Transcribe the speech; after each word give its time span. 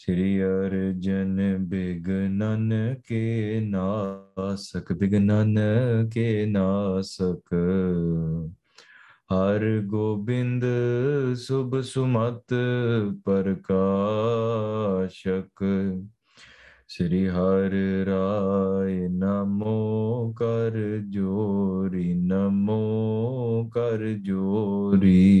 ਸ੍ਰੀ 0.00 0.42
ਅਰਜਨ 0.42 1.56
ਬਿਗਨਨ 1.60 2.94
ਕੇ 3.08 3.60
ਨਾਸਕ 3.60 4.92
ਬਿਗਨਨ 4.92 5.58
ਕੇ 6.12 6.46
ਨਾਸਕ। 6.46 7.54
ਹਰ 9.34 9.82
ਗੋਬਿੰਦ 9.86 10.64
ਸੁਭ 11.34 11.80
ਸੁਮਤ 11.80 12.54
ਪ੍ਰਕਾਸ਼ਕ। 13.24 15.64
ਸ੍ਰੀ 16.88 17.28
ਹਰ 17.28 17.70
ਰਾਏ 18.06 19.08
ਨਮੋ 19.08 20.32
ਕਰ 20.32 21.02
ਜੋਰੀ, 21.08 22.14
ਨਮੋ 22.14 23.70
ਕਰ 23.74 24.06
ਜੋਰੀ। 24.06 25.40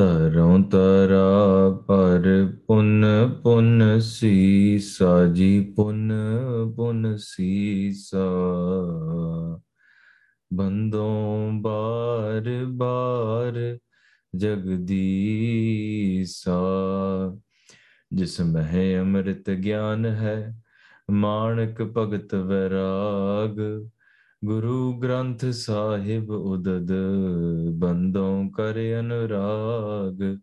ਤਰੋਂ 0.00 0.60
ਤਰਾ 0.60 1.82
ਪਰ 1.86 2.52
ਪੁਨ 2.66 3.04
ਪੁਨ 3.42 4.00
ਸੀਸਾ, 4.00 5.26
ਜੀ 5.26 5.72
ਪੁਨ 5.76 6.12
ਪੁਨ 6.76 7.16
ਸੀਸਾ। 7.16 8.28
ਬੰਦੋਂ 10.52 11.52
ਬਾਰ 11.52 12.64
ਬਾਰ 12.68 13.78
ਜਗਦੀਸਾ, 14.36 16.60
ਜਿਸ 18.12 18.40
ਮਹਿ 18.40 19.00
ਅੰਮ੍ਰਿਤ 19.00 19.50
ਗਿਆਨ 19.50 20.06
ਹੈ, 20.06 20.62
ਮਾਣਕ 21.10 21.82
ਭਗਤ 21.82 22.34
ਵੈਰਾਗ। 22.34 23.88
ਗੁਰੂ 24.44 24.98
ਗ੍ਰੰਥ 24.98 25.44
ਸਾਹਿਬ 25.44 26.30
ਉਦਦ, 26.30 26.92
ਬੰਦੋਂ 27.70 28.50
ਕਰ 28.50 29.00
ਅਨੁਰਾਗ। 29.00 30.38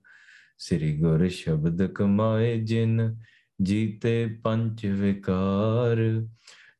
ਸ੍ਰੀ 0.57 0.99
ਗੁਰ 0.99 1.27
ਸ਼ਬਦ 1.27 1.87
ਕਮਾਏ 1.87 2.61
ਜਿਨ, 2.61 3.15
ਜੀਤੇ 3.61 4.39
ਪੰਜ 4.43 4.85
ਵਿਕਾਰ। 4.85 5.97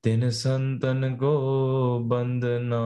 ਤਿਨ 0.04 0.30
ਸੰਤਨ 0.30 1.18
ਕੋ 1.18 2.00
ਬੰਦਨਾ 2.00 2.84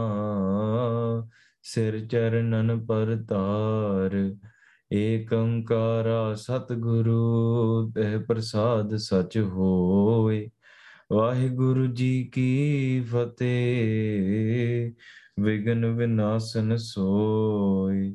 ਸਿਰ 1.61 2.07
ਚਰਨਨ 2.07 2.85
ਪਰਤਾਰ 2.85 4.35
ਏਕ 4.93 5.33
ਓੰਕਾਰਾ 5.33 6.33
ਸਤਿਗੁਰੂ 6.33 7.91
ਤੇ 7.91 8.17
ਪ੍ਰਸਾਦ 8.17 8.95
ਸਚ 8.95 9.37
ਹੋਏ। 9.37 10.49
ਵਾਹਿਗੁਰੂ 11.11 11.85
ਜੀ 11.87 12.23
ਕੀ 12.33 13.01
ਫਤਿਹ। 13.11 14.91
ਵਿਗਨ 15.41 15.85
ਵਿਨਾਸ਼ਨ 15.85 16.75
ਸੋਈ 16.77 18.11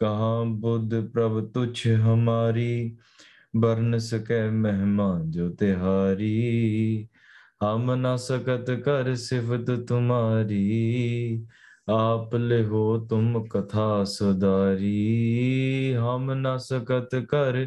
ਕਹਾ 0.00 0.42
ਬੁੱਧ 0.44 0.94
ਪ੍ਰਭ 1.00 1.40
ਤੁਛ 1.52 1.86
ਹਮਾਰੀ 1.86 2.96
ਬਰਨ 3.56 3.98
ਸਕੈ 3.98 4.50
ਮਹਿਮਾ 4.50 5.20
ਜੋ 5.28 5.48
ਤਿਹਾਰੀ। 5.48 7.08
ਹਮ 7.64 7.94
ਨ 7.94 8.16
ਸਕਤ 8.16 8.70
ਕਰ 8.70 9.14
ਸਿਫਤ 9.14 9.70
ਤੁਮਾਰੀ, 9.88 11.46
ਆਪ 11.88 12.34
ਲਿਹੋ 12.34 13.06
ਤੁਮ 13.06 13.44
ਕਥਾ 13.44 14.04
ਸੁਦਾਰੀ 14.04 14.94
ਹਮ 15.98 16.32
ਨ 16.34 16.56
ਸਕਤ 16.58 17.16
ਕਰ 17.28 17.66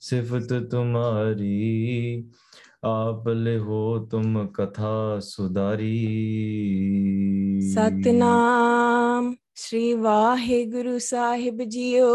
ਸਿਫਤ 0.00 0.52
ਤੁਮਾਰੀ 0.70 2.24
आप 2.83 3.23
ले 3.27 3.55
हो 3.57 3.81
तुम 4.11 4.45
कथा 4.55 5.19
सुधारी 5.21 5.95
ਸਤਨਾਮ 7.69 9.33
ਸ੍ਰੀ 9.55 9.93
ਵਾਹਿਗੁਰੂ 9.93 10.97
ਸਾਹਿਬ 10.99 11.61
ਜੀਓ 11.63 12.07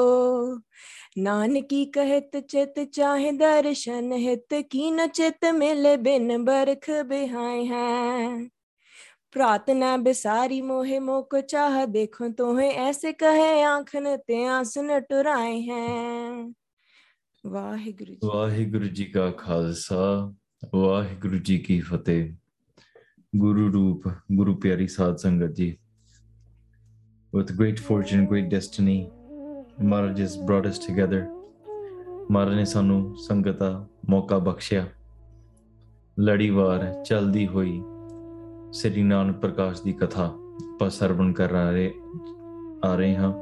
ਨਾਨਕੀ 1.18 1.84
ਕਹਿਤ 1.86 2.36
ਚਿਤ 2.38 2.80
ਚਾਹੇ 2.84 3.30
ਦਰਸ਼ਨ 3.32 4.12
ਹਿਤ 4.12 4.54
ਕੀਨ 4.70 5.06
ਚਿਤ 5.06 5.44
ਮਿਲੇ 5.54 5.96
ਬਿਨ 5.96 6.44
ਬਰਖ 6.44 6.90
ਬਿਹਾਈ 7.06 7.66
ਹੈ 7.68 8.28
ਪ੍ਰਾਰਥਨਾ 9.34 9.96
ਬਿਸਾਰੀ 9.96 10.60
ਮੋਹਿ 10.62 10.98
ਮੋਕ 11.00 11.38
ਚਾਹ 11.40 11.86
ਦੇਖੋ 11.86 12.28
ਤੋਹੇ 12.28 12.68
ਐਸੇ 12.80 13.12
ਕਹੇ 13.12 13.62
ਆਂਖਨ 13.62 14.16
ਤੇ 14.16 14.44
ਆਸਨ 14.48 15.00
ਟੁਰਾਏ 15.00 15.60
ਹੈ 15.62 16.46
ਵਾਹਿਗੁਰੂ 17.44 18.12
ਜੀ 18.12 18.18
ਵਾਹਿਗੁਰੂ 18.24 18.86
ਜੀ 18.88 19.04
ਕਾ 19.04 19.30
ਖਾਲਸਾ 19.30 20.32
ਵਾਹਿਗੁਰੂ 20.63 21.37
ਜੀ 21.37 21.57
ਕੀ 21.57 21.79
ਫਤਿਹ 21.79 22.27
ਗੁਰੂ 23.33 23.67
ਰੂਪ 23.71 24.07
ਗੁਰੂ 24.31 24.55
ਪਿਆਰੀ 24.55 24.87
ਸਾਧ 24.87 25.15
ਸੰਗਤ 25.17 25.51
ਜੀ 25.55 25.77
with 27.33 27.51
great 27.59 27.79
fortune 27.87 28.25
great 28.29 28.49
destiny 28.53 28.97
Maharaj 29.89 30.21
has 30.23 30.35
brought 30.49 30.67
us 30.71 30.79
together 30.87 31.21
ਮਹਾਰਾਜ 32.31 32.55
ਨੇ 32.55 32.65
ਸਾਨੂੰ 32.65 33.15
ਸੰਗਤ 33.27 33.57
ਦਾ 33.59 33.71
ਮੌਕਾ 34.09 34.39
ਬਖਸ਼ਿਆ 34.39 34.85
ਲੜੀਵਾਰ 36.17 36.85
ਚਲਦੀ 37.05 37.47
ਹੋਈ 37.47 37.81
ਸ੍ਰੀ 38.81 39.03
ਨਾਨਕ 39.03 39.39
ਪ੍ਰਕਾਸ਼ 39.41 39.83
ਦੀ 39.83 39.93
ਕਥਾ 39.93 40.25
ਆਪਾਂ 40.73 40.89
ਸਰਵਣ 40.89 41.33
ਕਰ 41.33 41.51
ਰਹੇ 41.51 41.91
ਆ 42.85 42.95
ਰਹੇ 42.95 43.15
ਹਾਂ 43.15 43.33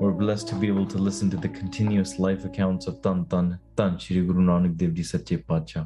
We're 0.00 0.18
blessed 0.18 0.48
to 0.48 0.58
be 0.60 0.68
able 0.68 0.86
to 0.86 0.98
listen 0.98 1.30
to 1.30 1.38
the 1.38 1.48
continuous 1.54 2.12
life 2.18 2.44
accounts 2.44 2.86
of 2.86 3.00
Tan 3.02 3.24
Tan 3.26 3.48
Tan 3.76 3.98
Shri 3.98 4.22
Guru 4.28 4.44
Nanak 4.44 4.76
Dev 4.76 4.94
Ji 4.94 5.04
Sache 5.08 5.38
Pacha. 5.48 5.82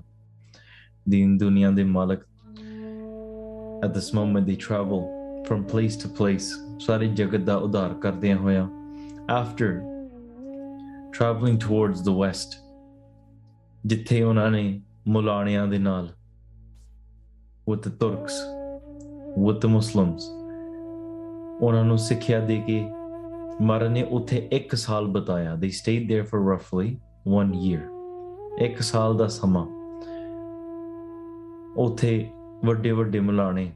ਦੀਨ 1.09 1.37
ਦੁਨੀਆ 1.37 1.71
ਦੇ 1.71 1.83
ਮਾਲਕ 1.83 2.19
at 3.85 3.93
this 3.93 4.13
moment 4.13 4.45
they 4.45 4.57
travel 4.67 5.01
from 5.47 5.63
place 5.73 5.95
to 5.95 6.09
place 6.19 6.47
ਸਾਰੇ 6.79 7.07
ਜਗਤ 7.07 7.39
ਦਾ 7.39 7.55
ਉਧਾਰ 7.55 7.93
ਕਰਦਿਆਂ 7.93 8.37
ਹੋਇਆ 8.37 8.69
after 9.29 9.69
traveling 11.17 11.57
towards 11.67 11.99
the 11.99 12.15
west 12.17 12.57
ਜਿੱਥੇ 13.85 14.23
ਉਹਨਾਂ 14.23 14.51
ਨੇ 14.51 14.81
ਮੁਲਾਣਿਆਂ 15.07 15.67
ਦੇ 15.67 15.77
ਨਾਲ 15.77 16.09
with 17.71 17.81
the 17.89 17.93
Turks 18.03 18.37
with 19.37 19.59
the 19.65 19.71
Muslims 19.77 20.21
ਉਹਨਾਂ 21.61 21.83
ਨੂੰ 21.83 21.97
ਸਿੱਖਿਆ 21.97 22.39
ਦੇ 22.45 22.57
ਕੇ 22.67 22.81
ਮਹਾਰਾਜ 23.61 23.91
ਨੇ 23.91 24.03
ਉੱਥੇ 24.03 24.49
ਇੱਕ 24.51 24.75
ਸਾਲ 24.75 25.07
ਬਤਾਇਆ 25.07 25.53
they 25.53 25.71
stayed 25.71 26.07
there 26.11 26.25
for 26.29 26.43
roughly 26.51 26.87
one 27.39 27.51
year 27.65 27.81
ਇੱਕ 28.61 28.81
ਸਾਲ 28.81 29.17
ਦਾ 29.17 29.27
ਸਮਾਂ 29.27 29.72
ਉੱਥੇ 31.76 32.30
ਵੱਡੇ 32.64 32.90
ਵੱਡੇ 32.92 33.20
ਮੁਲਾਣੇ 33.20 33.70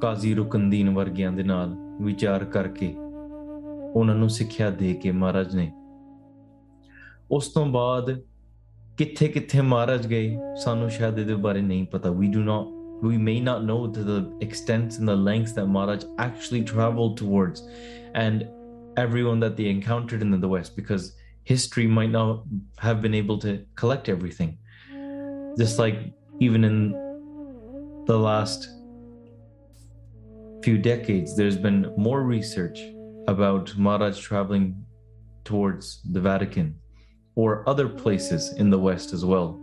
ਕਾਜ਼ੀ 0.00 0.34
ਰੁਕਨਦੀਨ 0.34 0.90
ਵਰਗਿਆਂ 0.94 1.32
ਦੇ 1.32 1.42
ਨਾਲ 1.42 1.74
ਵਿਚਾਰ 2.00 2.44
ਕਰਕੇ 2.44 2.94
ਉਹਨਾਂ 3.94 4.14
ਨੂੰ 4.14 4.28
ਸਿੱਖਿਆ 4.30 4.70
ਦੇ 4.70 4.92
ਕੇ 4.94 5.10
ਮਹਾਰਾਜ 5.12 5.54
ਨੇ 5.56 5.70
ਉਸ 7.30 7.48
ਤੋਂ 7.48 7.66
ਬਾਅਦ 7.66 8.10
ਕਿੱਥੇ 8.98 9.28
ਕਿੱਥੇ 9.28 9.60
ਮਹਾਰਾਜ 9.60 10.06
ਗਏ 10.06 10.38
ਸਾਨੂੰ 10.64 10.88
ਸ਼ਾਇਦ 10.90 11.18
ਇਹਦੇ 11.18 11.34
ਬਾਰੇ 11.34 11.60
ਨਹੀਂ 11.60 11.86
ਪਤਾ 11.86 12.10
we 12.10 12.32
do 12.36 12.44
not 12.48 12.72
we 13.04 13.18
may 13.28 13.38
not 13.44 13.62
know 13.68 13.78
to 13.94 14.02
the 14.08 14.18
extents 14.46 14.98
and 14.98 15.10
the 15.10 15.16
lengths 15.28 15.54
that 15.54 15.70
Maharaj 15.76 16.04
actually 16.24 16.60
traveled 16.72 17.16
towards 17.20 17.62
and 18.24 18.44
everyone 18.96 19.40
that 19.40 19.56
they 19.56 19.70
encountered 19.70 20.26
in 20.26 20.36
the 20.44 20.50
West 20.52 20.76
because 20.76 21.08
history 21.52 21.86
might 21.96 22.12
not 22.12 22.44
have 22.84 23.00
been 23.06 23.16
able 23.22 23.40
to 23.46 23.54
collect 23.74 24.08
everything. 24.08 24.52
Just 25.57 25.79
like 25.79 26.13
even 26.39 26.63
in 26.63 26.91
the 28.05 28.17
last 28.17 28.69
few 30.63 30.77
decades, 30.77 31.35
there's 31.35 31.57
been 31.57 31.93
more 31.97 32.23
research 32.23 32.79
about 33.27 33.77
Maharaj 33.77 34.19
traveling 34.19 34.85
towards 35.43 36.01
the 36.11 36.19
Vatican 36.19 36.75
or 37.35 37.67
other 37.67 37.87
places 37.87 38.53
in 38.53 38.69
the 38.69 38.79
West 38.79 39.13
as 39.13 39.23
well. 39.25 39.59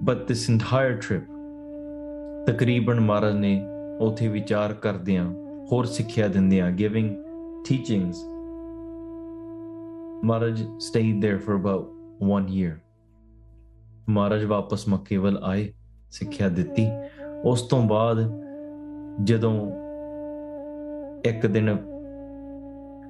But 0.00 0.26
this 0.26 0.48
entire 0.48 0.98
trip, 1.00 1.24
ਤਕਰੀਬਨ 2.46 3.00
ਮਹਾਰਾਜ 3.00 3.34
ਨੇ 3.34 3.60
ਉਥੇ 4.00 4.28
ਵਿਚਾਰ 4.28 4.72
ਕਰਦਿਆਂ 4.72 5.24
ਹੋਰ 5.72 5.84
ਸਿੱਖਿਆ 5.84 6.28
ਦਿੰਦਿਆਂ 6.28 6.70
giving 6.72 7.08
teachings 7.68 8.18
Maharaj 10.30 10.60
stayed 10.78 11.22
there 11.22 11.38
for 11.46 11.54
about 11.54 11.86
one 12.34 12.48
year. 12.58 12.74
ਮਹਾਰਾਜ 14.09 14.45
ਵਾਪਸ 14.45 14.87
ਮੱਕੇ 14.87 15.17
ਵੱਲ 15.17 15.39
ਆਏ 15.43 15.71
ਸਿੱਖਿਆ 16.11 16.49
ਦਿੱਤੀ 16.49 16.87
ਉਸ 17.43 17.61
ਤੋਂ 17.61 17.81
ਬਾਅਦ 17.87 18.19
ਜਦੋਂ 19.23 19.53
ਇੱਕ 21.25 21.45
ਦਿਨ 21.47 21.75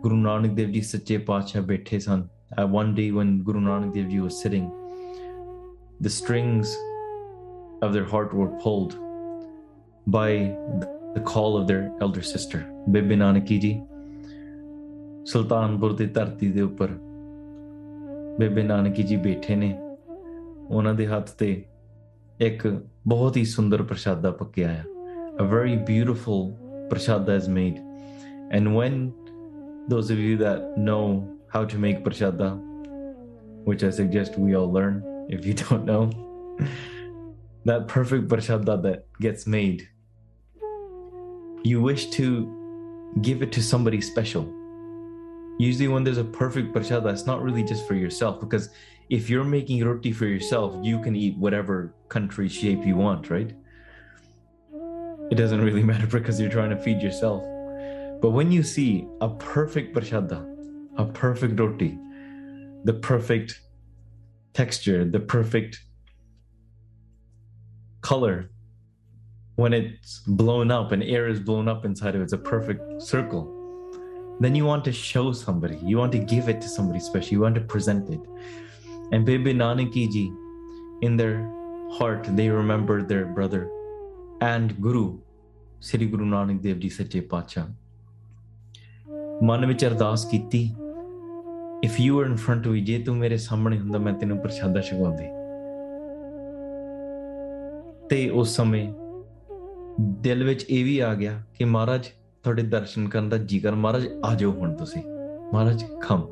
ਗੁਰੂ 0.01 0.15
ਨਾਨਕ 0.15 0.53
ਦੇਵ 0.53 0.69
ਜੀ 0.71 0.81
ਸੱਚੇ 0.81 1.17
ਪਾਤਸ਼ਾਹ 1.17 1.61
ਬੈਠੇ 1.61 1.99
ਸਨ 1.99 2.27
one 2.73 2.95
day 2.95 3.11
when 3.11 3.31
Guru 3.43 3.59
Nanak 3.59 3.93
Dev 3.93 4.09
Ji 4.09 4.19
was 4.19 4.37
sitting, 4.41 4.63
the 6.01 6.09
strings 6.09 6.71
of 7.81 7.93
their 7.93 8.05
heart 8.05 8.33
were 8.33 8.47
pulled 8.63 8.95
by 10.07 10.29
the 11.13 11.21
call 11.21 11.57
of 11.57 11.67
their 11.67 11.91
elder 12.01 12.23
sister, 12.23 12.65
Bibi 12.87 13.15
Nanaki 13.15 13.59
Ji. 13.59 13.73
Sultanpur 15.25 15.95
ਦੀ 15.95 16.05
ਧਰਤੀ 16.05 16.51
ਦੇ 16.51 16.61
ਉੱਪਰ 16.61 16.91
ਬੇਬੇ 18.39 18.63
ਨਾਨਕੀ 18.63 19.03
ਜੀ 19.03 19.15
ਬੈਠੇ 19.15 19.55
ਨੇ 19.55 19.77
ਉਹਨਾਂ 20.70 20.94
ਦੇ 20.94 21.06
ਹੱਥ 21.06 21.30
ਤੇ 21.30 21.64
ਇੱਕ 22.40 22.86
ਬਹੁਤ 23.06 23.36
ਹੀ 23.36 23.44
ਸੁੰਦਰ 23.44 23.82
ਪ੍ਰਸ਼ਾਦਾ 23.82 24.30
ਪੱਕਿਆ 24.30 24.72
ਆ 24.72 24.82
a 25.34 25.44
very 25.44 25.76
beautiful 25.76 26.42
prashada 26.88 27.36
is 27.36 27.48
made 27.48 27.78
and 28.56 28.68
when 28.76 28.98
those 29.88 30.10
of 30.10 30.18
you 30.18 30.36
that 30.36 30.60
know 30.78 31.24
how 31.54 31.62
to 31.64 31.80
make 31.86 32.04
prashada 32.04 32.50
which 33.64 33.82
i 33.82 33.90
suggest 33.90 34.38
we 34.38 34.54
all 34.54 34.70
learn 34.76 35.00
if 35.28 35.44
you 35.44 35.54
don't 35.54 35.84
know 35.84 36.04
that 37.70 37.88
perfect 37.88 38.28
prashada 38.28 38.76
that 38.86 39.04
gets 39.26 39.46
made 39.56 39.82
you 41.64 41.82
wish 41.82 42.06
to 42.18 42.28
give 43.28 43.42
it 43.42 43.52
to 43.58 43.66
somebody 43.72 44.00
special 44.00 44.46
usually 45.58 45.88
when 45.88 46.04
there's 46.04 46.18
a 46.18 46.28
perfect 46.40 46.72
prashada 46.72 47.12
it's 47.12 47.26
not 47.26 47.42
really 47.42 47.64
just 47.74 47.88
for 47.88 47.94
yourself 47.94 48.40
because 48.40 48.70
if 49.09 49.29
you're 49.29 49.43
making 49.43 49.83
roti 49.83 50.11
for 50.11 50.25
yourself 50.25 50.75
you 50.83 51.01
can 51.01 51.15
eat 51.15 51.37
whatever 51.37 51.93
country 52.09 52.47
shape 52.47 52.85
you 52.85 52.95
want 52.95 53.29
right? 53.29 53.55
It 55.31 55.35
doesn't 55.35 55.61
really 55.61 55.83
matter 55.91 56.07
because 56.07 56.39
you're 56.39 56.49
trying 56.49 56.71
to 56.71 56.77
feed 56.77 57.01
yourself. 57.01 57.43
But 58.21 58.31
when 58.31 58.51
you 58.51 58.63
see 58.63 59.07
a 59.21 59.29
perfect 59.29 59.95
prashada 59.95 60.45
a 60.97 61.05
perfect 61.05 61.59
roti 61.59 61.97
the 62.83 62.93
perfect 62.93 63.61
texture 64.53 65.05
the 65.05 65.19
perfect 65.19 65.81
color 68.01 68.49
when 69.55 69.73
it's 69.73 70.19
blown 70.19 70.71
up 70.71 70.91
and 70.91 71.03
air 71.03 71.27
is 71.27 71.39
blown 71.39 71.67
up 71.67 71.83
inside 71.85 72.15
of 72.15 72.21
it, 72.21 72.23
it's 72.25 72.33
a 72.33 72.37
perfect 72.37 73.01
circle 73.01 73.59
then 74.39 74.55
you 74.55 74.63
want 74.65 74.85
to 74.85 74.93
show 74.93 75.33
somebody, 75.33 75.77
you 75.83 75.97
want 75.97 76.13
to 76.13 76.17
give 76.17 76.47
it 76.47 76.61
to 76.61 76.69
somebody 76.69 76.99
special, 76.99 77.31
you 77.33 77.41
want 77.41 77.55
to 77.55 77.61
present 77.61 78.09
it. 78.09 78.21
And 79.11 79.25
Bibi 79.25 79.53
Nanaki 79.53 80.11
ji, 80.11 80.31
in 81.01 81.17
their 81.17 81.37
heart, 81.97 82.27
they 82.35 82.49
remember 82.49 83.01
their 83.01 83.25
brother 83.25 83.67
and 84.41 84.79
Guru, 84.81 85.19
Sri 85.79 86.05
Guru 86.05 86.25
Nanak 86.25 86.61
Dev 86.61 86.79
Ji 86.79 86.89
Sache 86.89 87.21
Pacha. 87.29 87.67
ਮਨ 89.43 89.65
ਵਿੱਚ 89.65 89.85
ਅਰਦਾਸ 89.85 90.25
ਕੀਤੀ 90.25 90.59
if 91.83 91.99
you 91.99 92.19
are 92.19 92.25
in 92.25 92.35
front 92.35 92.67
ਵੀ 92.67 92.81
ਜੇ 92.81 92.97
ਤੂੰ 92.99 93.15
ਮੇਰੇ 93.17 93.37
ਸਾਹਮਣੇ 93.37 93.79
ਹੁੰਦਾ 93.79 93.99
ਮੈਂ 93.99 94.13
ਤੈਨੂੰ 94.13 94.37
ਪ੍ਰਸ਼ਾਦਾ 94.37 94.81
ਛਕਾਉਂਦੀ 94.81 95.25
ਤੇ 98.09 98.29
ਉਸ 98.29 98.55
ਸਮੇਂ 98.55 98.93
ਦਿਲ 100.21 100.43
ਵਿੱਚ 100.43 100.65
ਇਹ 100.69 100.83
ਵੀ 100.85 100.99
ਆ 100.99 101.13
ਗਿਆ 101.13 101.41
ਕਿ 101.53 101.65
ਮਹਾਰਾਜ 101.65 102.07
ਤੁਹਾਡੇ 102.43 102.63
ਦਰਸ਼ਨ 102.63 103.07
ਕਰਨ 103.09 103.29
ਦਾ 103.29 103.37
ਜੀ 103.37 103.59
ਕਰ 103.59 103.75
ਮਹਾਰਾਜ 103.75 104.07
ਆ 104.25 104.33
ਜਾਓ 104.35 104.51
ਹੁਣ 104.51 104.73
ਤੁਸੀਂ। 104.73 105.01
ਮਹਾਰਾਜ 105.53 105.83
ਖਮ 106.01 106.27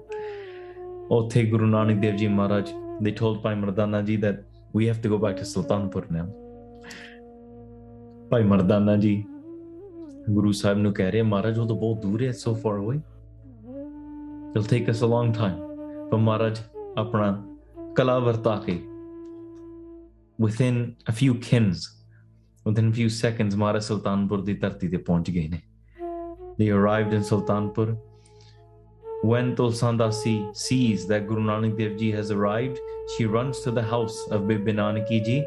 ਉੱਥੇ 1.11 1.43
ਗੁਰੂ 1.49 1.65
ਨਾਨਕ 1.65 1.99
ਦੇਵ 2.01 2.15
ਜੀ 2.15 2.27
ਮਹਾਰਾਜ 2.27 2.69
they 3.03 3.13
told 3.19 3.39
ਭਾਈ 3.41 3.55
ਮਰਦਾਨਾ 3.55 4.01
ਜੀ 4.01 4.17
that 4.17 4.39
we 4.77 4.87
have 4.87 4.99
to 5.03 5.11
go 5.13 5.19
back 5.23 5.37
to 5.39 5.43
Sultanpur 5.43 6.07
now 6.11 6.25
ਭਾਈ 8.31 8.43
ਮਰਦਾਨਾ 8.43 8.95
ਜੀ 8.95 9.23
ਗੁਰੂ 10.29 10.51
ਸਾਹਿਬ 10.51 10.77
ਨੂੰ 10.77 10.93
ਕਹਿ 10.93 11.11
ਰਹੇ 11.11 11.21
ਮਹਾਰਾਜ 11.21 11.59
ਉਹ 11.59 11.67
ਤਾਂ 11.67 11.75
ਬਹੁਤ 11.75 12.01
ਦੂਰ 12.01 12.23
ਹੈ 12.23 12.31
so 12.39 12.53
far 12.63 12.73
away 12.79 12.97
it'll 14.49 14.69
take 14.73 14.91
us 14.93 15.03
a 15.07 15.11
long 15.13 15.31
time 15.37 15.61
ਪਰ 16.11 16.17
ਮਹਾਰਾਜ 16.17 16.59
ਆਪਣਾ 16.97 17.31
ਕਲਾ 17.97 18.17
ਵਰਤਾ 18.19 18.55
ਕੇ 18.65 18.79
within 20.39 20.83
a 21.11 21.15
few 21.21 21.39
kins 21.47 21.87
within 22.65 22.91
a 22.91 22.95
few 22.99 23.09
seconds 23.21 23.57
ਮਹਾਰਾਜ 23.57 23.83
ਸੁਲਤਾਨਪੁਰ 23.83 24.43
ਦੀ 24.43 24.53
ਧਰਤੀ 24.53 24.87
ਤੇ 24.87 24.97
ਪਹੁੰਚ 24.97 25.31
ਗਏ 25.31 25.47
ਨੇ 25.47 25.61
they 26.59 26.69
arrived 26.69 27.13
in 27.13 27.21
Sultanpur. 27.21 27.87
When 29.22 29.54
Tulsanda 29.54 30.12
Si 30.12 30.48
sees 30.52 31.06
that 31.06 31.28
Guru 31.28 31.42
Nanak 31.42 31.78
Dev 31.78 31.96
Ji 31.96 32.10
has 32.12 32.30
arrived, 32.30 32.78
she 33.16 33.24
runs 33.24 33.60
to 33.60 33.70
the 33.70 33.82
house 33.82 34.26
of 34.30 34.48
Bibi 34.48 34.72
Nanaki 34.72 35.24
Ji 35.24 35.46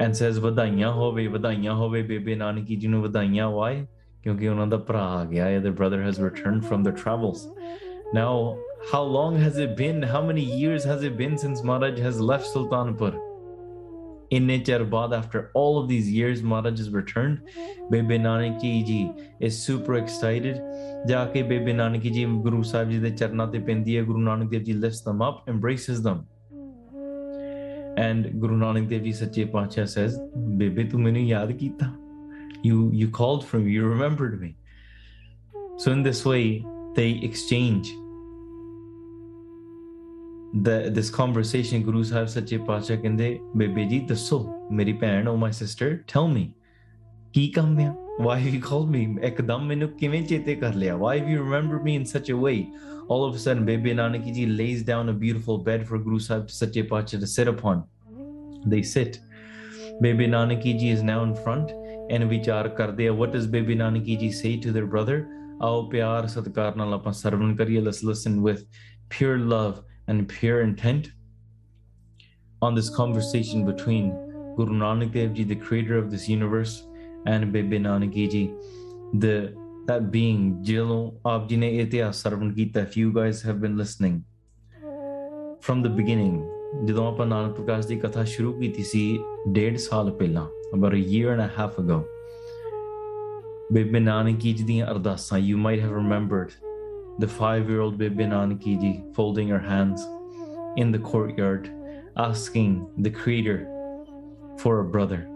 and 0.00 0.16
says, 0.16 0.40
Vadaiyan 0.40 0.92
hove, 0.92 1.14
Vadaiyan 1.14 1.76
hove, 1.76 2.06
Bibi 2.06 2.34
Nanaki 2.36 2.78
Ji 2.78 2.88
nu 2.88 3.02
Vadaiyan. 3.08 3.52
Why? 3.52 3.86
Kyunki 4.26 4.48
ਉਹਨਾਂ 4.50 4.66
ਦਾ 4.66 4.76
ਭਰਾ 4.86 5.02
ਆ 5.16 5.24
ਗਿਆ 5.24 5.44
ਹੈ 5.46 5.58
their 5.64 5.76
brother 5.80 5.98
has 6.04 6.16
returned 6.20 6.64
from 6.68 6.82
their 6.86 6.96
travels 7.02 7.42
now 8.18 8.30
how 8.92 9.02
long 9.16 9.36
has 9.42 9.58
it 9.64 9.76
been 9.80 10.02
how 10.14 10.22
many 10.30 10.44
years 10.62 10.86
has 10.90 11.04
it 11.08 11.14
been 11.20 11.36
since 11.42 11.62
Maharaj 11.68 12.00
has 12.06 12.16
left 12.30 12.46
Sultanpur 12.54 13.12
in 14.31 14.47
चर 14.47 15.13
after 15.13 15.51
all 15.53 15.77
of 15.77 15.87
these 15.87 16.09
years 16.09 16.41
Maharaj 16.41 16.77
has 16.79 16.89
returned. 16.89 17.41
Bebe 17.89 18.17
Nanaki 18.17 18.85
ji 18.85 19.11
is 19.39 19.61
super 19.61 19.95
excited. 19.95 20.61
Jaake 21.07 21.47
baby 21.47 21.73
ਬੇਬੇ 21.73 21.99
Ji, 22.01 22.09
ਜੀ 22.11 22.25
ਗੁਰੂ 22.25 22.61
the 22.61 22.89
ਜੀ 22.91 22.99
ਦੇ 22.99 23.09
ਚਰਨਾਂ 23.09 23.47
ਤੇ 23.47 23.59
Ji 24.65 24.73
lifts 24.73 25.01
them 25.01 25.21
up. 25.21 25.47
Embraces 25.47 26.01
them. 26.01 26.25
And 27.97 28.39
Guru 28.39 28.57
Nanak 28.57 28.87
Dev 28.87 29.03
Ji 29.03 29.11
Sache 29.11 29.51
Pacha 29.51 29.85
says 29.85 30.17
"Bebe, 30.57 30.89
tu 30.89 30.97
mainu 30.97 31.27
yaad 31.29 31.57
kita 31.63 31.91
you 32.63 32.89
you 32.93 33.09
called 33.09 33.45
from 33.45 33.65
me. 33.65 33.71
You 33.71 33.87
remembered 33.87 34.39
me. 34.41 34.55
So 35.77 35.91
in 35.91 36.03
this 36.03 36.25
way 36.25 36.65
they 36.95 37.09
exchange 37.29 37.91
the 40.66 40.90
this 40.96 41.10
conversation 41.10 41.82
guru 41.82 42.02
sahib 42.10 42.28
sache 42.34 42.58
pacha 42.66 42.96
ਕਹਿੰਦੇ 43.02 43.38
ਬੇਬੇ 43.56 43.84
ਜੀ 43.88 43.98
ਦੱਸੋ 44.08 44.38
ਮੇਰੀ 44.72 44.92
ਭੈਣ 45.02 45.28
oh 45.28 45.38
my 45.44 45.50
sister 45.60 45.88
tell 46.12 46.28
me 46.36 46.44
ਕੀ 47.34 47.46
ਕੰਮ 47.56 47.78
ਹੈ 47.78 47.94
why 48.26 48.36
have 48.42 48.54
you 48.56 48.62
called 48.68 48.90
me 48.96 49.02
ਇੱਕਦਮ 49.28 49.66
ਮੈਨੂੰ 49.66 49.88
ਕਿਵੇਂ 49.98 50.22
ਚੇਤੇ 50.26 50.54
ਕਰ 50.54 50.74
ਲਿਆ 50.74 50.96
why 51.02 51.14
have 51.18 51.30
you 51.34 51.42
remembered 51.42 51.84
me 51.88 51.96
in 52.00 52.06
such 52.12 52.30
a 52.34 52.38
way 52.46 52.56
all 53.08 53.24
of 53.28 53.34
a 53.38 53.42
sudden 53.46 53.64
bebe 53.70 53.90
nanaki 54.00 54.34
ji 54.38 54.46
lays 54.60 54.84
down 54.92 55.12
a 55.14 55.16
beautiful 55.24 55.58
bed 55.70 55.86
for 55.90 55.98
guru 56.06 56.20
sahib 56.28 56.52
sache 56.58 56.82
pacha 56.92 57.20
to 57.24 57.30
sit 57.36 57.50
upon 57.54 57.82
they 58.74 58.82
sit 58.92 59.18
bebe 60.06 60.26
nanaki 60.36 60.72
ji 60.82 60.92
is 60.98 61.02
now 61.12 61.20
in 61.28 61.34
front 61.44 61.74
and 62.14 62.24
ਵਿਚਾਰ 62.30 62.68
ਕਰਦੇ 62.78 63.08
ਆ 63.08 63.12
what 63.20 63.36
does 63.36 63.50
bebe 63.56 63.74
nanaki 63.82 64.16
ji 64.22 64.30
say 64.42 64.54
to 64.66 64.76
their 64.78 64.88
brother 64.94 65.18
ਆਓ 65.62 65.88
ਪਿਆਰ 65.90 66.26
ਸਤਿਕਾਰ 66.28 66.76
ਨਾਲ 66.76 66.92
ਆਪਾਂ 66.94 67.12
ਸਰਵਣ 67.12 67.54
ਕਰੀਏ 67.56 67.80
let's 67.80 68.02
listen 68.08 68.40
with 68.46 68.64
pure 69.14 69.38
love 69.52 69.76
and 70.07 70.27
pure 70.27 70.61
intent 70.61 71.11
on 72.61 72.75
this 72.75 72.89
conversation 72.89 73.65
between 73.65 74.11
Guru 74.55 74.73
Nanak 74.73 75.13
Dev 75.13 75.33
Ji, 75.33 75.43
the 75.43 75.55
creator 75.55 75.97
of 75.97 76.11
this 76.11 76.27
universe, 76.29 76.83
and 77.25 77.51
Bibi 77.51 77.79
Nanakiji, 77.79 78.53
the 79.13 79.55
that 79.87 80.11
being 80.11 80.63
Jilo 80.63 81.13
Abjine 81.25 81.79
Etya 81.81 82.09
Sarvan 82.09 82.55
Gita. 82.55 82.81
If 82.81 82.95
you 82.95 83.11
guys 83.11 83.41
have 83.41 83.59
been 83.59 83.77
listening 83.77 84.23
from 85.61 85.81
the 85.81 85.89
beginning, 85.89 86.43
ਜਦੋਂ 86.85 87.07
ਆਪਾਂ 87.07 87.25
ਨਾਨਕ 87.25 87.55
ਪ੍ਰਕਾਸ਼ 87.55 87.87
ਦੀ 87.87 87.95
ਕਥਾ 87.99 88.23
ਸ਼ੁਰੂ 88.23 88.53
ਕੀਤੀ 88.59 88.83
ਸੀ 88.83 89.19
about 90.73 90.93
a 90.93 91.01
year 91.13 91.33
and 91.33 91.41
a 91.41 91.49
half 91.57 91.79
ago 91.83 91.97
Bibin 93.73 94.03
Nanaki 94.03 94.53
ji 94.53 94.63
ਦੀਆਂ 94.63 94.87
you 95.39 95.57
might 95.57 95.81
have 95.81 95.91
remembered 95.91 96.51
the 97.19 97.27
five-year-old 97.27 97.97
Bibi 97.97 98.25
Nanaki 98.25 98.79
ji 98.79 99.03
folding 99.13 99.47
her 99.49 99.59
hands 99.59 100.01
in 100.77 100.91
the 100.91 100.99
courtyard 100.99 101.71
asking 102.17 102.89
the 102.97 103.09
creator 103.09 103.67
for 104.57 104.79
a 104.79 104.85
brother 104.85 105.27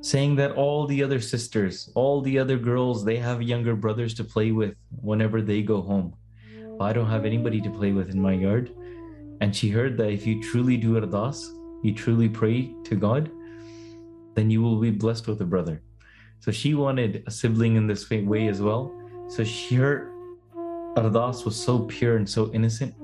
saying 0.00 0.34
that 0.36 0.52
all 0.52 0.86
the 0.86 1.02
other 1.02 1.20
sisters 1.20 1.90
all 1.94 2.20
the 2.20 2.38
other 2.38 2.58
girls 2.58 3.04
they 3.04 3.16
have 3.16 3.42
younger 3.42 3.76
brothers 3.76 4.14
to 4.14 4.24
play 4.24 4.50
with 4.52 4.74
whenever 5.00 5.40
they 5.40 5.62
go 5.62 5.80
home 5.80 6.14
I 6.82 6.92
don't 6.92 7.08
have 7.08 7.24
anybody 7.24 7.60
to 7.60 7.70
play 7.70 7.92
with 7.92 8.10
in 8.10 8.20
my 8.20 8.32
yard. 8.32 8.74
And 9.40 9.54
she 9.54 9.68
heard 9.70 9.96
that 9.98 10.10
if 10.10 10.26
you 10.26 10.42
truly 10.42 10.76
do 10.76 11.00
ardas, 11.00 11.52
you 11.82 11.94
truly 11.94 12.28
pray 12.28 12.74
to 12.84 12.94
God, 12.94 13.30
then 14.34 14.50
you 14.50 14.62
will 14.62 14.76
be 14.76 14.90
blessed 14.90 15.26
with 15.26 15.40
a 15.40 15.44
brother. 15.44 15.82
So 16.40 16.50
she 16.50 16.74
wanted 16.74 17.24
a 17.26 17.30
sibling 17.30 17.76
in 17.76 17.86
this 17.86 18.08
way- 18.10 18.24
way 18.24 18.48
as 18.48 18.60
well. 18.60 18.92
So 19.28 19.44
she, 19.44 19.76
her 19.76 20.11
Ardas 20.96 21.44
was 21.44 21.56
so 21.56 21.80
pure 21.80 22.16
and 22.16 22.28
so 22.28 22.50
innocent 22.52 22.94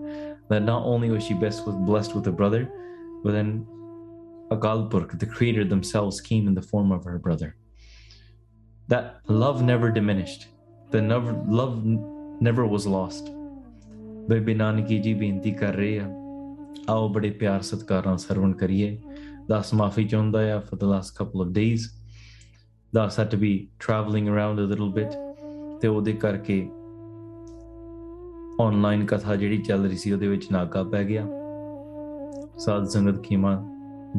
that 0.48 0.62
not 0.62 0.84
only 0.84 1.10
was 1.10 1.24
she 1.24 1.34
best 1.34 1.66
was 1.66 1.74
blessed 1.76 2.14
with 2.14 2.26
a 2.26 2.32
brother, 2.32 2.70
but 3.24 3.32
then 3.32 3.66
Akal 4.50 4.90
Purakh, 4.90 5.18
the 5.18 5.26
creator 5.26 5.64
themselves, 5.64 6.20
came 6.20 6.46
in 6.46 6.54
the 6.54 6.62
form 6.62 6.92
of 6.92 7.04
her 7.04 7.18
brother. 7.18 7.56
That 8.88 9.20
love 9.26 9.62
never 9.62 9.90
diminished. 9.90 10.48
The 10.90 11.00
never, 11.00 11.32
love 11.48 11.84
never 12.40 12.66
was 12.66 12.86
lost. 12.86 13.34
Bebe 14.28 14.54
Nanaki 14.54 14.98
ji 15.02 15.12
ਬੇਨਤੀ 15.14 15.50
ਕਰ 15.60 15.74
ਰਹੇ 15.74 15.98
ਆ 15.98 16.08
ਆਓ 16.90 17.08
ਬੜੇ 17.08 17.30
ਪਿਆਰ 17.40 17.62
ਸਤਿਕਾਰ 17.62 18.06
ਨਾਲ 18.06 18.16
ਸਰਵਣ 18.18 18.52
ਕਰੀਏ 18.52 18.96
ਦਾਸ 19.48 19.72
ਮਾਫੀ 19.74 20.04
ਚਾਹੁੰਦਾ 20.08 20.40
ਆ 20.54 20.58
for 20.60 20.78
the 20.78 20.84
last 20.84 21.16
couple 21.18 21.42
of 21.42 23.18
had 23.18 23.30
to 23.30 23.38
be 23.44 23.52
traveling 23.86 24.28
around 24.28 24.60
a 24.64 24.66
little 24.72 24.92
bit 24.98 25.16
ਤੇ 25.80 25.88
ਉਹਦੇ 25.88 26.18
karke. 26.24 26.77
ਆਨਲਾਈਨ 28.61 29.05
ਕਥਾ 29.05 29.35
ਜਿਹੜੀ 29.35 29.57
ਚੱਲ 29.57 29.85
ਰਹੀ 29.87 29.97
ਸੀ 29.97 30.11
ਉਹਦੇ 30.11 30.27
ਵਿੱਚ 30.27 30.51
ਨਾਗਾ 30.51 30.83
ਪੈ 30.83 31.03
ਗਿਆ 31.03 31.27
ਸਾਧ 32.57 32.87
ਸੰਗਤ 32.87 33.23
ਖੀਮਾ 33.23 33.61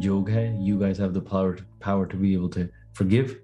ਯੋਗ 0.02 0.28
ਹੈ 0.28 0.44
you 0.68 0.78
guys 0.78 1.00
have 1.04 1.12
the 1.18 1.25
power 1.33 1.52
power 1.87 2.06
to 2.12 2.21
be 2.23 2.33
able 2.38 2.50
to 2.56 2.64
forgive 3.00 3.35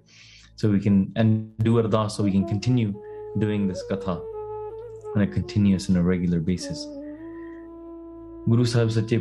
so 0.61 0.71
we 0.73 0.81
can 0.87 0.97
and 1.21 1.63
do 1.67 1.77
ardas 1.81 2.17
so 2.17 2.25
we 2.27 2.33
can 2.37 2.47
continue 2.49 2.91
doing 3.43 3.69
this 3.69 3.83
katha 3.91 4.17
on 5.13 5.23
a 5.25 5.29
continuous 5.37 5.87
and 5.89 6.01
a 6.01 6.03
regular 6.09 6.41
basis 6.49 6.83
Guru 8.48 8.64
سب 8.64 8.88
سچے 8.90 9.18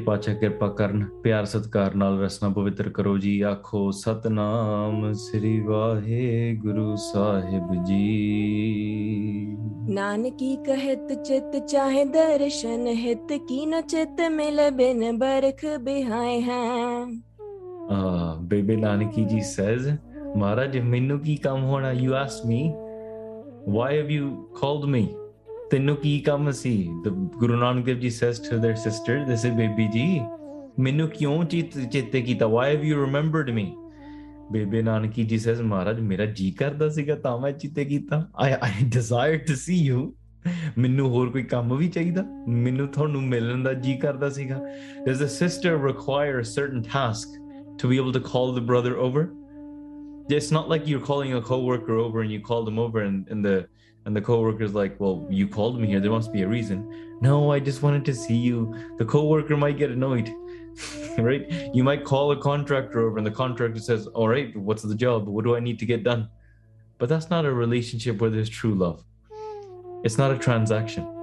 نانکی 18.75 19.23
جی 19.25 19.41
Cs 19.45 19.87
مہاراج 20.35 20.77
مین 20.77 21.11
ہونا 21.63 21.91
ਤੈਨੂੰ 25.74 25.96
ਕੀ 25.96 26.18
ਕੰਮ 26.20 26.50
ਸੀ? 26.50 26.90
The 27.04 27.12
Guru 27.42 27.58
Nanak 27.62 27.84
Dev 27.88 28.00
Ji 28.04 28.10
says 28.10 28.40
to 28.46 28.58
their 28.64 28.76
sister, 28.76 29.18
they 29.28 29.36
say, 29.42 29.50
Baby 29.60 29.88
ji, 29.96 30.20
ਮੈਨੂੰ 30.80 31.08
ਕਿਉਂ 31.08 31.44
ਚਿਤ 31.44 31.78
ਚੇਤੇ 31.92 32.22
ਕੀਤਾ? 32.22 32.46
Why 32.46 32.66
have 32.70 32.84
you 32.90 32.98
remembered 33.04 33.54
me? 33.58 33.66
Baby 34.52 34.82
Nanaki 34.82 35.24
ji 35.28 35.38
says, 35.38 35.60
Maharaj, 35.72 36.00
ਮੇਰਾ 36.02 36.24
ਜੀ 36.24 36.50
ਕਰਦਾ 36.50 36.88
ਸੀਗਾ 36.88 37.14
ਤਾਂ 37.14 37.38
ਮੈਂ 37.38 37.52
ਚਿੱਤੇ 37.52 37.84
ਕੀਤਾ. 37.84 38.26
I, 38.44 38.48
I 38.68 38.70
desired 38.96 39.46
to 39.50 39.56
see 39.66 39.82
you. 39.90 40.00
ਮੈਨੂੰ 40.78 41.08
ਹੋਰ 41.10 41.30
ਕੋਈ 41.30 41.42
ਕੰਮ 41.42 41.76
ਵੀ 41.76 41.88
ਚਾਹੀਦਾ 41.88 42.24
ਮੈਨੂੰ 42.48 42.86
ਤੁਹਾਨੂੰ 42.88 43.22
ਮਿਲਣ 43.22 43.62
ਦਾ 43.62 43.72
ਜੀ 43.72 43.96
ਕਰਦਾ 44.02 44.28
ਸੀਗਾ 44.36 44.60
does 45.06 45.18
the 45.22 45.28
sister 45.28 45.72
require 45.78 46.38
a 46.38 46.44
certain 46.44 46.82
task 46.82 47.34
to 47.82 47.90
be 47.90 47.98
able 48.02 48.14
to 48.16 48.22
call 48.28 48.54
the 48.58 48.62
brother 48.70 48.92
over 49.06 49.24
it's 50.36 50.50
not 50.56 50.70
like 50.72 50.88
you're 50.90 51.04
calling 51.10 51.34
a 51.40 51.42
coworker 51.50 51.98
over 52.04 52.22
and 52.22 52.32
you 52.32 52.40
called 52.48 52.72
him 52.72 52.78
over 52.78 53.02
and, 53.08 53.28
and 53.28 53.44
the 53.44 53.54
and 54.06 54.16
the 54.16 54.20
coworker's 54.20 54.74
like 54.74 54.98
well 54.98 55.26
you 55.30 55.46
called 55.46 55.80
me 55.80 55.86
here 55.86 56.00
there 56.00 56.10
must 56.10 56.32
be 56.32 56.42
a 56.42 56.48
reason 56.48 57.18
no 57.20 57.52
i 57.52 57.60
just 57.60 57.82
wanted 57.82 58.04
to 58.04 58.14
see 58.14 58.34
you 58.34 58.74
the 58.98 59.04
coworker 59.04 59.56
might 59.56 59.76
get 59.76 59.90
annoyed 59.90 60.32
right 61.18 61.50
you 61.74 61.84
might 61.84 62.04
call 62.04 62.32
a 62.32 62.36
contractor 62.36 63.00
over 63.00 63.18
and 63.18 63.26
the 63.26 63.30
contractor 63.30 63.80
says 63.80 64.06
all 64.08 64.28
right 64.28 64.56
what's 64.56 64.82
the 64.82 64.94
job 64.94 65.26
what 65.26 65.44
do 65.44 65.54
i 65.56 65.60
need 65.60 65.78
to 65.78 65.86
get 65.86 66.02
done 66.02 66.28
but 66.98 67.08
that's 67.08 67.30
not 67.30 67.44
a 67.44 67.52
relationship 67.52 68.20
where 68.20 68.30
there's 68.30 68.48
true 68.48 68.74
love 68.74 69.04
it's 70.04 70.18
not 70.18 70.30
a 70.30 70.38
transaction 70.38 71.16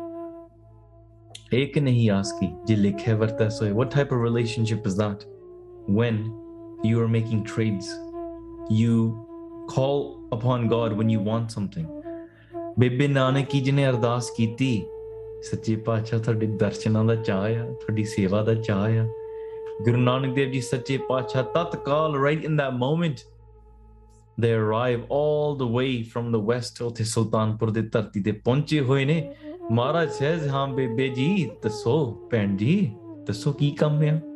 एक 1.53 1.77
नहीं 1.77 2.09
ASCII 2.11 2.47
जे 2.67 2.75
लिखे 2.75 3.13
वरता 3.19 3.47
सोए 3.57 3.71
what 3.71 3.89
type 3.91 4.11
of 4.11 4.19
relationship 4.19 4.87
is 4.89 4.97
that 4.97 5.23
when 5.99 6.17
you 6.83 7.01
are 7.01 7.07
making 7.07 7.43
trades 7.51 7.87
you 8.79 8.95
call 9.69 10.01
upon 10.37 10.67
god 10.73 10.95
when 11.01 11.09
you 11.09 11.21
want 11.27 11.53
something 11.57 11.85
Bebe 12.78 13.08
Nanaki 13.08 13.60
ji 13.60 13.72
ਨੇ 13.72 13.88
ਅਰਦਾਸ 13.88 14.30
ਕੀਤੀ, 14.30 14.86
ਸੱਚੇ 15.42 15.76
ਪਾਤਸ਼ਾਹ 15.76 16.20
ਤੁਹਾਡੇ 16.20 16.46
ਦਰਸ਼ਨਾਂ 16.46 17.04
ਦਾ 17.04 17.14
ਚਾਹ 17.14 17.54
ਆ, 17.54 17.72
ਤੁਹਾਡੀ 17.72 18.04
ਸੇਵਾ 18.04 18.42
ਦਾ 18.42 18.54
ਚਾਹ 18.54 18.96
ਆ। 18.98 19.08
ਗੁਰੂ 19.82 19.96
ਨਾਨਕ 19.96 20.34
ਦੇਵ 20.34 20.50
ਜੀ 20.50 20.60
ਸੱਚੇ 20.60 20.98
ਪਾਤਸ਼ਾਹ 21.08 21.42
ਤਤਕਾਲ 21.42 22.14
right 22.16 22.40
in 22.44 22.52
that 22.52 22.74
moment, 22.74 23.16
they 24.42 24.52
arrive 24.60 25.00
all 25.02 25.58
the 25.64 25.68
way 25.74 26.02
from 26.12 26.30
the 26.34 26.42
west, 26.44 26.84
ਉੱਥੇ 26.84 27.04
ਸੁਲਤਾਨਪੁਰ 27.04 27.70
ਦੇ 27.70 27.82
ਧਰਤੀ 27.82 28.22
ਤੇ 28.22 28.32
ਪਹੁੰਚੇ 28.32 28.80
ਹੋਏ 28.80 29.04
ਨੇ। 29.04 29.34
ਮਹਾਰਾਜ 29.70 30.08
says 30.08 30.50
ਹਾਂ 30.50 30.68
ਬੇਬੇ 30.68 31.08
ਜੀ, 31.08 31.50
ਦੱਸੋ 31.62 32.28
ਭੈਣ 32.30 32.56
ਜੀ, 32.56 32.92
ਦੱਸੋ 33.26 33.52
ਕੀ 33.52 33.70
ਕੰਮ 33.70 34.02
ਆ? 34.02 34.31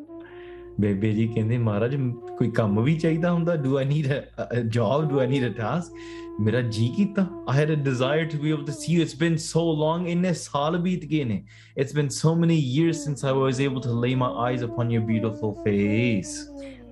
ਬੇਬੇ 0.80 1.12
ਜੀ 1.12 1.28
ਕਹਿੰਦੇ 1.28 1.58
ਮਹਾਰਾਜ 1.58 1.96
ਕੋਈ 2.38 2.50
ਕੰਮ 2.52 2.82
ਵੀ 2.84 2.96
ਚਾਹੀਦਾ 2.96 3.32
ਹੁੰਦਾ 3.32 3.56
do 3.56 3.78
I 3.78 3.86
need 3.86 4.08
a 4.12 4.62
job 4.62 5.10
do 5.10 5.20
I 5.20 5.28
need 5.28 5.46
a 5.46 5.54
task 5.54 6.42
ਮੇਰਾ 6.42 6.62
ਜੀ 6.62 6.88
ਕੀਤਾ 6.98 7.26
I 7.50 7.58
had 7.58 7.72
a 7.72 7.84
desire 7.84 8.26
to 8.26 8.38
be 8.38 8.50
able 8.50 8.66
to 8.66 8.72
see 8.72 8.94
you 8.94 9.02
it's 9.02 9.16
been 9.16 9.38
so 9.38 9.72
long 9.80 10.08
ਇੰਨੇ 10.08 10.34
ਸਾਲ 10.34 10.78
ਬੀਤ 10.78 11.06
ਗਏ 11.06 11.24
ਨੇ 11.24 11.44
it's 11.78 11.96
been 11.96 12.10
so 12.10 12.36
many 12.36 12.58
years 12.60 13.04
since 13.04 13.26
I 13.26 13.34
was 13.34 13.60
able 13.60 13.82
to 13.82 14.02
lay 14.02 14.16
my 14.16 14.46
eyes 14.46 14.64
upon 14.66 14.92
your 14.92 15.06
beautiful 15.06 15.54
face 15.64 16.38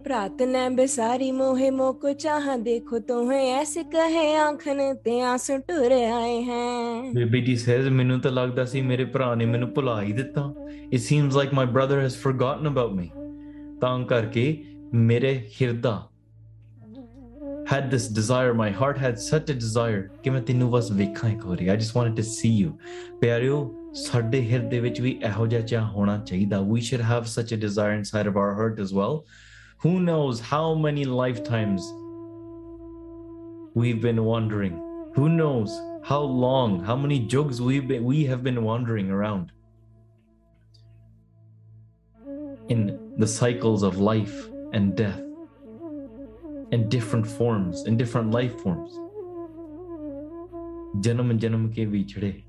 प्रात 0.04 0.42
न 0.42 0.76
बेसारी 0.76 1.32
मोहे 1.32 1.70
मोको 1.72 2.12
चाह 2.14 2.46
देखो 2.58 3.00
तुम्हें 3.00 3.40
ऐसे 3.40 3.84
कहे 3.86 4.24
आंखन 4.36 4.80
ते 5.04 5.20
आंसू 5.22 5.58
टुर 5.68 5.94
आए 5.94 6.38
हैं 6.42 7.14
ਬੇਬੇ 7.16 7.42
ਜੀ 7.42 7.56
says 7.56 7.90
ਮੈਨੂੰ 7.92 8.20
ਤਾਂ 8.20 8.32
ਲੱਗਦਾ 8.32 8.66
ਸੀ 8.66 8.82
ਮੇਰੇ 8.82 9.06
ਭਰਾ 9.06 9.34
ਨੇ 9.36 9.46
ਮੈਨੂੰ 9.46 9.70
ਭੁਲਾ 9.70 10.02
ਹੀ 10.02 10.14
ਦਿੱਤਾ 10.14 10.54
it 10.92 11.00
seems 11.00 11.36
like 11.36 11.54
my 11.54 11.66
brother 11.66 12.00
has 12.00 12.16
forgotten 12.16 12.68
about 12.68 12.92
me 12.92 13.10
ਤਾਂ 13.82 14.00
ਕਰਕੇ 14.06 14.64
ਮੇਰੇ 14.94 15.38
ਹਿਰਦਾ 15.62 16.06
had 17.72 17.92
this 17.92 18.06
desire 18.18 18.54
my 18.60 18.68
heart 18.78 18.98
had 18.98 19.20
such 19.24 19.50
a 19.54 19.56
desire 19.64 20.02
ਕਿ 20.24 20.30
ਮੈਂ 20.30 20.42
ਤੈਨੂੰ 20.42 20.70
ਬਸ 20.72 20.92
ਵੇਖਾਂ 20.92 21.30
ਇੱਕ 21.30 21.46
ਵਾਰੀ 21.46 21.70
I 21.70 21.76
just 21.82 21.98
wanted 21.98 22.16
to 22.20 22.26
see 22.30 22.52
you 22.62 22.72
ਪਿਆਰਿਓ 23.22 23.60
ਸਾਡੇ 23.96 24.42
ਹਿਰਦੇ 24.50 24.80
ਵਿੱਚ 24.80 25.02
ਵੀ 25.02 25.12
ਇਹੋ 25.26 25.46
ਜਿਹਾ 25.48 25.62
ਚਾਹ 25.62 25.90
ਹੋਣਾ 25.92 26.18
ਚਾਹੀਦਾ 26.18 26.60
we 26.72 26.82
should 26.88 27.04
have 27.12 27.28
such 27.36 27.54
a 27.58 27.60
desire 27.66 27.94
inside 28.00 28.30
of 28.32 28.40
our 28.44 28.54
heart 28.60 28.82
as 28.86 28.94
well 29.00 29.20
who 29.86 29.94
knows 30.08 30.42
how 30.52 30.66
many 30.86 31.06
lifetimes 31.20 31.92
we've 33.82 34.02
been 34.08 34.24
wandering 34.30 34.80
who 35.18 35.28
knows 35.36 35.78
how 36.10 36.22
long 36.46 36.76
how 36.90 36.98
many 37.04 37.20
jugs 37.36 37.62
we've 37.68 37.88
been 37.94 38.10
we 38.14 38.24
have 38.32 38.44
been 38.50 38.64
wandering 38.64 39.12
around 39.18 39.52
in 42.76 42.84
the 43.19 43.27
cycles 43.27 43.83
of 43.83 43.99
life 43.99 44.49
and 44.73 44.97
death 44.97 45.21
in 46.73 46.89
different 46.89 47.27
forms 47.27 47.85
in 47.85 47.97
different 47.97 48.31
life 48.31 48.59
forms. 48.61 48.99
Janam 51.07 51.39
janam 51.39 51.69
ke 51.77 51.87
vichde 51.95 52.45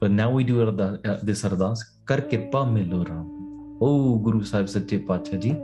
but 0.00 0.10
now 0.10 0.30
we 0.30 0.44
do 0.44 0.60
arda- 0.64 1.00
uh, 1.04 1.18
this 1.22 1.42
ardas 1.42 1.78
kar 2.04 2.18
kirpa 2.18 2.64
milo 2.74 3.04
ram. 3.04 3.26
Oh 3.80 4.16
guru 4.18 4.44
sahib 4.44 4.68
sache 4.68 4.98
pacha 5.06 5.38
ji 5.38 5.56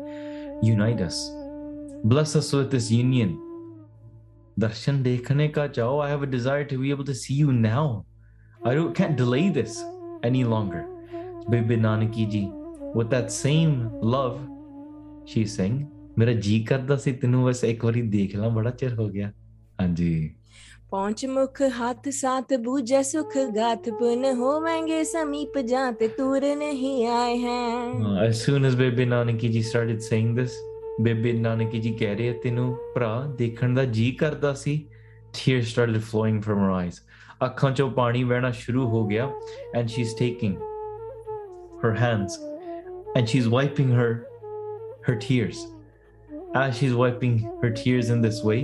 unite 0.62 1.00
us. 1.00 1.30
Bless 2.04 2.34
us 2.36 2.52
with 2.52 2.70
this 2.70 2.90
union. 2.90 3.38
Darshan 4.58 5.02
dekhne 5.02 5.52
ka 5.52 5.68
chao 5.68 5.98
i 5.98 6.08
have 6.08 6.22
a 6.22 6.26
desire 6.26 6.64
to 6.64 6.78
be 6.78 6.90
able 6.90 7.04
to 7.04 7.14
see 7.14 7.34
you 7.34 7.52
now. 7.52 8.06
I 8.64 8.74
don't, 8.74 8.94
can't 8.94 9.16
delay 9.16 9.50
this 9.50 9.82
any 10.22 10.44
longer. 10.44 10.86
Bibi 11.50 11.76
nanaki 11.76 12.30
ji 12.30 12.44
with 12.94 13.10
that 13.10 13.30
same 13.30 13.74
love 14.14 14.38
she 15.32 15.44
sang 15.56 15.82
ਮੇਰਾ 16.18 16.32
ਜੀ 16.32 16.58
ਕਰਦਾ 16.64 16.96
ਸੀ 16.96 17.12
ਤੈਨੂੰ 17.12 17.44
ਬਸ 17.44 17.62
ਇੱਕ 17.64 17.84
ਵਾਰੀ 17.84 18.02
ਦੇਖ 18.02 18.34
ਲਾਂ 18.36 18.50
ਬੜਾ 18.50 18.70
ਚਿਰ 18.70 18.94
ਹੋ 18.94 19.08
ਗਿਆ 19.08 19.30
ਹਾਂਜੀ 19.80 20.34
ਪਹੁੰਚ 20.90 21.24
ਮੁਖ 21.26 21.60
ਹੱਥ 21.80 22.08
ਸਾਥ 22.08 22.52
ਬੂਝੇ 22.64 23.02
ਸੁਖ 23.02 23.36
ਗਾਤ 23.56 23.88
ਪੁਨ 23.90 24.24
ਹੋਵਾਂਗੇ 24.38 25.02
ਸਮੀਪ 25.04 25.58
ਜਾਂ 25.58 25.92
ਤੇ 25.92 26.08
ਤੂਰ 26.08 26.44
ਨਹੀਂ 26.56 27.06
ਆਏ 27.06 27.36
ਹੈ 27.38 28.28
as 28.28 28.44
soon 28.44 28.70
as 28.70 28.76
Bebe 28.76 29.04
Nanaki 29.04 29.48
ji 29.48 29.62
started 29.70 30.06
saying 30.10 30.30
this 30.38 30.54
Bebe 31.02 31.32
Nanaki 31.32 31.80
ji 31.80 31.92
ਕਹਿ 31.92 32.14
ਰਹੇ 32.16 32.32
ਤੈਨੂੰ 32.32 32.76
ਭਰਾ 32.94 33.26
ਦੇਖਣ 33.38 33.74
ਦਾ 33.74 33.84
ਜੀ 33.84 34.10
ਕਰਦਾ 34.12 34.54
ਸੀ 34.54 34.78
tears 35.38 35.74
started 35.74 36.02
flowing 36.12 36.40
from 36.46 36.64
her 36.64 36.72
eyes. 36.78 37.02
ਅੱਖਾਂ 37.44 37.70
ਚੋਂ 37.70 37.90
ਪਾਣੀ 37.90 38.24
ਵਹਿਣਾ 38.24 38.50
ਸ਼ੁਰੂ 38.50 38.88
ਹੋ 38.88 39.06
ਗਿਆ 39.06 39.30
and 39.78 39.94
she's 39.94 40.16
taking 40.22 40.56
her 41.82 41.94
hands 42.02 42.53
and 43.15 43.27
she's 43.33 43.47
wiping 43.57 43.91
her 43.99 44.09
her 45.07 45.15
tears 45.27 45.59
as 46.63 46.77
she's 46.79 46.93
wiping 47.01 47.35
her 47.63 47.71
tears 47.81 48.09
in 48.15 48.21
this 48.27 48.39
way 48.49 48.59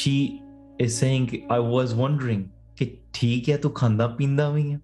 she 0.00 0.14
is 0.86 0.96
saying 1.02 1.28
i 1.58 1.58
was 1.74 1.94
wondering 2.02 2.42
ਕਿ 2.78 2.86
ਠੀਕ 3.12 3.48
ਹੈ 3.48 3.56
ਤੂੰ 3.58 3.70
ਖਾਂਦਾ 3.80 4.06
ਪੀਂਦਾ 4.18 4.50
ਵੀ 4.50 4.72
ਹੈ 4.72 4.80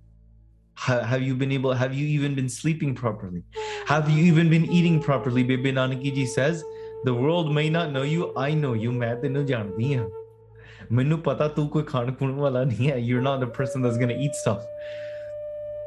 Ha- 0.82 1.02
have 1.08 1.22
you 1.24 1.34
been 1.40 1.50
able 1.54 1.74
have 1.78 1.92
you 1.96 2.04
even 2.12 2.34
been 2.36 2.46
sleeping 2.52 2.92
properly 3.00 3.40
have 3.88 4.06
you 4.12 4.22
even 4.28 4.48
been 4.52 4.64
eating 4.76 4.94
properly 5.06 5.42
Bibi 5.50 5.72
Nanaki 5.78 6.12
ji 6.18 6.24
says 6.34 6.62
the 7.08 7.12
world 7.24 7.50
may 7.58 7.64
not 7.74 7.90
know 7.96 8.04
you 8.12 8.28
I 8.44 8.46
know 8.60 8.70
you 8.84 8.92
ਮੈਂ 9.02 9.14
ਤੈਨੂੰ 9.24 9.44
ਜਾਣਦੀ 9.46 9.94
ਹਾਂ 9.94 10.06
ਮੈਨੂੰ 10.98 11.18
ਪਤਾ 11.28 11.48
ਤੂੰ 11.58 11.68
ਕੋਈ 11.74 11.82
ਖਾਣ 11.90 12.12
ਖੂਣ 12.20 12.32
ਵਾਲਾ 12.44 12.64
ਨਹੀਂ 12.70 12.90
ਹੈ 12.90 12.96
you're 13.08 13.24
not 13.28 13.44
the 13.44 13.50
person 13.58 13.84
that's 13.86 14.00
going 14.04 14.14
to 14.14 14.18
eat 14.26 14.40
stuff 14.40 14.64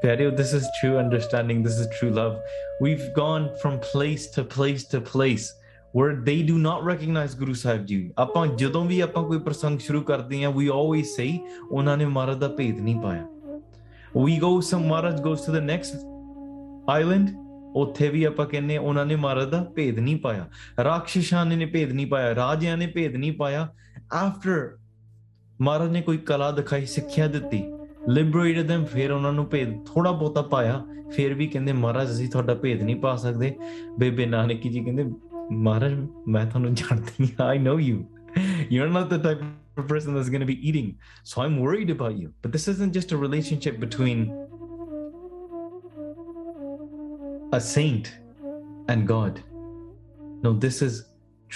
Pero, 0.01 0.29
this 0.29 0.53
is 0.53 0.67
true 0.79 0.97
understanding 0.97 1.63
this 1.63 1.79
is 1.79 1.87
true 1.99 2.11
love 2.11 2.39
we've 2.79 3.13
gone 3.13 3.49
from 3.61 3.79
place 3.79 4.27
to 4.27 4.43
place 4.43 4.83
to 4.83 5.01
place 5.01 5.53
where 5.91 6.15
they 6.15 6.41
do 6.43 6.57
not 6.57 6.83
recognize 6.83 7.33
Guru 7.35 7.53
Sahib 7.53 7.85
ji 7.85 8.11
ਆਪਾਂ 8.17 8.47
ਜਦੋਂ 8.47 8.85
ਵੀ 8.85 8.99
ਆਪਾਂ 8.99 9.23
ਕੋਈ 9.23 9.39
ਪ੍ਰਸੰਗ 9.39 9.79
ਸ਼ੁਰੂ 9.79 10.01
ਕਰਦੇ 10.01 10.43
ਹਾਂ 10.43 10.51
we 10.51 10.67
always 10.67 11.15
say 11.19 11.39
ਉਹਨਾਂ 11.71 11.97
ਨੇ 11.97 12.05
ਮਹਾਰਾਜ 12.05 12.37
ਦਾ 12.37 12.47
ਭੇਦ 12.47 12.79
ਨਹੀਂ 12.79 12.99
ਪਾਇਆ 13.01 13.27
we 14.13 14.37
go 14.43 14.51
some 14.71 14.85
Maharaj 14.91 15.21
goes 15.21 15.41
to 15.47 15.55
the 15.57 15.63
next 15.71 15.95
island 16.99 17.29
ਉੱਥੇ 17.75 18.09
ਵੀ 18.09 18.23
ਆਪਾਂ 18.23 18.45
ਕਹਿੰਨੇ 18.45 18.77
ਉਹਨਾਂ 18.77 19.05
ਨੇ 19.05 19.15
ਮਹਾਰਾਜ 19.15 19.49
ਦਾ 19.49 19.63
ਭੇਦ 19.75 19.99
ਨਹੀਂ 19.99 20.19
ਪਾਇਆ 20.19 20.49
ਰਾਖਸ਼ਾਂ 20.83 21.45
ਨੇ 21.45 21.65
ਭੇਦ 21.65 21.91
ਨਹੀਂ 21.91 22.07
ਪਾਇਆ 22.07 22.35
ਰਾਜਿਆਂ 22.35 22.77
ਨੇ 22.77 22.87
ਭੇਦ 22.87 23.15
ਨਹੀਂ 23.15 23.31
ਪਾਇਆ 23.31 23.67
after 24.15 24.77
ਮਹਾਰਾਜ 25.61 25.91
ਨੇ 25.91 26.01
ਕੋਈ 26.01 26.17
ਕਲਾ 26.17 26.51
ਦਿਖਾਈ 26.51 26.85
ਸਿੱਖਿਆ 26.85 27.27
ਦਿੱਤੀ 27.27 27.63
liberated 28.17 28.69
them 28.71 28.85
ਫਿਰ 28.85 29.11
ਉਹਨਾਂ 29.11 29.33
ਨੂੰ 29.33 29.45
ਭੇਦ 29.45 29.85
ਥੋੜਾ 29.85 30.11
ਬਹੁਤਾ 30.11 30.41
ਪਾਇਆ 30.41 30.85
ਫਿਰ 31.11 31.33
ਵੀ 31.33 31.47
ਕਹਿੰਦੇ 31.47 31.73
ਮਹਾਰਾਜ 31.73 32.11
ਅਸੀਂ 32.11 32.29
ਤੁਹਾਡਾ 32.29 32.53
ਭੇਦ 32.53 32.81
ਨਹੀਂ 32.81 32.95
ਪਾ 32.95 33.15
ਸਕਦੇ 33.15 33.55
ਬੇਬੇ 33.99 34.25
ਨਾਨਕੀ 34.25 34.69
ਜੀ 34.69 34.83
ਕਹਿੰਦੇ 34.83 35.05
ਮਹਾਰਾਜ 35.51 36.07
ਮੈਂ 36.27 36.45
ਤੁਹਾਨੂੰ 36.45 36.73
ਜਾਣਦੀ 36.73 37.27
ਹਾਂ 37.39 37.47
I 37.47 37.57
know 37.57 37.79
you 37.79 38.05
you're 38.71 38.91
not 38.93 39.09
the 39.09 39.19
type 39.23 39.43
of 39.77 39.87
person 39.87 40.15
that's 40.15 40.29
going 40.29 40.43
to 40.43 40.47
be 40.47 40.57
eating 40.69 40.87
so 41.23 41.41
i'm 41.43 41.55
worried 41.65 41.91
about 41.93 42.17
you 42.21 42.29
but 42.43 42.51
this 42.55 42.67
isn't 42.73 42.97
just 42.97 43.13
a 43.15 43.19
relationship 43.21 43.79
between 43.83 44.25
a 47.53 47.61
saint 47.69 48.11
and 48.93 49.07
god 49.13 49.41
no 50.45 50.53
this 50.67 50.81
is 50.89 51.01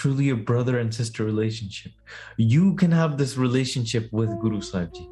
truly 0.02 0.30
a 0.30 0.40
brother 0.52 0.80
and 0.82 1.00
sister 1.02 1.30
relationship 1.30 2.18
you 2.56 2.74
can 2.84 3.00
have 3.02 3.18
this 3.24 3.38
relationship 3.46 4.12
with 4.22 4.36
guru 4.46 4.62
sahib 4.72 5.00
ji 5.00 5.08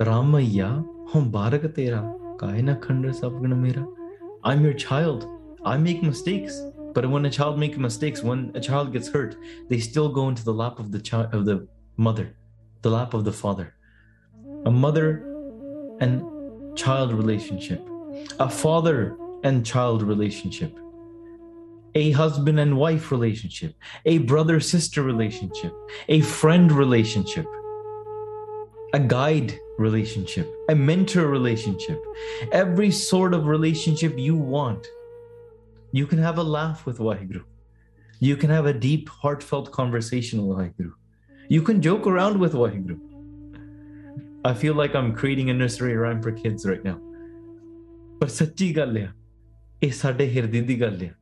ramaya 0.00 0.84
hum 1.08 1.30
bharat 1.32 1.74
tera 1.74 2.02
kahe 2.38 2.62
na 2.62 2.74
khandar 2.76 3.12
sabgana 3.20 3.58
mera 3.58 3.86
i'm 4.44 4.64
your 4.64 4.74
child. 4.74 5.26
I 5.64 5.76
make 5.76 6.02
mistakes. 6.02 6.62
But 6.94 7.10
when 7.10 7.26
a 7.26 7.30
child 7.30 7.58
makes 7.58 7.76
mistakes 7.76 8.22
when 8.22 8.50
a 8.54 8.60
child 8.60 8.92
gets 8.92 9.08
hurt 9.08 9.36
they 9.68 9.78
still 9.78 10.08
go 10.08 10.28
into 10.28 10.44
the 10.44 10.54
lap 10.54 10.78
of 10.78 10.90
the 10.90 10.98
child 10.98 11.34
of 11.34 11.44
the 11.44 11.68
mother 11.96 12.34
the 12.82 12.90
lap 12.90 13.14
of 13.14 13.24
the 13.24 13.32
father. 13.32 13.74
A 14.64 14.70
mother 14.70 15.24
and 16.00 16.22
child 16.76 17.12
relationship. 17.12 17.82
A 18.38 18.48
father 18.48 19.16
and 19.42 19.66
child 19.66 20.02
relationship. 20.02 20.78
A 21.94 22.12
husband 22.12 22.60
and 22.60 22.78
wife 22.78 23.10
relationship. 23.10 23.74
A 24.06 24.18
brother 24.18 24.60
sister 24.60 25.02
relationship. 25.02 25.72
A 26.08 26.20
friend 26.20 26.70
relationship 26.72 27.46
a 28.93 28.99
guide 28.99 29.53
relationship 29.77 30.47
a 30.69 30.75
mentor 30.75 31.27
relationship 31.27 31.99
every 32.51 32.91
sort 32.91 33.33
of 33.33 33.47
relationship 33.47 34.17
you 34.17 34.35
want 34.35 34.85
you 35.95 36.07
can 36.07 36.17
have 36.17 36.39
a 36.39 36.43
laugh 36.43 36.87
with 36.87 36.97
Waheguru. 36.97 37.43
You 38.19 38.35
can 38.35 38.49
have 38.49 38.65
a 38.65 38.73
deep, 38.73 39.09
heartfelt 39.09 39.71
conversation 39.71 40.47
with 40.47 40.57
Waheguru. 40.57 40.93
You 41.49 41.61
can 41.61 41.83
joke 41.83 42.07
around 42.07 42.39
with 42.39 42.53
Waheguru. 42.53 42.99
I 44.43 44.55
feel 44.55 44.73
like 44.73 44.95
I'm 44.95 45.13
creating 45.13 45.51
a 45.51 45.53
nursery 45.53 45.95
rhyme 45.95 46.19
for 46.19 46.31
kids 46.31 46.65
right 46.65 46.83
now. 46.83 46.97
But 48.19 48.29
sachi 48.29 48.73
ਗੱਲ 48.73 48.97
ਆ 48.97 49.11
ਇਹ 49.83 49.91
ਸਾਡੇ 49.91 50.27
ਹਿਰਦੇ 50.35 50.61
ਦੀ 50.61 50.79
ਗੱਲ 50.81 50.97
ਆ 51.03 51.13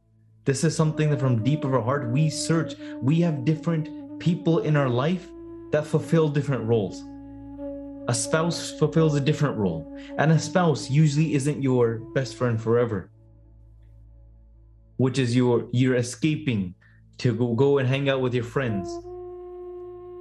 This 0.45 0.63
is 0.63 0.77
something 0.81 1.11
that 1.11 1.19
from 1.19 1.35
deep 1.49 1.65
of 1.69 1.73
our 1.73 1.83
heart 1.89 2.07
we 2.15 2.29
search. 2.29 2.75
We 3.09 3.19
have 3.25 3.43
different 3.51 3.89
people 4.25 4.59
in 4.69 4.77
our 4.83 4.89
life 5.01 5.27
that 5.73 5.85
fulfill 5.85 6.29
different 6.39 6.63
roles. 6.73 7.03
a 8.08 8.14
spouse 8.14 8.72
fulfills 8.78 9.14
a 9.16 9.20
different 9.20 9.56
role, 9.56 9.98
and 10.18 10.30
a 10.32 10.38
spouse 10.38 10.90
usually 10.90 11.34
isn't 11.34 11.62
your 11.62 11.98
best 12.14 12.36
friend 12.36 12.60
forever 12.60 13.10
which 14.96 15.18
is 15.18 15.36
your 15.36 15.68
you're 15.72 15.96
escaping 15.96 16.74
to 17.18 17.34
go, 17.34 17.54
go 17.54 17.78
and 17.78 17.88
hang 17.88 18.08
out 18.08 18.20
with 18.20 18.34
your 18.34 18.44
friends. 18.44 18.88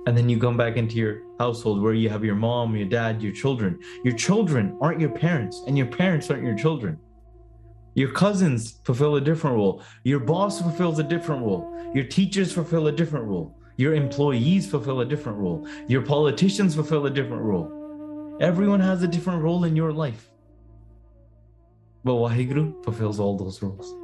And 0.07 0.15
then 0.15 0.29
you 0.29 0.39
come 0.39 0.55
back 0.55 0.77
into 0.77 0.95
your 0.95 1.23
household 1.39 1.81
where 1.81 1.93
you 1.93 2.09
have 2.09 2.23
your 2.23 2.35
mom 2.35 2.75
your 2.75 2.87
dad 2.87 3.21
your 3.21 3.33
children. 3.33 3.79
Your 4.03 4.15
children 4.15 4.77
aren't 4.81 5.01
your 5.01 5.09
parents 5.09 5.63
and 5.67 5.77
your 5.77 5.87
parents 5.87 6.29
aren't 6.29 6.43
your 6.43 6.55
children. 6.55 6.99
Your 7.95 8.11
cousins 8.11 8.81
fulfill 8.83 9.15
a 9.15 9.21
different 9.21 9.55
role. 9.55 9.81
Your 10.03 10.19
boss 10.19 10.61
fulfills 10.61 10.99
a 10.99 11.03
different 11.03 11.43
role. 11.43 11.71
Your 11.93 12.03
teachers 12.03 12.51
fulfill 12.51 12.87
a 12.87 12.91
different 12.91 13.25
role 13.25 13.57
your 13.76 13.94
employees 13.94 14.66
fulfill 14.70 15.00
a 15.00 15.04
different 15.04 15.38
role 15.38 15.66
your 15.88 16.02
politicians 16.02 16.74
fulfill 16.74 17.06
a 17.06 17.10
different 17.10 17.42
role 17.42 17.68
everyone 18.40 18.80
has 18.80 19.02
a 19.02 19.08
different 19.08 19.42
role 19.42 19.64
in 19.64 19.76
your 19.76 19.92
life 19.92 20.28
but 22.04 22.14
waheguru 22.14 22.64
fulfills 22.84 23.20
all 23.20 23.36
those 23.36 23.62
roles 23.62 23.94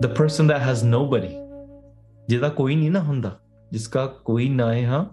the 0.00 0.08
person 0.20 0.46
that 0.46 0.62
has 0.68 0.84
nobody 0.84 1.34
ਜਿਹਦਾ 2.28 2.48
ਕੋਈ 2.48 2.76
ਨਹੀਂ 2.76 2.90
ਨਾ 2.90 3.00
ਹੁੰਦਾ 3.00 3.38
ਜਿਸਕਾ 3.72 4.06
ਕੋਈ 4.06 4.48
ਨਾ 4.48 4.74
ਹੈ 4.74 4.86
ਹਾਂ 4.86 5.04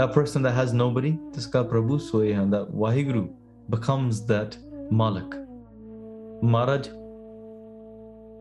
that 0.00 0.10
person 0.18 0.46
that 0.46 0.54
has 0.60 0.74
nobody 0.82 1.12
ਜਿਸਕਾ 1.34 1.62
ਪ੍ਰਭੂ 1.62 1.98
ਸੋਏ 1.98 2.34
ਹਾਂ 2.34 2.46
that 2.46 2.74
wahiguru 2.82 3.22
becomes 3.76 4.24
that 4.32 4.56
malik 5.02 5.36
maharaj 6.42 6.95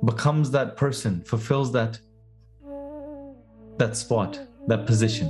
becomes 0.06 0.50
that 0.52 0.76
person, 0.76 1.22
fulfills 1.24 1.72
that 1.72 1.98
that 3.78 3.96
spot, 3.96 4.40
that 4.68 4.86
position. 4.86 5.28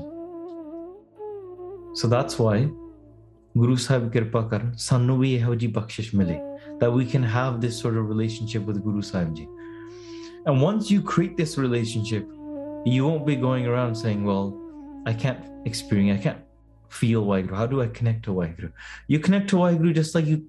So 1.95 2.07
that's 2.07 2.39
why 2.39 2.69
Guru 3.57 3.77
Sahib 3.77 4.12
Kripa 4.12 4.45
Kar, 4.49 4.61
sanu 4.77 5.19
vi 5.19 5.39
ਇਹੋ 5.41 6.79
that 6.79 6.93
we 6.93 7.07
can 7.07 7.23
have 7.23 7.61
this 7.61 7.79
sort 7.79 7.97
of 7.97 8.09
relationship 8.09 8.62
with 8.65 8.85
Guru 8.85 9.01
Sahib 9.01 9.35
Ji. 9.35 9.49
And 10.45 10.61
once 10.61 10.91
you 10.91 11.01
create 11.01 11.37
this 11.37 11.57
relationship, 11.57 12.29
you 12.85 13.07
won't 13.07 13.27
be 13.27 13.35
going 13.35 13.67
around 13.67 13.95
saying, 13.95 14.25
Well, 14.25 14.55
I 15.07 15.15
can't 15.15 15.43
experience, 15.67 16.21
I 16.21 16.23
can't 16.23 16.43
feel 16.91 17.25
Waheguru. 17.25 17.57
How 17.57 17.67
do 17.67 17.81
I 17.83 17.89
connect 17.89 18.25
to 18.27 18.31
Waheguru? 18.31 18.73
You 19.09 19.19
connect 19.19 19.49
to 19.51 19.57
Waheguru 19.57 19.95
just 19.95 20.15
like 20.15 20.27
you 20.27 20.47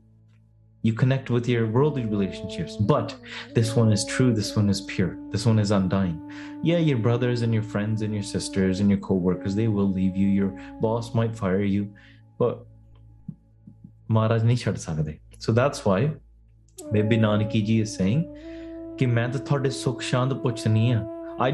you 0.84 0.94
connect 0.94 1.30
with 1.30 1.48
your 1.48 1.68
worldly 1.68 2.06
relationships. 2.06 2.76
But 2.76 3.16
this 3.54 3.76
one 3.76 3.92
is 3.92 4.06
true 4.06 4.34
this 4.34 4.56
one 4.56 4.70
is 4.70 4.82
pure 4.82 5.18
this 5.32 5.46
one 5.46 5.60
is 5.60 5.72
undying. 5.72 6.20
Yeah 6.64 6.78
your 6.78 6.98
brothers 6.98 7.42
and 7.42 7.54
your 7.54 7.64
friends 7.64 8.02
and 8.02 8.14
your 8.14 8.24
sisters 8.24 8.80
and 8.80 8.90
your 8.90 9.00
co-workers 9.00 9.56
they 9.56 9.68
will 9.68 9.92
leave 9.92 10.16
you 10.16 10.28
your 10.28 10.50
boss 10.82 11.14
might 11.14 11.36
fire 11.36 11.64
you 11.64 11.94
but 12.38 12.66
maharaj 14.08 14.44
nahi 14.44 14.58
sakde. 14.86 15.20
So 15.40 15.52
that's 15.52 15.86
why 15.86 16.12
bebe 16.92 17.18
nanaki 17.18 17.66
ji 17.66 17.82
is 17.82 17.94
saying 17.94 18.26
ki 18.98 19.06
main 19.06 19.32
ta 19.32 19.40
ਤੁਹਾਡੇ 19.40 19.70
ਸੁਖ 19.70 20.02
ਸ਼ਾਂਤ 20.02 20.32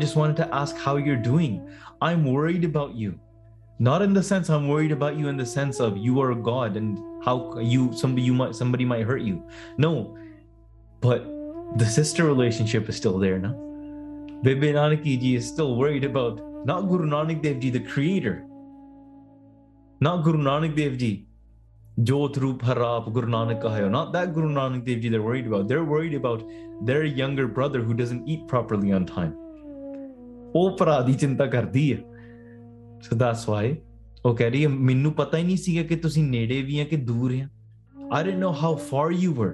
just 0.03 0.15
wanted 0.15 0.38
to 0.38 0.47
ask 0.55 0.77
how 0.77 0.95
you're 0.97 1.23
doing. 1.31 1.62
I'm 2.01 2.23
worried 2.25 2.63
about 2.63 2.95
you. 2.95 3.19
Not 3.79 4.01
in 4.03 4.13
the 4.13 4.21
sense 4.23 4.49
i'm 4.49 4.67
worried 4.67 4.91
about 4.91 5.17
you 5.17 5.27
in 5.29 5.38
the 5.38 5.45
sense 5.45 5.79
of 5.79 5.97
you 5.97 6.21
are 6.21 6.33
god 6.36 6.77
and 6.77 6.99
how 7.25 7.57
you 7.59 7.91
somebody 7.93 8.21
you 8.21 8.33
might 8.33 8.55
somebody 8.55 8.86
might 8.86 9.03
hurt 9.03 9.21
you 9.21 9.43
no 9.77 10.17
but 11.01 11.25
the 11.77 11.86
sister 11.86 12.25
relationship 12.25 12.89
is 12.89 12.95
still 12.95 13.17
there 13.17 13.39
now 13.39 13.55
Bibi 14.43 14.73
Nanak 14.73 15.03
ji 15.03 15.36
is 15.36 15.47
still 15.47 15.77
worried 15.77 16.03
about 16.03 16.41
not 16.65 16.89
Guru 16.89 17.05
Nanak 17.05 17.41
Dev 17.41 17.59
ji, 17.59 17.69
the 17.69 17.79
creator. 17.79 18.45
Not 20.01 20.23
Guru 20.25 20.38
Nanak 20.38 20.75
Dev 20.75 20.97
ji, 20.97 21.27
Jot 22.03 22.36
Rup 22.38 22.62
Guru 23.13 23.27
Nanak 23.27 23.62
Kahayo. 23.62 23.89
Not 23.89 24.12
that 24.12 24.33
Guru 24.33 24.49
Nanak 24.49 24.86
Dev 24.86 24.99
ji 24.99 25.07
they're 25.07 25.21
worried 25.21 25.47
about. 25.47 25.69
They're 25.69 25.86
worried 25.86 26.13
about 26.13 26.43
their 26.81 27.05
younger 27.05 27.47
brother 27.47 27.81
who 27.81 27.93
doesn't 27.93 28.27
eat 28.27 28.45
properly 28.47 28.91
on 28.91 29.05
time. 29.05 29.33
Chinta 30.53 31.49
kar 31.49 31.71
So 33.01 33.15
that's 33.15 33.47
why 33.47 33.79
ਉਹ 34.25 34.36
ਕਹਿ 34.36 34.49
ਰਹੀ 34.49 34.63
ਹੈ 34.63 34.69
ਮੈਨੂੰ 34.69 35.12
ਪਤਾ 35.12 35.38
ਹੀ 35.38 35.43
ਨਹੀਂ 35.43 35.57
ਸੀਗਾ 35.57 35.83
ਕਿ 35.83 35.95
ਤੁਸੀਂ 35.95 36.23
ਨੇੜੇ 36.23 36.62
ਵੀ 36.62 36.79
ਆ 36.79 36.83
ਕਿ 36.83 36.95
ਦੂਰ 36.95 37.33
ਆ। 37.33 37.47
I 38.12 38.23
didn't 38.23 38.39
know 38.39 38.55
how 38.63 38.75
far 38.75 39.12
you 39.12 39.33
were 39.33 39.51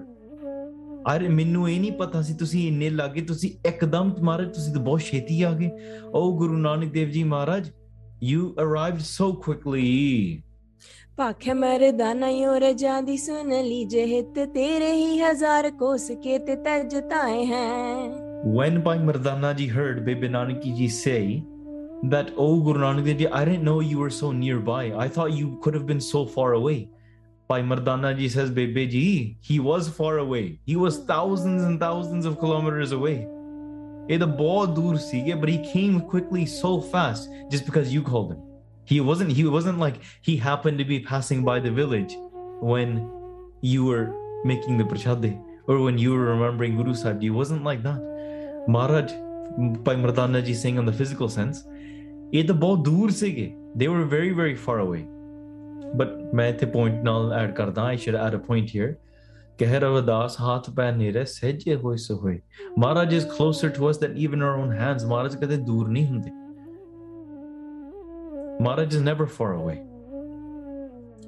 ਅਰੇ 1.16 1.28
ਮੈਨੂੰ 1.28 1.70
ਇਹ 1.70 1.80
ਨਹੀਂ 1.80 1.92
ਪਤਾ 1.92 2.22
ਸੀ 2.22 2.34
ਤੁਸੀਂ 2.34 2.68
ਇੰਨੇ 2.68 2.90
ਲਾਗੇ 2.90 3.22
ਤੁਸੀਂ 3.22 3.52
ਇੱਕਦਮ 3.68 4.16
ਮਹਾਰਾਜ 4.22 4.56
ਤੁਸੀਂ 4.56 4.74
ਤਾਂ 4.74 4.82
ਬਹੁਤ 4.82 5.02
ਛੇਤੀ 5.02 5.42
ਆ 5.42 5.52
ਗਏ। 5.52 5.70
ਓ 6.14 6.38
Guru 6.38 6.58
Nanak 6.58 6.92
Dev 6.92 7.10
ji 7.10 7.24
Maharaj 7.24 7.70
you 8.24 8.56
arrived 8.60 9.00
so 9.00 9.34
quickly 9.34 10.44
ਭਾਖੇ 11.18 11.54
Mardana 11.54 12.30
ਯੋ 12.30 12.54
ਰਜਾ 12.54 13.02
ਦੀ 13.02 13.18
ਸੁਨ 13.18 13.62
ਲੀਜੇ 13.62 14.06
ਹਿਤ 14.06 14.46
ਤੇਰੇ 14.54 14.94
ਹੀ 14.94 15.20
ਹਜ਼ਾਰ 15.20 15.72
ਕੋਸ 15.72 16.12
ਕੇ 16.24 16.38
ਤੇ 16.38 16.56
ਤਜ 16.56 16.96
ਤਾਏ 16.96 17.46
ਹੈ। 17.46 17.96
When 18.58 18.78
Bhai 18.84 18.98
Mardana 19.08 19.50
ji 19.58 19.68
heard 19.68 19.98
Bibi 20.06 20.30
Nanaki 20.30 20.74
ji 20.78 20.88
say 20.88 21.44
that, 22.04 22.32
oh 22.38 22.60
Guru 22.62 22.80
Nanak 22.80 23.06
Dev 23.06 23.18
Ji, 23.18 23.28
I 23.28 23.46
didn't 23.46 23.64
know 23.64 23.80
you 23.80 24.00
were 24.00 24.10
so 24.10 24.32
nearby. 24.32 24.94
I 24.96 25.08
thought 25.08 25.34
you 25.34 25.60
could 25.62 25.74
have 25.74 25.86
been 25.86 26.02
so 26.02 26.26
far 26.26 26.54
away. 26.54 26.90
Bhai 27.50 27.62
Mardana 27.62 28.16
Ji 28.16 28.30
says, 28.30 28.52
Bebe 28.52 28.88
Ji, 28.88 29.38
he 29.42 29.60
was 29.60 29.90
far 29.90 30.20
away. 30.20 30.60
He 30.66 30.76
was 30.76 31.00
thousands 31.00 31.64
and 31.64 31.80
thousands 31.80 32.26
of 32.26 32.40
kilometers 32.40 32.92
away. 32.92 33.28
But 34.08 35.50
he 35.50 35.72
came 35.72 36.02
quickly 36.02 36.46
so 36.46 36.82
fast 36.82 37.30
just 37.52 37.66
because 37.66 37.94
you 37.94 38.02
called 38.02 38.32
him. 38.34 38.42
He 38.86 39.02
wasn't 39.02 39.32
he 39.32 39.46
wasn't 39.46 39.78
like 39.78 40.02
he 40.22 40.36
happened 40.36 40.80
to 40.80 40.86
be 40.86 41.00
passing 41.00 41.44
by 41.44 41.60
the 41.60 41.70
village 41.70 42.16
when 42.60 43.08
you 43.62 43.86
were 43.86 44.16
making 44.46 44.78
the 44.80 44.84
prachade 44.84 45.40
or 45.68 45.80
when 45.80 45.98
you 46.00 46.14
were 46.14 46.26
remembering 46.26 46.76
Guru 46.76 46.96
Sahib. 46.96 47.22
He 47.22 47.30
wasn't 47.30 47.64
like 47.64 47.84
that. 47.84 48.02
Maharaj 48.68 49.12
Bhai 49.84 49.96
Mardana 49.96 50.44
Ji 50.44 50.56
saying 50.56 50.80
on 50.80 50.86
the 50.86 50.94
physical 50.94 51.30
sense, 51.30 51.66
ਇਹ 52.34 52.44
ਤਾਂ 52.44 52.56
ਬਹੁਤ 52.56 52.80
ਦੂਰ 52.80 53.10
ਸੀਗੇ। 53.10 53.56
They 53.78 53.88
were 53.92 54.06
very 54.06 54.32
very 54.40 54.56
far 54.66 54.78
away. 54.86 55.02
But 56.00 56.36
ਮੈਂ 56.36 56.50
ਇੱਥੇ 56.50 56.66
point 56.66 57.04
ਨਾਲ 57.04 57.34
add 57.34 57.52
ਕਰਦਾ 57.52 57.84
I 57.84 57.98
should 57.98 58.16
add 58.16 58.36
a 58.36 58.38
point 58.38 58.70
here 58.76 58.96
ਕਹਿ 59.58 59.80
ਰਵਦਾਸ 59.80 60.38
ਹੱਥ 60.42 60.70
ਪੈ 60.70 60.92
ਨੇਰੇ 60.92 61.26
ਸਹਿਜੇ 61.26 61.76
ਹੋਏ 61.76 61.98
ਸੋ 61.98 62.16
ਹੋਏ 62.16 62.40
Maharaj 62.80 63.14
is 63.14 63.26
closer 63.26 63.70
to 63.70 63.90
us 63.90 64.00
than 64.00 64.18
even 64.18 64.44
our 64.44 64.60
own 64.60 64.72
hands 64.72 65.06
Maharaj 65.06 65.36
ਕਦੇ 65.36 65.58
ਦੂਰ 65.58 65.90
ਨਹੀਂ 65.90 66.08
ਹੁੰਦੇ। 66.08 66.32
ਮਹਾਰਾਜ 68.64 68.96
ਇਸ 68.96 69.02
ਨੈਵਰ 69.02 69.26
ਫਾਰ 69.26 69.56
ਅਵੇ 69.56 69.78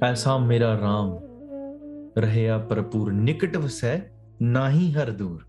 ਐਸਾ 0.04 0.38
ਮੇਰਾ 0.38 0.74
RAM 0.78 2.22
ਰਹਿਆ 2.22 2.58
ਭਰਪੂਰ। 2.58 3.12
ਨਿਕਟ 3.14 3.58
ਵਸੈ, 3.58 4.00
ਨਾਹੀ 4.42 4.92
ਹਰ 4.94 5.10
ਦੂਰ। 5.10 5.46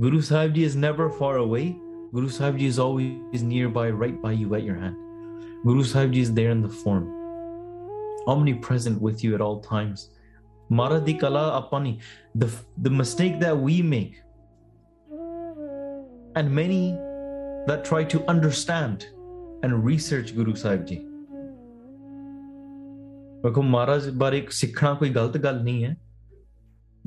Guru 0.00 0.20
Sahib 0.20 0.52
ji 0.52 0.64
is 0.64 0.76
never 0.76 1.08
far 1.08 1.38
away 1.38 1.74
Guru 2.13 2.29
Sahib 2.29 2.57
Ji 2.57 2.67
is 2.67 2.79
always 2.79 3.43
nearby, 3.43 3.89
right 3.89 4.21
by 4.21 4.31
you 4.31 4.55
at 4.55 4.63
your 4.63 4.75
hand. 4.75 4.95
Guru 5.63 5.83
Sahib 5.83 6.13
Ji 6.13 6.21
is 6.21 6.33
there 6.33 6.51
in 6.51 6.61
the 6.61 6.69
form, 6.69 7.07
omnipresent 8.27 9.01
with 9.01 9.23
you 9.23 9.35
at 9.35 9.41
all 9.41 9.59
times. 9.59 10.09
Maradi 10.71 11.19
Kala 11.19 11.61
Apani, 11.61 11.99
the, 12.35 12.49
the 12.77 12.89
mistake 12.89 13.39
that 13.39 13.57
we 13.57 13.81
make, 13.81 14.21
and 16.35 16.51
many 16.51 16.91
that 17.67 17.83
try 17.83 18.03
to 18.03 18.23
understand 18.29 19.07
and 19.63 19.83
research 19.83 20.35
Guru 20.35 20.55
Sahib 20.55 20.85
Ji. 20.85 21.03
ਵੇਖੋ 23.43 23.61
ਮਹਾਰਾਜ 23.61 24.09
ਬਾਰੇ 24.21 24.45
ਸਿੱਖਣਾ 24.51 24.93
ਕੋਈ 24.99 25.09
ਗਲਤ 25.13 25.37
ਗੱਲ 25.37 25.61
ਨਹੀਂ 25.63 25.83
ਹੈ 25.85 25.95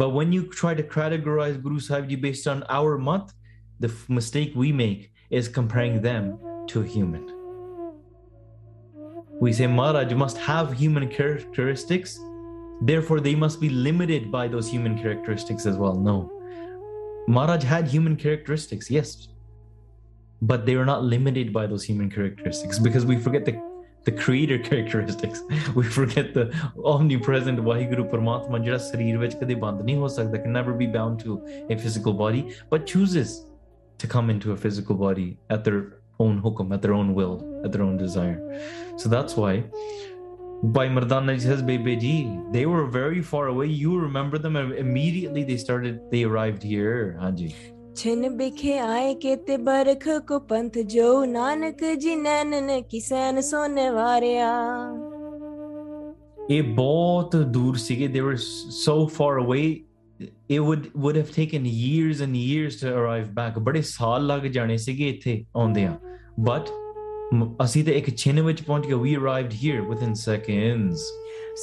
but 0.00 0.12
when 0.16 0.32
you 0.32 0.42
try 0.58 0.74
to 0.74 0.84
categorize 0.92 1.56
Guru 1.64 1.78
Sahib 1.86 2.08
Ji 2.10 2.16
based 2.16 2.46
on 2.52 2.62
our 2.76 2.96
month, 3.08 3.32
the 3.80 3.88
f- 3.88 4.08
mistake 4.08 4.52
we 4.54 4.72
make 4.72 5.12
is 5.30 5.48
comparing 5.48 6.00
them 6.02 6.38
to 6.68 6.82
a 6.82 6.86
human. 6.86 7.26
We 9.40 9.52
say 9.52 9.66
Maharaj 9.66 10.12
must 10.12 10.36
have 10.38 10.72
human 10.72 11.08
characteristics, 11.08 12.18
therefore 12.82 13.20
they 13.20 13.34
must 13.34 13.60
be 13.60 13.70
limited 13.70 14.30
by 14.30 14.48
those 14.48 14.68
human 14.68 14.98
characteristics 14.98 15.64
as 15.66 15.76
well. 15.76 15.94
No. 15.94 16.30
Maharaj 17.26 17.62
had 17.62 17.88
human 17.88 18.16
characteristics, 18.16 18.90
yes, 18.90 19.28
but 20.42 20.66
they 20.66 20.76
were 20.76 20.84
not 20.84 21.04
limited 21.04 21.52
by 21.52 21.66
those 21.66 21.84
human 21.84 22.10
characteristics 22.10 22.78
because 22.78 23.06
we 23.06 23.18
forget 23.18 23.44
the 23.44 23.60
the 24.04 24.12
creator 24.12 24.58
characteristics. 24.58 25.42
We 25.74 25.84
forget 25.84 26.32
the 26.32 26.44
omnipresent 26.84 27.58
Vaheguru 27.60 28.10
Paramatma 28.10 28.60
ਜਿਹੜਾ 28.64 28.78
ਸਰੀਰ 28.78 29.18
ਵਿੱਚ 29.18 29.34
ਕਦੇ 29.40 29.54
ਬੰਦ 29.64 29.82
ਨਹੀਂ 29.82 29.96
ਹੋ 29.96 30.08
ਸਕਦਾ 30.08 30.38
can 30.44 30.52
never 30.58 30.74
be 30.82 30.86
bound 30.94 31.18
to 31.24 31.36
a 31.74 31.76
physical 31.82 32.14
body 32.22 32.42
but 32.70 32.86
chooses 32.92 33.34
to 33.97 34.07
come 34.07 34.29
into 34.29 34.51
a 34.51 34.57
physical 34.57 34.95
body 34.95 35.37
at 35.49 35.63
their 35.63 35.99
own 36.19 36.41
hukum, 36.41 36.73
at 36.73 36.81
their 36.81 36.93
own 36.93 37.13
will, 37.13 37.61
at 37.63 37.71
their 37.71 37.83
own 37.83 37.97
desire. 37.97 38.39
So 38.97 39.09
that's 39.09 39.35
why 39.35 39.63
Bhai 40.63 40.87
Mardana 40.87 41.39
says 41.39 41.61
Bebeji, 41.61 42.51
they 42.51 42.65
were 42.65 42.85
very 42.85 43.21
far 43.21 43.47
away. 43.47 43.67
You 43.67 43.99
remember 43.99 44.37
them 44.37 44.55
and 44.55 44.73
immediately 44.73 45.43
they 45.43 45.57
started 45.57 45.99
they 46.11 46.23
arrived 46.23 46.63
here, 46.63 47.17
Haji. 47.21 47.53
छिन 47.95 48.35
बिखे 48.37 48.77
आए 48.77 49.13
केते 49.23 49.57
बरख 49.63 50.07
को 50.27 50.39
पंथ 50.51 50.77
जो 50.93 51.07
नानक 51.25 51.83
जी 52.03 52.15
नैनन 52.15 52.81
किसैन 52.91 53.41
सोने 53.41 53.89
वारिया 53.97 54.51
ਇਹ 56.49 56.63
ਬਹੁਤ 56.63 57.35
ਦੂਰ 57.35 57.75
ਸੀਗੇ 57.77 58.07
they 58.07 58.19
were 58.21 58.35
so 58.35 59.05
far 59.07 59.39
away 59.43 59.63
it 60.19 60.59
would 60.61 60.91
would 60.95 61.15
have 61.15 61.31
taken 61.31 61.65
years 61.65 62.21
and 62.21 62.37
years 62.37 62.77
to 62.77 62.95
arrive 62.95 63.33
back. 63.35 63.59
But 63.59 63.81
ਸਾਲ 63.81 64.27
ਲੱਗ 64.27 64.41
ਜਾਣੇ 64.41 64.77
ਸੀਗੇ 64.77 65.09
ਇੱਥੇ 65.09 65.43
ਆਉਂਦੇ 65.55 65.85
ਆ 65.85 65.97
but 66.49 66.71
ਅਸੀਂ 67.63 67.83
ਤੇ 67.85 67.91
ਇੱਕ 67.97 68.09
ਛਿਨ 68.15 68.41
ਵਿੱਚ 68.41 68.61
ਪਹੁੰਚ 68.61 68.85
we 68.93 69.13
arrived 69.19 69.53
here 69.61 69.81
within 69.91 70.13
seconds. 70.15 71.05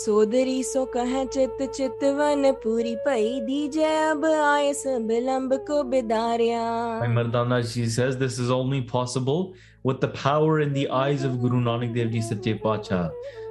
So 0.05 0.25
ਸੋ 0.63 0.85
ਕਹੈ 0.95 1.25
ਚਿਤ 1.25 1.63
ਚਿਤਵਨ 1.73 2.53
ਪੂਰੀ 2.53 2.95
ਭਈ 3.07 3.41
ਦੀਜੈ 3.47 4.13
ਅਬ 4.13 4.25
ਆਏ 4.25 4.73
ਸਭ 4.73 5.11
ਲੰਬ 5.27 5.55
ਕੋ 5.69 5.83
ਬਿਦਾਰਿਆ 5.83 7.01
my 7.05 7.63
she 7.63 7.87
says 7.87 8.17
this 8.17 8.39
is 8.39 8.51
only 8.51 8.83
possible 8.83 9.55
with 9.85 10.01
the 10.01 10.09
power 10.09 10.61
in 10.61 10.73
the 10.73 10.89
eyes 10.91 11.25
of 11.25 11.41
guru 11.45 11.63
nanak 11.69 11.95
dev 11.95 12.11
ji 12.11 12.21
sache 12.21 12.53
pacha 12.67 13.01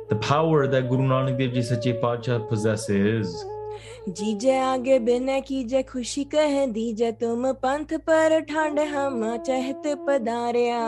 the 0.10 0.20
power 0.28 0.68
that 0.68 0.90
guru 0.90 1.08
nanak 1.14 1.40
dev 1.40 1.54
ji 1.54 1.64
sache 1.72 1.92
pacha 2.02 2.40
possesses. 2.52 3.61
जीजे 4.09 4.57
आगे 4.59 4.99
बिना 5.07 5.39
कीजे 5.49 5.83
खुशी 5.93 6.25
कह 6.35 6.55
दीजे 6.75 7.11
तुम 7.23 7.53
पंथ 7.63 7.95
पर 8.09 8.41
ठंड 8.51 8.81
हम 8.95 9.23
चहत 9.49 9.87
पदारिया 10.09 10.83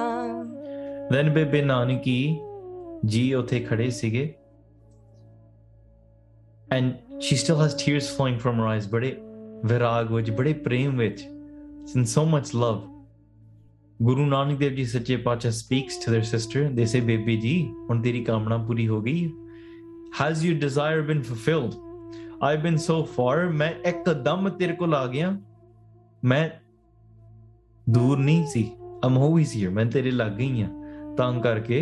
then 1.12 1.32
ਬੇਬੇ 1.34 1.62
ਨਾਨਕੀ 1.62 2.18
ਜੀ 3.04 3.32
ਉੱਥੇ 3.34 3.60
ਖੜੇ 3.60 3.90
ਸੀਗੇ 3.90 4.28
and 6.76 7.22
she 7.26 7.36
still 7.42 7.58
has 7.64 7.74
tears 7.82 8.08
flowing 8.16 8.38
from 8.44 8.60
her 8.60 8.68
eyes 8.72 8.88
ਬੜੇ 8.90 9.16
ਵਿਰਾਗ 9.64 10.12
ਵਿੱਚ 10.12 10.30
ਬੜੇ 10.30 10.52
ਪ੍ਰੇਮ 10.68 10.96
ਵਿੱਚ 10.98 11.24
in 11.96 12.06
so 12.14 12.24
much 12.34 12.54
love 12.62 12.86
Guru 14.00 14.24
Nanak 14.30 14.58
Dev 14.58 14.74
Ji 14.78 14.84
Sache 14.90 15.16
Pacha 15.22 15.50
speaks 15.50 15.96
to 16.02 16.10
their 16.14 16.26
sister 16.32 16.68
they 16.74 16.86
say 16.92 17.00
ਬੇਬੇ 17.06 17.36
ਜੀ 17.36 17.54
ਹੁਣ 17.90 18.02
ਤੇਰੀ 18.02 18.24
ਕਾਮਨਾ 18.24 18.56
ਪੂਰੀ 18.66 18.88
ਹੋ 18.88 19.00
ਗਈ 19.02 19.30
has 20.18 20.44
your 20.48 20.58
desire 20.64 21.02
been 21.08 21.22
fulfilled 21.30 21.74
I've 22.42 22.62
been 22.62 22.78
so 22.78 22.96
far 23.16 23.50
ਮੈਂ 23.52 23.70
ਇੱਕਦਮ 23.90 24.48
ਤੇਰੇ 24.58 24.72
ਕੋਲ 24.72 24.94
ਆ 24.94 25.06
ਗਿਆ 25.06 25.36
ਮੈਂ 26.24 26.48
ਦੂਰ 27.86 28.18
ਨਹੀਂ 28.18 28.46
ਸੀ 28.46 28.70
I'm 29.06 29.16
always 29.26 29.54
here 29.58 29.70
ਮੈਂ 29.70 29.86
ਤੇਰੇ 29.86 30.10
ਲੱਗ 30.10 30.32
ਗਈ 30.38 30.62
ਹਾਂ 30.62 30.70
ਤਾਂ 31.16 31.32
ਕਰਕੇ 31.40 31.80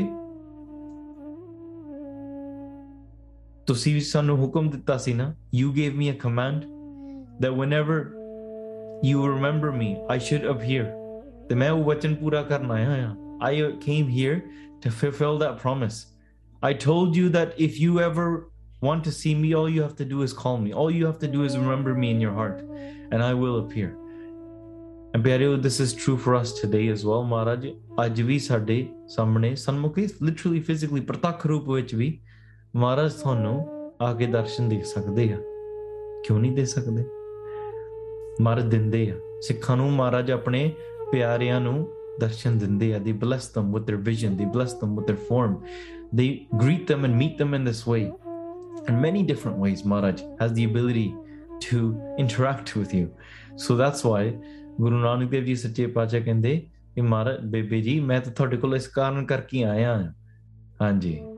ਤੁਸੀਂ 3.67 4.01
ਸਾਨੂੰ 4.01 4.39
ਹੁਕਮ 4.39 4.71
ਦਿੱਤਾ 4.71 4.97
ਸੀ 4.99 5.15
ਨਾ 5.15 5.33
you 5.55 5.71
gave 5.79 5.97
me 6.01 6.09
a 6.13 6.17
command 6.27 6.67
that 7.45 7.57
whenever 7.61 7.97
you 9.09 9.23
remember 9.35 9.73
me 9.81 9.89
I 10.17 10.19
should 10.19 10.45
appear 10.55 10.85
ਤੇ 11.49 11.55
ਮੈਂ 11.55 11.71
ਉਹ 11.71 11.85
ਵਚਨ 11.85 12.15
ਪੂਰਾ 12.15 12.43
ਕਰਨ 12.43 12.71
ਆਇਆ 12.71 12.91
ਹਾਂ 12.91 13.15
I 13.49 13.55
came 13.87 14.13
here 14.19 14.37
to 14.85 14.91
fulfill 15.01 15.39
that 15.45 15.59
promise 15.65 15.99
I 16.69 16.73
told 16.87 17.19
you 17.21 17.29
that 17.37 17.59
if 17.67 17.81
you 17.85 17.99
ever 18.09 18.29
want 18.87 19.05
to 19.09 19.13
see 19.19 19.35
me 19.43 19.53
all 19.59 19.69
you 19.75 19.83
have 19.83 19.97
to 20.01 20.07
do 20.15 20.23
is 20.27 20.33
call 20.43 20.59
me 20.65 20.73
all 20.81 20.91
you 20.91 21.07
have 21.11 21.19
to 21.19 21.31
do 21.37 21.45
is 21.45 21.57
remember 21.57 21.95
me 22.03 22.11
in 22.15 22.21
your 22.25 22.35
heart 22.41 22.59
and 23.11 23.23
I 23.23 23.33
will 23.43 23.57
appear 23.63 23.89
and 25.15 25.25
ਪਿਆਰਿਓ 25.25 25.57
this 25.67 25.79
is 25.85 25.95
true 26.05 26.17
for 26.25 26.35
us 26.41 26.53
today 26.61 26.85
as 26.95 27.05
well 27.09 27.23
ਮਹਾਰਾਜ 27.33 27.67
ਅੱਜ 28.05 28.21
ਵੀ 28.23 28.39
ਸਾਡੇ 28.39 28.87
ਸਾਹਮਣੇ 29.15 29.55
ਸਨਮੁਖੀ 29.65 30.07
literally 30.29 30.63
physically 30.71 31.03
ਪ੍ਰਤੱਖ 31.07 31.47
ਰੂਪ 31.47 31.71
ਵਿੱਚ 31.71 31.95
ਵੀ 31.95 32.19
ਮਹਾਰਾਜ 32.77 33.13
ਤੁਹਾਨੂੰ 33.13 33.55
ਆ 34.03 34.13
ਕੇ 34.15 34.27
ਦਰਸ਼ਨ 34.27 34.69
ਦੇ 34.69 34.83
ਸਕਦੇ 34.95 35.33
ਆ 35.33 35.39
ਕਿਉਂ 36.25 36.39
ਨਹੀਂ 36.41 36.53
ਦੇ 36.57 36.65
ਸਕਦੇ 36.65 37.05
ਮਹਾਰਾਜ 38.41 38.67
ਦਿੰਦੇ 38.71 39.11
ਆ 39.11 39.15
ਸਿੱਖਾਂ 39.47 39.77
ਨੂੰ 39.77 39.91
ਮਹਾਰਾਜ 39.93 40.31
ਆਪਣੇ 40.31 40.71
ਪਿਆਰਿਆਂ 41.13 41.61
ਨੂੰ 41.61 41.89
ਦਰਸ਼ਨ 42.21 42.59
ਦਿੰਦੇ 42.59 42.93
ਆ 42.95 42.99
they 42.99 43.17
bless 43.25 43.49
them 43.57 43.73
with 43.77 43.85
their 43.91 44.03
vision 44.11 44.37
they 44.41 44.51
bless 44.57 44.75
them 44.83 44.95
with 44.99 45.11
their 45.11 45.23
form 45.31 45.57
they 46.21 46.29
greet 46.63 46.87
them 46.93 47.09
and 47.09 47.23
meet 47.23 47.35
them 47.43 47.59
in 47.59 47.69
this 47.71 47.83
way 47.93 48.05
And 48.88 49.02
many 49.02 49.24
different 49.24 49.58
ways, 49.58 49.84
Maharaj 49.86 50.22
has 50.40 50.54
the 50.54 50.64
ability 50.66 51.16
to 51.62 51.80
interact 52.18 52.76
with 52.76 52.94
you. 52.94 53.14
So 53.56 53.76
that's 53.76 54.04
why 54.04 54.36
Guru 54.78 55.02
Nanak 55.02 55.32
Dev 55.32 55.46
Ji 55.46 55.56
said 55.56 55.76
Pacha 55.94 56.22
Kende, 56.22 56.70
Maharaj, 56.98 57.42
Bebe 57.50 57.82
Ji, 57.82 58.06
I 58.10 58.14
have 58.14 58.34
come 58.36 58.50
to 58.50 58.56
you 58.56 58.62
for 58.62 58.70
this 58.70 58.90
reason. 58.98 60.16
Yes. 60.80 61.32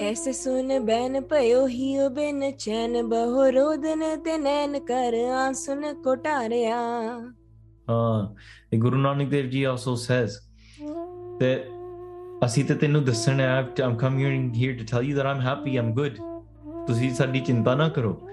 ऐसे 0.00 0.32
सुन 0.32 0.84
ban 0.86 1.20
पयो 1.30 1.64
ही 1.66 1.88
ओ 2.00 2.08
बिन 2.16 2.50
चैन 2.60 3.08
बहु 3.08 3.48
रोदन 3.54 4.02
ते 4.24 4.36
नैन 4.38 4.78
कर 4.88 5.14
आसुन 5.38 5.82
कोटारिया 6.04 6.78
हां 7.90 8.78
Guru 8.84 8.98
Nanak 9.02 9.28
Dev 9.36 9.46
ji 9.52 9.64
also 9.72 9.96
says 10.04 10.38
that 11.42 11.68
I'm 12.42 12.78
तेनु 12.80 13.00
दसन 13.04 13.40
I 13.40 13.82
am 13.84 13.94
coming 14.02 14.54
here 14.54 14.76
to 14.76 14.84
tell 14.92 15.08
you 15.08 15.16
that 15.16 15.26
I 15.26 15.34
am 15.36 15.42
happy 15.48 15.76
I 15.76 15.84
am 15.84 15.92
good 15.94 16.18
ਤੁਸੀਂ 16.86 17.14
ਸਾਡੀ 17.14 17.40
ਚਿੰਤਾ 17.40 17.74
ਨਾ 17.74 17.88
ਕਰੋ। 17.88 18.28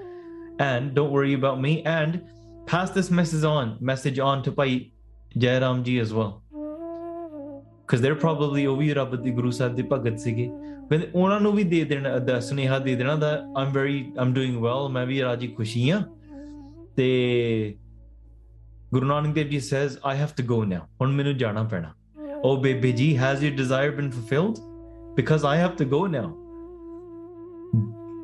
And 0.61 0.93
don't 0.97 1.11
worry 1.11 1.33
about 1.41 1.59
me. 1.65 1.73
And 1.85 2.19
pass 2.71 2.89
this 2.95 3.09
message 3.19 3.43
on 3.49 3.69
message 3.91 4.17
on 4.19 4.41
to 4.47 4.51
Bhai 4.51 4.91
Jairam 5.39 5.83
ji 5.83 5.99
as 6.05 6.13
well. 6.13 6.31
Because 7.81 8.01
they're 8.05 8.21
probably 8.25 8.65
ਉਹ 8.67 8.77
ਵੀ 8.77 8.93
ਰੱਬ 8.93 9.15
ਦੇ 9.15 9.31
ਗੁਰੂ 9.31 9.51
ਸਾਹਿਬ 9.51 9.75
ਦੇ 9.75 9.83
ਭਗਤ 9.91 10.19
ਸੀਗੇ। 10.19 10.49
ਕਹਿੰਦੇ 10.89 11.09
ਉਹਨਾਂ 11.15 11.39
ਨੂੰ 11.41 11.51
ਵੀ 11.53 11.63
ਦੇ 11.63 11.83
ਦੇਣਾ 11.83 12.17
ਦਾ 12.17 12.39
ਸੁਨੇਹਾ 12.39 12.79
ਦੇ 12.79 12.95
ਦੇਣਾ 12.95 13.15
ਦਾ 13.15 13.43
I'm 13.61 13.69
very 13.77 13.97
I'm 14.23 14.33
doing 14.33 14.57
well 14.59 14.89
ਮੈਂ 14.89 15.05
ਵੀ 15.05 15.21
ਰਾਜੀ 15.21 15.47
ਖੁਸ਼ੀ 15.47 15.89
ਆ 15.89 16.03
ਤੇ 16.95 17.77
Guru 18.93 19.07
Nanak 19.07 19.35
Dev 19.35 19.47
ji 19.47 19.59
says 19.59 19.97
I 19.97 20.15
have 20.23 20.43
to 20.43 20.49
go 20.51 20.63
now. 20.73 20.81
ਹੁਣ 21.01 21.11
ਮੈਨੂੰ 21.11 21.37
ਜਾਣਾ 21.37 21.63
ਪੈਣਾ। 21.63 21.93
Oh 22.47 22.57
bebe 22.57 22.91
ji 22.97 23.07
has 23.23 23.41
your 23.43 23.55
desire 23.61 23.91
been 24.01 24.11
fulfilled? 24.11 24.59
Because 25.15 25.43
I 25.43 25.57
have 25.65 25.75
to 25.83 25.89
go 25.97 26.07
now. 26.07 26.27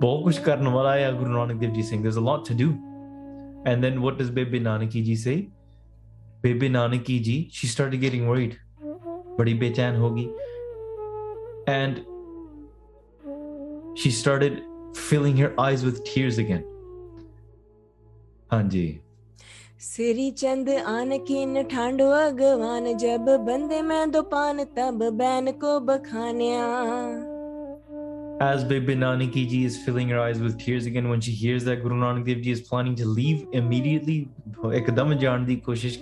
बहुत 0.01 0.23
कुछ 0.23 0.38
करने 0.43 0.71
वाला 0.71 0.93
है 0.93 1.17
Guru 1.17 1.31
Nanak 1.31 1.60
Dev 1.60 1.71
ji 1.73 1.84
Singh 1.84 2.01
there 2.01 2.12
is 2.13 2.17
a 2.17 2.25
lot 2.25 2.47
to 2.47 2.55
do 2.58 2.69
and 3.67 3.81
then 3.81 3.99
what 3.99 4.17
does 4.21 4.29
Bebe 4.39 4.60
Nanki 4.60 5.01
ji 5.03 5.15
से 5.17 5.36
Bebe 6.43 6.69
Nanki 6.69 7.19
ji 7.19 7.38
she 7.53 7.67
started 7.67 7.99
getting 7.99 8.27
worried 8.29 8.55
बड़ी 9.39 9.53
बेचैन 9.63 9.95
होगी 10.01 10.29
and 11.69 12.03
she 13.95 14.10
started 14.12 14.55
filling 14.93 15.38
her 15.38 15.53
eyes 15.58 15.84
with 15.86 15.99
tears 16.03 16.38
again. 16.39 16.63
हाँ 18.51 18.62
जी 18.69 18.86
सिरी 19.81 20.29
चंद 20.31 20.69
आन 20.69 21.17
कीन 21.27 21.62
ठांडो 21.63 22.10
अगवान 22.10 22.86
जब 22.97 23.25
बंदे 23.45 23.81
मैं 23.81 24.10
दो 24.12 24.21
पान 24.31 24.63
तब 24.77 25.03
बैन 25.17 25.51
को 25.62 25.79
बखानिया 25.88 26.62
as 28.41 28.65
Bibi 28.65 28.95
Nanaki 28.95 29.48
ji 29.50 29.63
is 29.63 29.78
filling 29.84 30.10
her 30.10 30.19
eyes 30.19 30.39
with 30.39 30.60
tears 30.60 30.86
again 30.86 31.08
when 31.08 31.21
she 31.21 31.32
hears 31.32 31.63
that 31.63 31.82
Guru 31.82 31.95
Nanak 31.95 32.26
Dev 32.26 32.41
ji 32.41 32.52
is 32.52 32.62
planning 32.62 32.95
to 32.95 33.06
leave 33.06 33.48
immediately, 33.54 34.30
koshish 34.62 36.02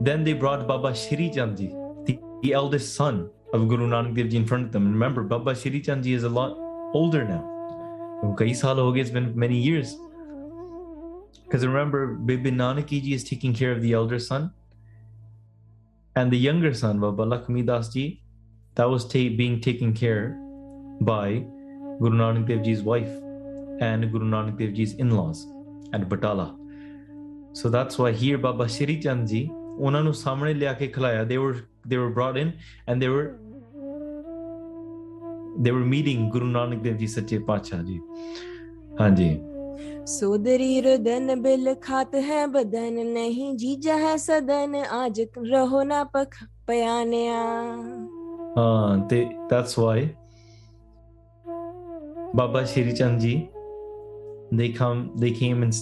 Then 0.00 0.24
they 0.24 0.32
brought 0.32 0.66
Baba 0.66 0.94
Shri 0.94 1.30
Chand 1.30 1.58
ji, 1.58 1.68
the, 2.04 2.18
the 2.42 2.52
eldest 2.52 2.94
son 2.94 3.30
of 3.52 3.68
Guru 3.68 3.88
Nanak 3.88 4.16
Dev 4.16 4.28
ji 4.28 4.36
in 4.38 4.46
front 4.46 4.66
of 4.66 4.72
them. 4.72 4.90
Remember, 4.90 5.22
Baba 5.22 5.54
Shri 5.54 5.80
Chand 5.80 6.02
ji 6.02 6.14
is 6.14 6.24
a 6.24 6.28
lot 6.28 6.56
older 6.94 7.24
now. 7.24 7.46
It's 8.40 9.10
been 9.10 9.38
many 9.38 9.56
years. 9.56 9.96
Because 11.44 11.66
remember, 11.66 12.14
Bibi 12.14 12.50
Nanaki 12.50 13.02
ji 13.02 13.14
is 13.14 13.22
taking 13.24 13.54
care 13.54 13.70
of 13.72 13.82
the 13.82 13.92
elder 13.92 14.18
son. 14.18 14.52
And 16.16 16.32
the 16.32 16.38
younger 16.38 16.74
son, 16.74 16.98
Baba 16.98 17.24
Lakhmi 17.24 17.64
Das 17.64 17.92
ji, 17.92 18.20
that 18.75 18.89
was 18.89 19.05
ta- 19.05 19.33
being 19.41 19.59
taken 19.61 19.93
care 19.93 20.37
by 21.01 21.45
Guru 21.99 22.17
Nanak 22.17 22.47
Dev 22.47 22.61
Ji's 22.63 22.81
wife 22.83 23.13
and 23.81 24.11
Guru 24.11 24.25
Nanak 24.25 24.57
Dev 24.57 24.73
Ji's 24.73 24.93
in-laws 24.93 25.45
at 25.93 26.09
Batala. 26.09 26.47
So 27.53 27.69
that's 27.69 27.97
why 27.97 28.11
here 28.11 28.37
Baba 28.37 28.67
Shri 28.67 28.99
Chand 29.07 29.27
Ji, 29.27 29.43
ਉਹਨਾਂ 29.79 30.01
ਨੂੰ 30.03 30.13
ਸਾਹਮਣੇ 30.13 30.53
ਲਿਆ 30.53 30.73
ਕੇ 30.73 30.87
ਖਿਲਾਇਆ 30.87 31.23
they 31.31 31.37
were 31.45 31.55
they 31.91 31.97
were 32.01 32.11
brought 32.17 32.37
in 32.41 32.51
and 32.87 33.01
they 33.03 33.09
were 33.15 33.25
they 35.65 35.71
were 35.77 35.87
meeting 35.95 36.29
Guru 36.35 36.47
Nanak 36.53 36.83
Dev 36.85 36.97
Ji 37.01 37.07
ਸੱਚੇ 37.15 37.39
ਪਾਤਸ਼ਾਹ 37.49 37.83
ਜੀ 37.89 37.99
ਹਾਂਜੀ 39.01 39.29
सोदरी 40.09 40.81
रुदन 40.85 41.33
bill 41.43 41.69
खात 41.83 42.11
है 42.25 42.41
बदन 42.55 42.97
नहीं 43.13 43.47
जीजा 43.61 43.95
है 44.01 44.11
सदन 44.23 44.75
आज 44.97 45.21
रहो 45.37 45.81
ना 45.91 46.01
पख 46.15 46.35
पयानिया 46.67 47.39
ਹਾਂ 48.58 48.98
ਤੇ 49.08 49.24
that's 49.50 49.78
why 49.78 50.08
Baba 52.36 52.64
Shri 52.64 52.92
Chand 52.92 53.20
ji 53.20 53.48
they 54.54 54.68
come 54.68 55.02
they 55.16 55.30
came 55.30 55.62
in, 55.62 55.72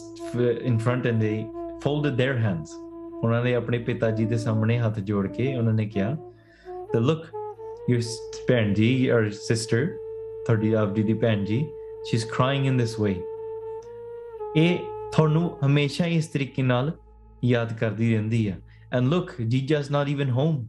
in 0.62 0.78
front 0.78 1.06
and 1.06 1.22
they 1.22 1.36
folded 1.84 2.16
their 2.18 2.34
hands 2.38 2.72
ਉਹਨਾਂ 3.22 3.42
ਨੇ 3.44 3.54
ਆਪਣੇ 3.54 3.78
ਪਿਤਾ 3.78 4.10
ਜੀ 4.10 4.24
ਦੇ 4.24 4.36
ਸਾਹਮਣੇ 4.36 4.78
ਹੱਥ 4.78 4.98
ਜੋੜ 5.00 5.26
ਕੇ 5.26 5.56
ਉਹਨਾਂ 5.56 5.72
ਨੇ 5.72 5.86
ਕਿਹਾ 5.86 6.16
ਤੇ 6.92 7.00
ਲੁੱਕ 7.00 7.26
your 7.90 8.02
ਭੈਣ 8.48 8.74
ਜੀ 8.74 9.10
your 9.10 9.24
sister 9.38 9.80
ਤੁਹਾਡੀ 10.46 10.72
ਆਪਦੀ 10.72 11.02
ਦੀ 11.02 11.14
ਭੈਣ 11.14 11.44
ਜੀ 11.44 11.66
ਸ਼ੀ 12.04 12.16
ਇਸ 12.16 12.24
ਕ੍ਰਾਈਂਗ 12.24 12.66
ਇਨ 12.66 12.76
ਦਿਸ 12.76 13.00
ਵੇ 13.00 13.14
ਇਹ 14.56 14.78
ਤੁਹਾਨੂੰ 15.12 15.50
ਹਮੇਸ਼ਾ 15.64 16.06
ਇਸ 16.06 16.26
ਤਰੀਕੇ 16.26 16.62
ਨਾਲ 16.62 16.92
ਯਾਦ 17.44 17.72
ਕਰਦੀ 17.72 18.12
ਰਹਿੰਦੀ 18.12 18.46
ਆ 18.48 18.54
and 18.92 19.08
look 19.08 19.42
jija 19.42 19.78
is 19.78 19.90
not 19.90 20.08
even 20.08 20.30
home 20.30 20.66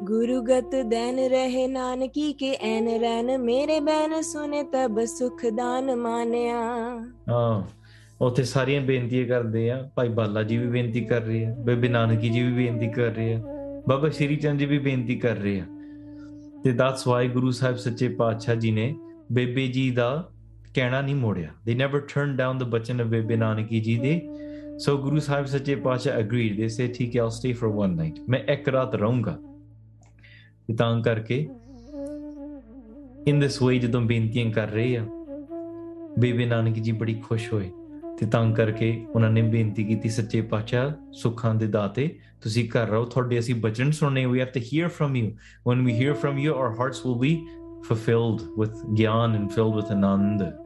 ਗੁਰੂਗਤ 0.04 0.76
then 0.82 1.20
ਰਹੇ 1.20 1.68
ਨਾਨਕੀ 1.68 2.34
ਕੇ 2.34 2.58
ਐਨ 2.62 2.88
ਰੈਨ। 3.00 3.38
ਮੇਰੇ 3.38 3.80
ਬੈਨ 3.80 4.22
ਸੁਨੇ 4.22 4.64
ਤਬ 4.64 5.06
ਸੁਖਦਾਨ 5.06 5.96
ਮਾਨਿਆ। 5.96 6.58
ਹਾਂ। 7.30 7.64
ਉੱਥੇ 8.22 8.44
ਸਾਰੀਆਂ 8.44 8.82
ਬੇਨਤੀਆਂ 8.82 9.28
ਕਰਦੇ 9.28 9.72
ਆ। 9.72 9.90
ਭਾਈ 9.96 10.10
ਬਾਲਾ 10.10 10.44
ਜੀ 10.44 10.58
ਵੀ 10.58 10.68
ਬੇਨਤੀ 10.68 11.02
ਕਰ 11.02 11.22
ਰਹੇ 11.22 11.46
ਆ। 11.46 11.56
ਬੇਬੇ 11.60 11.88
ਨਾਨਕੀ 11.88 12.30
ਜੀ 12.30 12.44
ਵੀ 12.44 12.52
ਬੇਨਤੀ 12.52 12.88
ਕਰ 12.88 13.10
ਰਹੇ 13.10 13.34
ਆ। 13.34 13.42
ਬਾਬਾ 13.88 14.10
ਸ਼੍ਰੀ 14.10 14.36
ਚੰਦ 14.36 14.60
ਜੀ 14.60 14.66
ਵੀ 14.66 14.80
ਬੇਨਤੀ 14.80 15.16
ਕਰ 15.16 15.36
ਰਹੇ 15.36 15.60
ਆ। 15.60 15.66
ਤੇ 16.64 16.72
ਦਸ 16.72 17.08
ਵਾਹਿਗੁਰੂ 17.08 17.52
ਸਾਹਿਬ 17.52 17.76
ਸੱਚੇ 17.76 18.10
ਪਾਤਸ਼ਾਹ 18.10 18.56
ਜੀ 18.56 18.72
ਨੇ 18.72 18.96
ਬੇਬੇ 19.32 19.68
ਜੀ 19.68 19.92
ਦਾ 19.92 20.30
ਕਹਿਣਾ 20.76 21.02
ਨਹੀਂ 21.02 21.16
ਮੋੜਿਆ 21.16 21.50
ਦੇ 21.66 21.76
ਨੈਵਰ 21.76 22.00
ਟਰਨਡ 22.00 22.38
ਡਾਊਨ 22.38 22.58
ਦ 22.58 22.64
ਬਚਨ 22.64 23.02
ਆਫ 23.02 23.08
ਬੇਬੇ 23.08 23.36
ਨਾਨਕੀ 23.36 23.80
ਜੀ 23.80 23.98
ਦੇ 23.98 24.22
ਸੋ 24.80 24.98
ਗੁਰੂ 24.98 25.20
ਸਾਹਿਬ 25.20 25.46
ਸੱਚੇ 25.46 25.76
ਪਾਤਸ਼ਾਹ 25.76 26.20
ਅਗਰੀਡ 26.20 26.58
ਦੇ 26.58 26.68
ਸੇ 26.68 26.88
ਠੀਕ 26.88 27.18
ਹੈ 27.18 27.22
all 27.22 27.30
stay 27.30 27.54
for 27.54 27.72
one 27.72 27.96
night 27.96 28.20
ਮੈਂ 28.30 28.40
ਇੱਕ 28.40 28.70
ਰਾਤ 28.70 28.96
ਰਹੂੰਗਾ 28.96 29.38
ਤੇ 30.68 30.74
ਤਾਂ 30.74 31.02
ਕਰਕੇ 31.02 31.48
ਇਨ 33.28 33.40
ਦਿਸ 33.40 33.62
ਵੇ 33.62 33.80
ਜਦੋਂ 33.80 34.02
ਬੇਨਤੀਆਂ 34.02 34.52
ਕਰ 34.52 34.68
ਰਹੇ 34.68 34.98
ਆ 34.98 35.06
ਬੇਬੇ 36.20 36.46
ਨਾਨਕੀ 36.46 36.82
ਜੀ 36.82 36.92
ਬੜੀ 36.92 37.14
ਖੁਸ਼ 37.14 37.54
ਹੋਏ 37.54 37.72
ਤੇ 38.20 38.26
ਤਾਂ 38.26 38.54
ਕਰਕੇ 38.56 39.06
ਉਹਨਾਂ 39.16 39.30
ਨੇ 39.32 39.42
ਬੇਨਤੀ 39.42 39.84
ਕੀਤੀ 39.84 40.10
ਸੱਚੇ 40.10 40.42
ਪਾਤਸ਼ਾਹ 40.42 40.92
ਸੁੱਖਾਂ 41.12 41.56
ਦੇ 41.56 41.68
ਦਾਤੇ 41.68 42.10
ਤੁਸੀਂ 42.42 42.70
ਘਰ 42.70 42.88
ਰਹੋ 42.88 43.06
ਤੁਹਾਡੇ 43.06 43.40
ਅਸੀਂ 43.40 43.56
ਬਚਨ 43.56 43.92
ਸੁਣਨੇ 43.92 44.26
we 44.26 44.40
have 44.40 44.48
to 44.48 44.60
hear 44.74 44.88
from 44.88 45.16
you 45.16 45.32
when 45.68 45.86
we 45.86 45.94
hear 45.94 46.14
from 46.14 46.38
you 46.38 46.56
our 46.56 46.72
hearts 46.80 47.06
will 47.06 47.16
be 47.16 47.40
fulfilled 47.88 48.58
with 48.58 48.74
gyan 48.96 49.36
and 49.36 49.52
filled 49.52 49.76
with 49.76 49.90
anand 49.90 50.61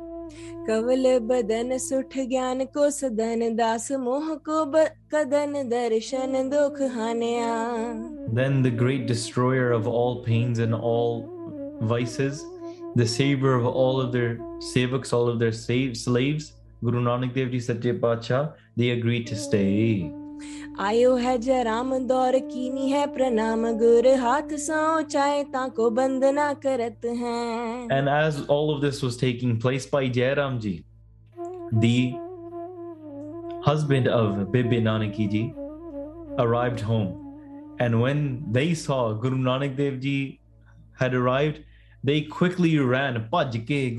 कवल 0.67 1.19
बदन 1.19 1.79
सुठ 1.79 2.19
ज्ञान 2.19 2.65
को 2.65 2.91
सदन 2.91 3.57
दास 3.57 3.93
मोह 3.93 4.35
को 4.35 4.65
ब- 4.65 4.91
कदन 5.15 5.69
दर्शन 5.69 6.51
दुख 6.51 6.83
हानिया 6.83 7.51
then 8.35 8.63
the 8.63 8.73
great 8.83 9.07
destroyer 9.07 9.73
of 9.73 9.89
all 9.89 10.25
pains 10.25 10.63
and 10.67 10.75
all 10.91 11.25
vices 11.83 12.45
the 12.97 13.07
savior 13.07 13.55
of 13.55 13.67
all 13.67 14.01
of 14.01 14.13
their 14.13 14.39
sevaks 14.75 15.13
all 15.13 15.29
of 15.29 15.39
their 15.41 15.53
save, 15.53 15.97
slaves 15.97 16.53
guru 16.85 17.01
nanak 17.01 17.35
dev 17.35 17.51
ji 17.51 17.61
sache 17.61 17.93
pacha 18.05 18.41
they 18.77 18.91
agreed 18.91 19.27
to 19.27 19.37
stay 19.37 20.13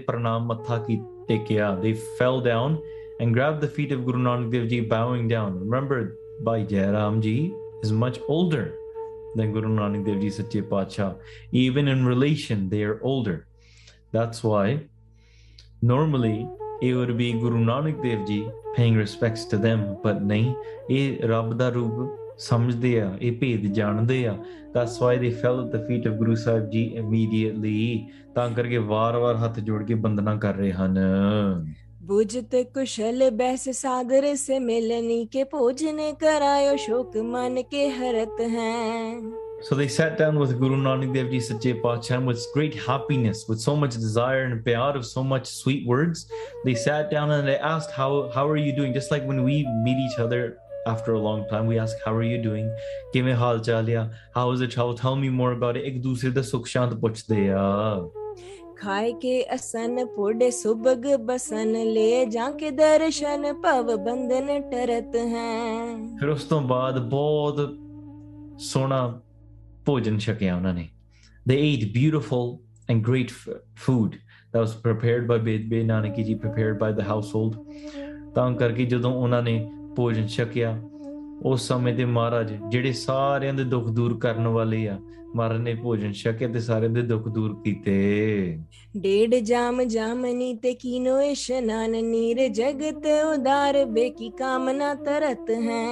and 3.20 3.34
grabbed 3.34 3.62
the 3.62 3.68
feet 3.68 3.92
of 3.92 4.06
Guru 4.06 4.20
Nanak 4.20 4.52
Dev 4.52 4.68
Ji, 4.70 4.82
bowing 4.82 5.28
down. 5.28 5.60
Remember, 5.60 6.16
Bhai 6.44 6.66
Jairam 6.66 7.22
Ji 7.22 7.54
is 7.84 7.92
much 7.92 8.20
older 8.28 8.76
than 9.36 9.52
Guru 9.52 9.70
Nanak 9.70 10.06
Dev 10.06 10.22
Ji 10.22 10.30
Satya 10.30 10.64
Pacha. 10.64 11.16
Even 11.52 11.88
in 11.88 12.06
relation, 12.06 12.70
they 12.70 12.84
are 12.84 13.00
older. 13.04 13.48
That's 14.12 14.44
why 14.44 14.82
normally 15.82 16.48
it 16.82 16.94
would 16.94 17.18
be 17.18 17.34
Guru 17.34 17.64
Nanak 17.64 18.04
Dev 18.04 18.28
Ji 18.28 18.48
paying 18.76 18.96
respects 18.96 19.46
to 19.46 19.58
them, 19.58 19.98
but 20.04 20.22
nahi, 20.22 20.56
ਇਹ 20.90 21.28
ਰੱਬ 21.28 21.54
ਦਾ 21.58 21.70
ਰੂਪ 21.70 22.38
ਸਮਝਦੇ 22.38 23.00
ਆ 23.02 23.18
ਇਹ 23.22 23.32
that's 24.74 25.00
why 25.00 25.18
they 25.18 25.32
fell 25.32 25.60
at 25.62 25.72
the 25.72 25.80
feet 25.88 26.06
of 26.06 26.20
Guru 26.20 26.36
Sahib 26.36 26.70
Ji 26.72 26.84
immediately 27.02 28.12
ਤਾਂ 28.36 28.50
ਕਰਕੇ 28.50 28.78
ਵਾਰ-ਵਾਰ 28.78 29.36
ਹੱਥ 29.36 29.60
ਜੋੜ 29.60 29.84
ਕੇ 29.84 29.96
ਬੰਦਨਾ 29.96 30.36
ਕਰ 30.36 30.56
बुझत 32.08 32.50
कुशल 32.74 33.30
बैस 33.38 33.64
सागर 33.78 34.34
से 34.36 34.60
मिलनी 34.60 35.26
के 35.32 35.44
भोजन 35.54 35.98
करायो 36.22 36.76
शोक 36.84 37.18
मन 37.32 37.64
के 37.72 37.88
हरत 37.98 38.38
हैं 38.42 39.34
So 39.68 39.76
they 39.76 39.88
sat 39.88 40.18
down 40.18 40.38
with 40.40 40.52
Guru 40.60 40.76
Nanak 40.78 41.14
Dev 41.14 41.32
Ji 41.32 41.40
Sache 41.40 41.74
Pachan 41.84 42.26
with 42.26 42.46
great 42.54 42.76
happiness, 42.76 43.40
with 43.50 43.60
so 43.60 43.76
much 43.76 43.96
desire 43.96 44.44
and 44.44 44.64
pyar 44.68 44.96
of 45.00 45.06
so 45.06 45.24
much 45.24 45.48
sweet 45.48 45.88
words. 45.88 46.22
They 46.64 46.76
sat 46.76 47.10
down 47.10 47.32
and 47.38 47.48
they 47.48 47.58
asked, 47.58 47.92
how, 47.92 48.30
how 48.36 48.48
are 48.48 48.62
you 48.66 48.76
doing? 48.76 48.94
Just 48.94 49.10
like 49.10 49.26
when 49.32 49.44
we 49.44 49.58
meet 49.88 49.98
each 50.06 50.20
other 50.20 50.60
after 50.86 51.14
a 51.14 51.20
long 51.20 51.48
time, 51.50 51.66
we 51.66 51.80
ask, 51.80 51.98
How 52.06 52.14
are 52.14 52.24
you 52.24 52.38
doing? 52.38 52.70
Give 53.14 53.26
hal 53.26 53.60
chalia. 53.60 54.12
How 54.36 54.52
is 54.52 54.60
the 54.60 54.68
travel? 54.68 54.96
Tell 54.96 55.16
me 55.16 55.30
more 55.42 55.52
about 55.52 55.76
it. 55.76 55.86
Ek 55.92 56.02
dusre 56.02 56.34
da 56.34 56.42
sukshant 56.42 56.98
puchde 57.02 57.48
ya. 57.48 58.27
ਖਾਇ 58.82 59.14
ਕੇ 59.14 59.56
ਅਸਨ 59.56 60.06
ਪੋੜੇ 60.06 60.52
ਸੁਭਗ 60.52 61.08
ਬਸਨ, 61.26 61.72
ਲੈ 61.72 62.26
ਜਾਂ 62.26 62.52
ਕੇ 62.52 62.72
ਦਰਸ਼ਨ 62.72 63.54
ਭਵ 63.54 63.98
ਬੰਧਨ 63.98 64.62
ਟਰਤ 64.72 65.16
ਹੈ। 65.16 65.96
ਫਿਰ 66.20 66.30
ਉਸ 66.30 66.44
ਤੋਂ 66.44 66.62
ਬਾਅਦ 66.62 67.10
ਬਹੁਤ 67.10 67.76
ਸੋਹਣਾ 68.60 69.22
ਭੋਜਨ 69.86 70.18
ਛਕਿਆ 70.18 70.56
ਉਹਨਾਂ 70.56 70.74
ਨੇ। 70.74 70.90
They 71.50 71.60
ate 71.60 71.86
beautiful 71.98 72.54
and 72.92 73.02
great 73.10 73.34
food 73.58 74.10
that 74.54 74.62
was 74.62 74.76
prepared 74.88 75.28
by 75.32 75.44
ਬੇਦਬੇ 75.44 75.84
Nanaki 75.84 76.24
ji 76.24 76.36
prepared 76.36 76.78
by 76.78 76.96
the 77.00 77.08
household. 77.10 77.64
ਤਾਂ 78.36 78.56
ਕਰਕੇ 78.56 78.86
ਜਦੋਂ 78.86 79.14
ਉਹਨਾਂ 79.14 79.44
ਨੇ 79.44 79.72
ਭੋਜਨ 79.96 80.28
ਛਕਿਆ, 80.28 80.82
ਉਸ 81.44 81.68
ਸਮੇਂ 81.68 81.94
ਦੇ 81.94 82.06
ਮਹਾਰਾਜ 82.06 82.54
ਜਿਹੜੇ 82.70 82.92
ਸਾਰਿਆਂ 82.92 83.54
ਦੇ 83.54 83.64
ਦੁੱਖ 83.64 83.90
ਦੂਰ 83.90 84.20
ਕਰਨ 84.20 84.48
ਵਾਲੇ 84.48 84.88
ਆ 84.88 85.00
ਮਹਾਰਾਜ 85.38 85.62
ਨੇ 85.62 85.74
ਭੋਜਨ 85.76 86.12
ਛਕਿਆ 86.14 86.48
ਤੇ 86.48 86.60
ਸਾਰਿਆਂ 86.60 86.90
ਦੇ 86.90 87.02
ਦੁੱਖ 87.02 87.28
ਦੂਰ 87.28 87.54
ਕੀਤੇ। 87.64 87.96
ਡੇਢ 88.98 89.36
ਜਾਮ 89.44 89.84
ਜਾਮਨੀ 89.84 90.54
ਤੇ 90.54 90.74
ਕੀਨੋ 90.74 91.20
ਇਸ਼ਨਾਨ 91.22 91.92
ਨੀਰ 92.06 92.48
ਜਗਤ 92.48 93.06
ਉਦਾਰ 93.34 93.84
ਬੇਕੀ 93.86 94.30
ਕਾਮਨਾ 94.40 94.94
ਤਰਤ 95.06 95.50
ਹੈ। 95.52 95.86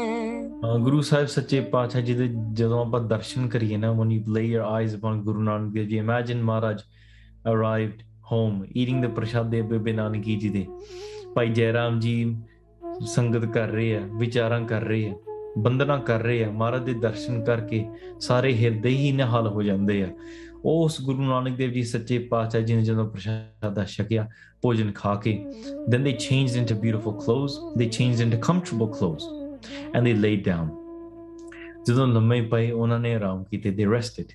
ਹਾਂ 0.63 0.77
ਗੁਰੂ 0.79 1.01
ਸਾਹਿਬ 1.01 1.27
ਸੱਚੇ 1.27 1.59
ਪਾਤਸ਼ਾਹ 1.75 2.01
ਜੀ 2.01 2.13
ਦੇ 2.13 2.29
ਜਦੋਂ 2.53 2.81
ਆਪਾਂ 2.85 3.01
ਦਰਸ਼ਨ 3.01 3.47
ਕਰੀਏ 3.47 3.77
ਨਾ 3.77 3.91
when 3.99 4.11
you 4.15 4.35
lay 4.37 4.47
your 4.47 4.65
eyes 4.71 4.97
upon 4.97 5.21
Guru 5.27 5.45
Nanak 5.47 5.73
Dev 5.75 5.89
Ji 5.91 6.01
imagine 6.03 6.43
Maharaj 6.49 6.81
arrived 7.53 8.03
home 8.31 8.57
eating 8.81 9.03
the 9.03 9.11
prasad 9.17 9.55
of 9.57 9.69
Bebe 9.71 9.93
Nanaki 9.99 10.39
ji 10.41 10.51
ਦੇ। 10.53 10.65
ਭਾਈ 11.35 11.49
ਜੈਰਾਮ 11.49 11.99
ਜੀ 11.99 12.15
ਸੰਗਤ 13.05 13.45
ਕਰ 13.45 13.67
ਰਹੇ 13.67 13.95
ਆ 13.95 14.01
ਵਿਚਾਰਾਂ 14.17 14.61
ਕਰ 14.65 14.81
ਰਹੇ 14.81 15.09
ਆ। 15.09 15.13
ਬੰਦਨਾ 15.57 15.97
ਕਰ 15.97 16.21
ਰਹੇ 16.21 16.43
ਆ 16.43 16.51
ਮਹਾਰਾਜ 16.51 16.83
ਦੇ 16.83 16.93
ਦਰਸ਼ਨ 16.93 17.43
ਕਰਕੇ 17.43 17.85
ਸਾਰੇ 18.19 18.53
ਹਿਰਦੇ 18.53 18.89
ਹੀ 18.89 19.11
ਨਿਹਾਲ 19.11 19.47
ਹੋ 19.47 19.63
ਜਾਂਦੇ 19.63 20.01
ਆ 20.03 20.07
ਉਸ 20.65 21.01
ਗੁਰੂ 21.01 21.23
ਨਾਨਕ 21.23 21.55
ਦੇਵ 21.57 21.71
ਜੀ 21.71 21.81
ਸੱਚੇ 21.83 22.17
ਪਾਤਸ਼ਾਹ 22.19 22.61
ਜੀ 22.61 22.75
ਨੇ 22.75 22.81
ਜਦੋਂ 22.81 23.05
ਪ੍ਰਸ਼ਾਦਾ 23.09 23.83
ਛਕਿਆ 23.85 24.27
ਭੋਜਨ 24.61 24.91
ਖਾ 24.91 25.15
ਕੇ 25.15 25.37
then 25.91 26.07
they 26.07 26.13
changed 26.27 26.57
into 26.61 26.77
beautiful 26.85 27.13
clothes 27.25 27.57
they 27.79 27.89
changed 27.97 28.23
into 28.25 28.39
comfortable 28.47 28.89
clothes 28.97 29.27
and 29.95 30.07
they 30.07 30.15
laid 30.23 30.43
down 30.49 30.69
ਜਦੋਂ 31.87 32.07
ਲੰਮੇ 32.07 32.41
ਪਏ 32.41 32.71
ਉਹਨਾਂ 32.71 32.99
ਨੇ 32.99 33.13
ਆਰਾਮ 33.15 33.43
ਕੀਤੇ 33.43 33.69
they 33.69 33.89
rested 33.93 34.33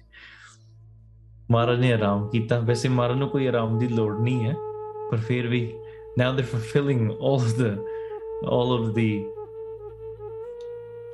ਮਹਾਰਾਜ 1.51 1.81
ਨੇ 1.81 1.93
ਆਰਾਮ 1.93 2.29
ਕੀਤਾ 2.29 2.59
ਵੈਸੇ 2.61 2.89
ਮਹਾਰਾਜ 2.89 3.19
ਨੂੰ 3.19 3.29
ਕੋਈ 3.29 3.47
ਆਰਾਮ 3.47 3.79
ਦੀ 3.79 3.89
ਲੋੜ 3.89 4.21
ਨਹੀਂ 4.21 4.45
ਹੈ 4.45 4.55
ਪਰ 5.11 5.17
ਫਿਰ 5.17 5.47
ਵੀ 5.47 5.73
now 6.21 6.33
they're 6.37 6.51
fulfilling 6.53 7.03
all 7.11 7.43
of 7.49 7.53
the 7.59 7.69
all 8.55 8.73
of 8.77 8.87
the 8.95 9.40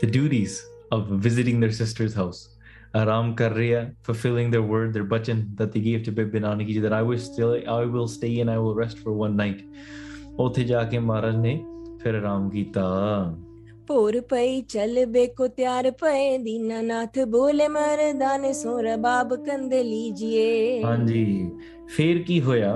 the 0.01 0.07
duties 0.07 0.67
of 0.93 1.09
visiting 1.09 1.61
their 1.61 1.73
sister's 1.73 2.15
house. 2.15 2.49
Aram 2.95 3.35
Karriya, 3.37 3.95
fulfilling 4.03 4.51
their 4.51 4.63
word, 4.63 4.93
their 4.95 5.05
bachan 5.05 5.57
that 5.57 5.73
they 5.73 5.81
gave 5.81 6.03
to 6.05 6.13
Bibi 6.13 6.41
Nanaki 6.41 6.69
ji 6.69 6.79
that 6.81 6.93
I 6.93 7.03
will 7.03 7.19
still 7.19 7.53
I 7.69 7.85
will 7.85 8.09
stay 8.09 8.41
and 8.41 8.51
I 8.51 8.59
will 8.59 8.75
rest 8.75 8.99
for 8.99 9.13
one 9.13 9.37
night. 9.37 9.63
ਉਥੇ 10.39 10.65
ਜਾ 10.65 10.83
ਕੇ 10.85 10.99
ਮਹਾਰਾਜ 10.99 11.37
ਨੇ 11.37 11.55
ਫਿਰ 12.03 12.15
ਆਰਾਮ 12.15 12.49
ਕੀਤਾ 12.51 12.83
ਭੋਰ 13.87 14.21
ਪਈ 14.31 14.61
ਚਲ 14.63 15.05
ਬੇਕੋ 15.07 15.47
ਤਿਆਰ 15.49 15.91
ਪਏ 16.01 16.37
ਦੀਨਾਨਾਥ 16.39 17.19
ਬੋਲੇ 17.29 17.69
ਮਰਦਾਂ 17.69 18.39
ਨੇ 18.39 18.53
ਸੋ 18.53 18.81
ਰਬਾਬ 18.83 19.35
ਕੰਦੇ 19.47 19.83
ਲੀਜੀਏ 19.83 20.83
ਹਾਂਜੀ 20.85 21.51
ਫੇਰ 21.97 22.23
ਕੀ 22.23 22.41
ਹੋਇਆ 22.41 22.75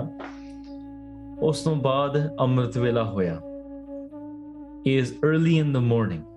ਉਸ 1.49 1.63
ਤੋਂ 1.63 1.77
ਬਾਅਦ 1.77 2.19
ਅੰਮ੍ਰਿਤ 2.41 2.79
ਵੇਲਾ 2.79 3.05
ਹੋਇਆ 3.05 3.41
is 4.87 5.13
in 5.25 5.73
the 5.73 5.77
morning 5.77 6.30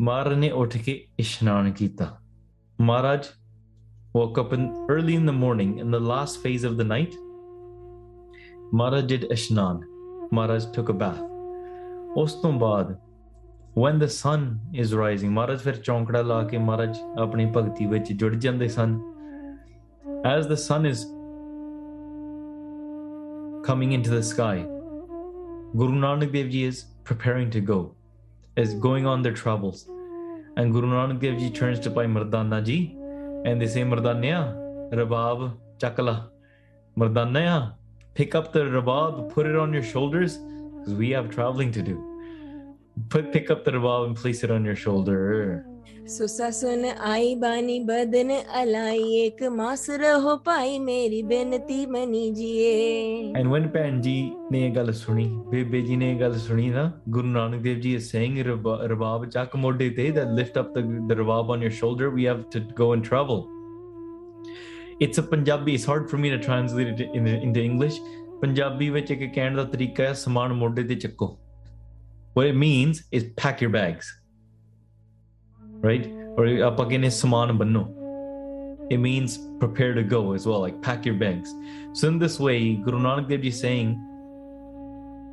ਮਹਾਰਾਜ 0.00 0.38
ਨੇ 0.38 0.50
ਉੱਠ 0.50 0.76
ਕੇ 0.76 0.92
ਇਸ਼ਨਾਨ 1.18 1.72
ਕੀਤਾ 1.72 2.16
ਮਹਾਰਾਜ 2.80 3.26
woke 4.16 4.36
up 4.40 4.52
in 4.54 4.66
early 4.94 5.14
in 5.20 5.24
the 5.28 5.32
morning 5.36 5.70
in 5.84 5.94
the 5.94 6.00
last 6.08 6.42
phase 6.42 6.66
of 6.68 6.76
the 6.80 6.86
night 6.90 7.16
Maharaj 8.74 9.12
did 9.12 9.24
ਇਸ਼ਨਾਨ 9.32 9.80
ਮਹਾਰਾਜ 10.32 10.66
took 10.76 10.92
a 10.94 10.98
bath 11.00 11.24
ਉਸ 12.22 12.34
ਤੋਂ 12.42 12.52
ਬਾਅਦ 12.58 12.94
when 13.84 13.98
the 14.04 14.10
sun 14.18 14.46
is 14.82 14.94
rising 15.00 15.32
ਮਹਾਰਾਜ 15.38 15.58
ਫਿਰ 15.62 15.76
ਚੌਂਕੜਾ 15.76 16.22
ਲਾ 16.22 16.42
ਕੇ 16.48 16.58
ਮਹਾਰਾਜ 16.58 16.98
ਆਪਣੀ 17.22 17.46
ਭਗਤੀ 17.56 17.86
ਵਿੱਚ 17.86 18.12
ਜੁੜ 18.12 18.34
ਜਾਂਦੇ 18.34 18.68
ਸਨ 18.68 19.00
as 20.24 20.46
the 20.46 20.56
sun 20.56 20.86
is 20.86 21.00
coming 23.64 23.92
into 23.92 24.10
the 24.10 24.22
sky, 24.22 24.58
Guru 25.76 25.98
Nanak 26.00 26.32
Dev 26.32 26.50
Ji 26.50 26.64
is 26.64 26.84
preparing 27.04 27.50
to 27.50 27.60
go, 27.60 27.94
is 28.59 28.73
going 28.75 29.05
on 29.05 29.21
their 29.21 29.33
travels. 29.33 29.89
And 30.57 30.73
Guru 30.73 30.87
Nanak 30.87 31.19
Dev 31.19 31.39
Ji 31.39 31.49
turns 31.49 31.79
to 31.81 31.89
Bhai 31.89 32.05
Mardana 32.05 32.63
Ji 32.63 32.95
and 33.45 33.61
they 33.61 33.67
say, 33.67 33.83
Mardanya, 33.83 34.91
Rabab, 34.91 35.57
Chakala. 35.77 36.29
Mardanya, 36.97 37.73
pick 38.13 38.35
up 38.35 38.51
the 38.51 38.65
Rabab, 38.65 39.29
put 39.33 39.45
it 39.45 39.55
on 39.55 39.71
your 39.71 39.83
shoulders, 39.83 40.37
because 40.37 40.93
we 40.93 41.11
have 41.11 41.29
traveling 41.29 41.71
to 41.71 41.81
do. 41.81 42.05
Put 43.07 43.31
pick 43.31 43.49
up 43.49 43.63
the 43.63 43.71
Rabab 43.71 44.07
and 44.07 44.15
place 44.15 44.43
it 44.43 44.51
on 44.51 44.65
your 44.65 44.75
shoulder. 44.75 45.65
Sousa 46.12 46.48
सुन 46.56 46.84
आई 47.10 47.28
बानी 47.42 47.74
बदन 47.88 48.30
अलाई 48.60 49.04
एक 49.20 49.42
मास 49.58 49.84
रहो 50.02 50.34
पाई 50.48 50.78
मेरी 50.88 51.20
बेनती 51.30 51.78
मनीजिए 51.94 52.72
And 53.40 53.52
when 53.54 53.68
ਭੈਣ 53.74 54.00
ਜੀ 54.00 54.14
ਨੇ 54.52 54.60
ਇਹ 54.66 54.74
ਗੱਲ 54.74 54.92
ਸੁਣੀ 54.92 55.24
ਬੇਬੇ 55.50 55.80
ਜੀ 55.82 55.96
ਨੇ 55.96 56.10
ਇਹ 56.12 56.18
ਗੱਲ 56.20 56.38
ਸੁਣੀ 56.38 56.68
ਨਾ 56.70 56.90
ਗੁਰੂ 57.08 57.28
ਨਾਨਕ 57.28 57.62
ਦੇਵ 57.62 57.78
ਜੀ 57.80 57.96
is 57.96 58.08
saying 58.10 58.42
ਰਬਾ- 58.48 58.78
ਰਬਾਬ 58.92 59.24
ਚੱਕ 59.28 59.56
ਮੋਢੇ 59.56 59.88
ਤੇ 59.90 60.10
that 60.18 60.34
lift 60.40 60.60
up 60.62 60.72
the, 60.78 60.84
the 61.10 61.18
rabab 61.22 61.54
on 61.56 61.64
your 61.66 61.72
shoulder 61.80 62.10
we 62.18 62.26
have 62.30 62.42
to 62.56 62.64
go 62.82 62.90
and 62.96 63.08
travel 63.10 63.44
it's 65.06 65.22
a 65.22 65.26
Punjabi 65.30 65.76
it's 65.78 65.86
hard 65.92 66.10
for 66.10 66.20
me 66.24 66.34
to 66.34 66.40
translate 66.48 66.92
it 66.96 67.06
in, 67.20 67.30
into 67.38 67.64
English 67.70 68.00
Punjabi 68.42 68.90
ਵਿੱਚ 68.90 69.10
ਇੱਕ 69.10 69.22
ਕਹਿਣ 69.34 69.56
ਦਾ 69.56 69.64
ਤਰੀਕਾ 69.72 70.04
ਹੈ 70.04 70.12
ਸਮਾਨ 70.24 70.52
ਮੋਢੇ 70.52 70.82
ਤੇ 70.82 70.94
ਚੱਕੋ 70.94 71.36
what 72.38 72.52
it 72.52 72.60
means 72.64 73.00
is 73.18 73.26
pack 73.40 73.64
your 73.64 73.72
bags 73.76 74.12
right 75.82 76.06
or 76.36 76.46
ਆਪਾਂ 76.62 76.86
ਕਹਿੰਦੇ 76.88 77.10
ਸਮਾਨ 77.10 77.52
ਬੰਨੋ 77.58 77.86
it 78.90 78.98
means 78.98 79.38
prepare 79.60 79.94
to 79.94 80.02
go 80.02 80.32
as 80.32 80.46
well, 80.46 80.60
like 80.60 80.80
pack 80.82 81.06
your 81.06 81.14
bags. 81.14 81.54
So 81.94 82.08
in 82.08 82.18
this 82.18 82.38
way, 82.38 82.74
Guru 82.74 82.98
Nanak 82.98 83.28
Dev 83.28 83.40
Ji 83.40 83.48
is 83.48 83.60
saying, 83.60 83.96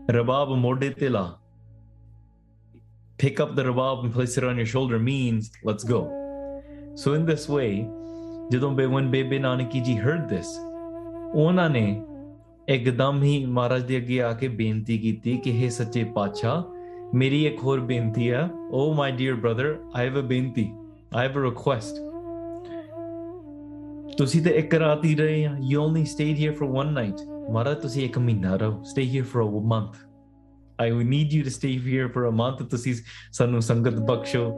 Rabab 0.07 0.57
mode 0.57 0.95
tila. 0.97 1.37
Pick 3.17 3.39
up 3.39 3.55
the 3.55 3.63
rabab 3.63 4.05
and 4.05 4.13
place 4.13 4.37
it 4.37 4.43
on 4.43 4.57
your 4.57 4.65
shoulder 4.65 4.97
means 4.99 5.51
let's 5.63 5.83
go. 5.83 6.09
So 6.95 7.13
in 7.13 7.25
this 7.25 7.47
way, 7.49 7.87
ਜਦੋਂ 8.51 8.71
ਬੇ 8.75 8.85
when 8.85 9.11
Bebe 9.11 9.39
Nanaki 9.39 9.83
ji 9.83 9.95
heard 9.95 10.29
this, 10.29 10.47
ਉਹਨਾਂ 11.33 11.69
ਨੇ 11.69 12.01
ਇੱਕਦਮ 12.69 13.21
ਹੀ 13.23 13.45
ਮਹਾਰਾਜ 13.45 13.83
ਦੇ 13.83 13.97
ਅੱਗੇ 13.97 14.21
ਆ 14.21 14.31
ਕੇ 14.33 14.47
ਬੇਨਤੀ 14.47 14.97
ਕੀਤੀ 14.97 15.37
ਕਿ 15.37 15.51
हे 15.61 15.69
ਸੱਚੇ 15.71 16.03
ਪਾਤਸ਼ਾਹ 16.15 16.63
ਮੇਰੀ 17.14 17.44
ਇੱਕ 17.46 17.62
ਹੋਰ 17.64 17.80
ਬੇਨਤੀ 17.80 18.28
ਆ। 18.28 18.48
ਓ 18.70 18.92
my 18.94 19.12
dear 19.12 19.34
brother 19.34 19.76
I 19.94 20.06
have 20.06 20.18
a 20.20 20.22
benti. 20.22 20.68
I 21.14 21.26
have 21.26 21.38
a 21.38 21.42
request 21.44 22.00
ਤੁਸੀਂ 24.18 24.42
ਤਾਂ 24.42 24.52
ਇੱਕ 24.52 24.74
ਰਾਤ 24.74 25.04
ਹੀ 25.04 25.14
ਰਹੇ 25.14 25.44
ਆ। 25.46 25.56
You 25.62 25.80
only 25.82 26.04
stayed 26.04 26.38
here 26.38 26.52
for 26.54 26.68
one 26.72 26.92
night 26.92 27.20
ਮਾਰਾ 27.52 27.74
ਤੁਸੀਂ 27.74 28.04
ਇੱਕ 28.04 28.18
ਮਹੀਨਾ 28.18 28.56
ਰਹੋ। 28.56 28.82
Stay 28.82 29.02
here 29.04 29.24
for 29.24 29.42
a 29.42 29.60
month 29.68 29.96
I 30.78 30.90
will 30.90 31.06
need 31.08 31.32
you 31.32 31.42
to 31.44 31.50
stay 31.50 31.76
here 31.86 32.08
for 32.08 32.28
a 32.28 32.30
month 32.34 32.62
ਤੁਸੀਂ 32.62 32.94
ਸਾਨੂੰ 33.32 33.62
ਸੰਗਤ 33.62 34.00
ਬਖਸ਼ੋ। 34.10 34.50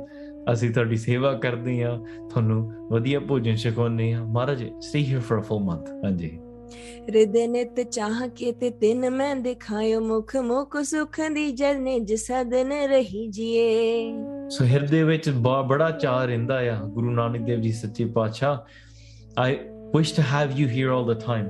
ਅਸੀਂ 0.52 0.70
ਤੁਹਾਡੀ 0.70 0.96
ਸੇਵਾ 0.96 1.32
ਕਰਦੇ 1.32 1.82
ਆ। 1.82 1.96
ਤੁਹਾਨੂੰ 2.30 2.72
ਵਧੀਆ 2.90 3.20
ਭੋਜਨ 3.20 3.56
ਛਕਾਉਂਦੇ 3.56 4.12
ਆ। 4.12 4.24
Maharaj 4.24 4.64
stay 4.80 5.04
here 5.04 5.20
for 5.20 5.40
a 5.40 5.42
full 5.42 5.62
month 5.64 5.88
ਹਾਂਜੀ। 6.04 6.38
ਹਿਰਦੇ 6.72 7.46
ਨੇ 7.48 7.64
ਤੇ 7.64 7.84
ਚਾਹ 7.84 8.28
ਕੇ 8.28 8.52
ਤੇ 8.52 8.70
ਤਿੰਨ 8.70 9.10
ਮੈਂ 9.10 9.36
ਦਿਖਾਇਓ 9.36 10.00
ਮੁਖ 10.00 10.36
ਮੁਖ 10.36 10.76
ਸੁਖ 10.76 11.20
ਦੀ 11.34 11.52
ਜਰਨੇ 11.52 11.98
ਜਿਸ 12.00 12.30
wish 19.92 20.12
to 20.12 20.22
have 20.22 20.58
you 20.58 20.66
here 20.68 20.92
all 20.92 21.04
the 21.04 21.14
time 21.14 21.46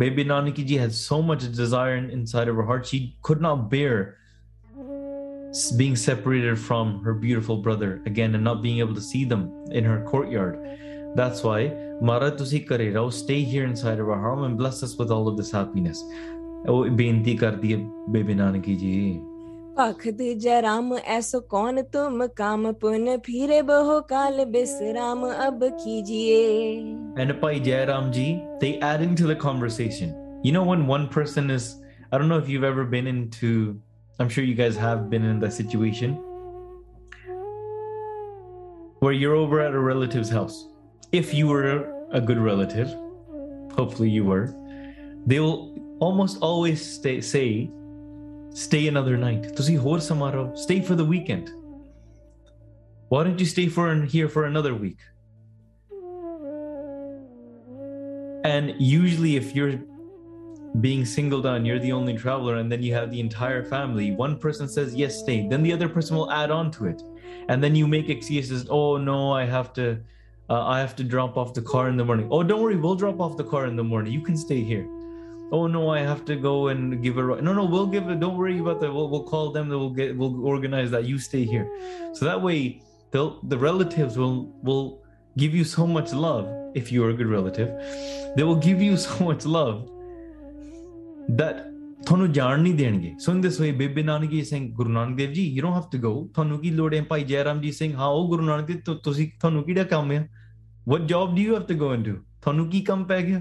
bebe 0.00 0.24
nanaki 0.24 0.64
ji 0.66 0.76
had 0.76 0.92
so 0.92 1.20
much 1.22 1.46
desire 1.60 1.96
inside 1.96 2.48
of 2.48 2.56
her 2.56 2.66
heart 2.70 2.86
she 2.86 3.16
could 3.22 3.40
not 3.40 3.68
bear 3.70 4.16
being 5.76 5.96
separated 5.96 6.58
from 6.58 7.02
her 7.04 7.14
beautiful 7.14 7.56
brother 7.56 8.02
again 8.06 8.34
and 8.34 8.44
not 8.44 8.62
being 8.62 8.78
able 8.78 8.94
to 8.94 9.00
see 9.00 9.24
them 9.24 9.48
in 9.72 9.84
her 9.84 10.04
courtyard 10.04 10.58
that's 11.16 11.42
why, 11.42 11.60
Mara 12.02 12.30
tusi 12.30 12.58
kare 12.68 12.92
rao, 12.94 13.08
stay 13.10 13.42
here 13.42 13.64
inside 13.64 14.00
of 14.00 14.08
our 14.08 14.20
home 14.20 14.42
and 14.44 14.58
bless 14.58 14.82
us 14.82 14.96
with 14.96 15.10
all 15.10 15.28
of 15.28 15.36
this 15.38 15.52
happiness. 15.58 16.02
ਉਹ 16.68 16.84
ਬੇਨਤੀ 16.98 17.36
ਕਰਦੀ 17.36 17.72
ਹੈ 17.72 17.78
ਬੇਬੇ 18.10 18.34
ਨਾਨਕੀ 18.34 18.74
ਜੀ 18.76 19.20
ਭਖਤ 19.78 20.22
ਜਰਾਮ 20.42 20.92
ਐਸੋ 20.96 21.40
ਕੌਣ 21.50 21.82
ਤੁਮ 21.92 22.26
ਕਾਮ 22.36 22.72
ਪੁਨ 22.80 23.16
ਫੀਰੇ 23.24 23.60
ਬਹੁ 23.62 24.00
ਕਾਲ 24.08 24.44
ਬਿਸਰਾਮ 24.52 25.24
ਅਬ 25.46 25.64
ਕੀਜੀਏ 25.84 26.76
ਐਂਡ 27.22 27.32
ਭਾਈ 27.40 27.60
ਜੈਰਾਮ 27.60 28.10
ਜੀ 28.10 28.26
ਦੇ 28.60 28.72
adding 28.92 29.16
to 29.16 29.28
the 29.28 29.34
conversation 29.42 30.12
you 30.44 30.52
know 30.52 30.64
one 30.70 30.86
one 30.86 31.06
person 31.14 31.50
is 31.50 31.72
I 32.12 32.18
don't 32.18 32.28
know 32.28 32.38
if 32.38 32.48
you've 32.48 32.64
ever 32.64 32.84
been 32.94 33.08
into 33.08 33.56
I'm 34.18 34.30
sure 34.34 34.42
you 34.44 34.54
guys 34.54 34.76
have 34.78 35.00
been 35.10 35.24
in 35.24 35.40
that 35.40 35.52
situation 35.52 36.12
where 39.00 39.12
you're 39.12 39.34
over 39.34 39.58
at 39.60 39.74
a 39.74 39.82
relative's 39.86 40.30
house 40.30 40.56
If 41.11 41.33
you 41.33 41.47
were 41.47 42.07
a 42.11 42.21
good 42.21 42.37
relative, 42.37 42.87
hopefully 43.75 44.09
you 44.09 44.25
were, 44.25 44.53
they 45.25 45.39
will 45.39 45.97
almost 45.99 46.41
always 46.41 46.79
stay, 46.93 47.21
say, 47.21 47.69
stay 48.53 48.87
another 48.87 49.17
night. 49.17 49.55
ਤੁਸੀਂ 49.55 49.77
ਹੋਰ 49.77 49.99
ਸਮਾਂ 49.99 50.31
ਰਹੋ, 50.31 50.53
stay 50.67 50.81
for 50.81 50.95
the 50.95 51.05
weekend. 51.05 51.49
Why 53.09 53.23
don't 53.25 53.39
you 53.39 53.45
stay 53.45 53.67
for 53.67 53.87
here 54.15 54.29
for 54.29 54.45
another 54.45 54.73
week? 54.73 55.01
And 58.43 58.73
usually, 58.79 59.35
if 59.35 59.55
you're 59.55 59.73
being 60.79 61.03
singled 61.05 61.45
on, 61.45 61.65
you're 61.65 61.79
the 61.79 61.91
only 61.91 62.15
traveler, 62.15 62.55
and 62.55 62.71
then 62.71 62.81
you 62.81 62.93
have 62.93 63.11
the 63.11 63.19
entire 63.19 63.63
family, 63.63 64.11
one 64.11 64.37
person 64.37 64.67
says, 64.67 64.95
Yes, 64.95 65.19
stay. 65.19 65.47
Then 65.47 65.63
the 65.63 65.73
other 65.73 65.89
person 65.89 66.15
will 66.15 66.31
add 66.31 66.49
on 66.49 66.71
to 66.71 66.85
it. 66.85 67.03
And 67.49 67.61
then 67.61 67.75
you 67.75 67.87
make 67.87 68.09
excuses, 68.09 68.65
Oh, 68.69 68.97
no, 68.97 69.33
I 69.33 69.45
have 69.45 69.73
to. 69.73 69.99
uh, 70.48 70.64
I 70.64 70.78
have 70.80 70.94
to 70.96 71.04
drop 71.04 71.36
off 71.36 71.54
the 71.54 71.62
car 71.62 71.88
in 71.88 71.96
the 71.96 72.04
morning. 72.04 72.28
Oh, 72.30 72.42
don't 72.42 72.62
worry, 72.62 72.76
we'll 72.76 72.94
drop 72.94 73.20
off 73.20 73.36
the 73.36 73.44
car 73.44 73.66
in 73.66 73.76
the 73.76 73.84
morning. 73.84 74.12
You 74.12 74.20
can 74.20 74.36
stay 74.36 74.62
here. 74.62 74.86
Oh 75.52 75.66
no, 75.68 75.90
I 75.90 76.00
have 76.00 76.24
to 76.24 76.36
go 76.36 76.68
and 76.68 77.02
give 77.02 77.18
a 77.18 77.24
ri- 77.24 77.40
no, 77.40 77.52
no. 77.52 77.64
We'll 77.64 77.86
give 77.86 78.08
it. 78.08 78.18
Don't 78.18 78.36
worry 78.36 78.58
about 78.58 78.80
that. 78.80 78.92
We'll, 78.92 79.08
we'll 79.08 79.22
call 79.22 79.52
them. 79.52 79.68
We'll 79.68 79.90
get. 79.90 80.16
We'll 80.16 80.44
organize 80.44 80.90
that. 80.90 81.04
You 81.04 81.18
stay 81.20 81.44
here. 81.44 81.68
So 82.14 82.24
that 82.24 82.42
way, 82.42 82.82
they'll 83.12 83.40
the 83.44 83.56
relatives 83.56 84.18
will 84.18 84.52
will 84.62 85.04
give 85.36 85.54
you 85.54 85.62
so 85.62 85.86
much 85.86 86.12
love 86.12 86.48
if 86.74 86.90
you 86.90 87.04
are 87.04 87.10
a 87.10 87.14
good 87.14 87.28
relative. 87.28 87.68
They 88.36 88.42
will 88.42 88.56
give 88.56 88.82
you 88.82 88.96
so 89.06 89.24
much 89.24 89.46
love 89.46 89.88
that 91.28 91.70
ਤੁਹਾਨੂੰ 92.06 92.32
ਜਾਣ 92.32 92.60
ਨਹੀਂ 92.60 92.74
ਦੇਣਗੇ। 92.74 93.14
ਸੁਣ 93.18 93.40
ਦਿਸ 93.40 93.60
ਹੋਏ 93.60 93.70
Bebe 93.72 94.02
Nanaki 94.02 94.42
Singh, 94.42 94.68
Guru 94.72 94.90
Nanak 94.90 95.16
Dev 95.16 95.32
ji 95.32 95.42
you 95.42 95.62
don't 95.62 95.74
have 95.74 95.82
to 95.92 95.98
go 95.98 96.28
ਤੁਹਾਨੂੰ 96.34 96.58
ਕੀ 96.58 96.70
ਲੋੜ 96.70 96.94
ਹੈ 96.94 97.02
ਭਾਈ 97.02 97.24
ਜੈਰਾਮ 97.24 97.60
ਜੀ 97.60 97.72
ਸਿੰਘ? 97.72 97.94
ਹਾਂ, 97.94 98.06
ਉਹ 98.06 98.28
ਗੁਰੂ 98.28 98.42
ਨਾਨਕ 98.42 98.66
ਦੇ 98.66 98.94
ਤੁਸੀਂ 99.04 99.28
ਤੁਹਾਨੂੰ 99.40 99.62
ਕਿਹੜਾ 99.62 99.84
ਕੰਮ 99.84 100.12
ਹੈ? 100.12 100.28
What 100.88 101.00
job 101.00 101.34
do 101.36 101.42
you 101.42 101.54
have 101.54 101.62
to 101.62 101.74
go 101.74 101.92
and 101.92 102.04
do 102.04 102.14
ਤੁਹਾਨੂੰ 102.42 102.68
ਕੀ 102.70 102.80
ਕੰਮ 102.80 103.04
ਪੈ 103.04 103.20
ਗਿਆ? 103.22 103.40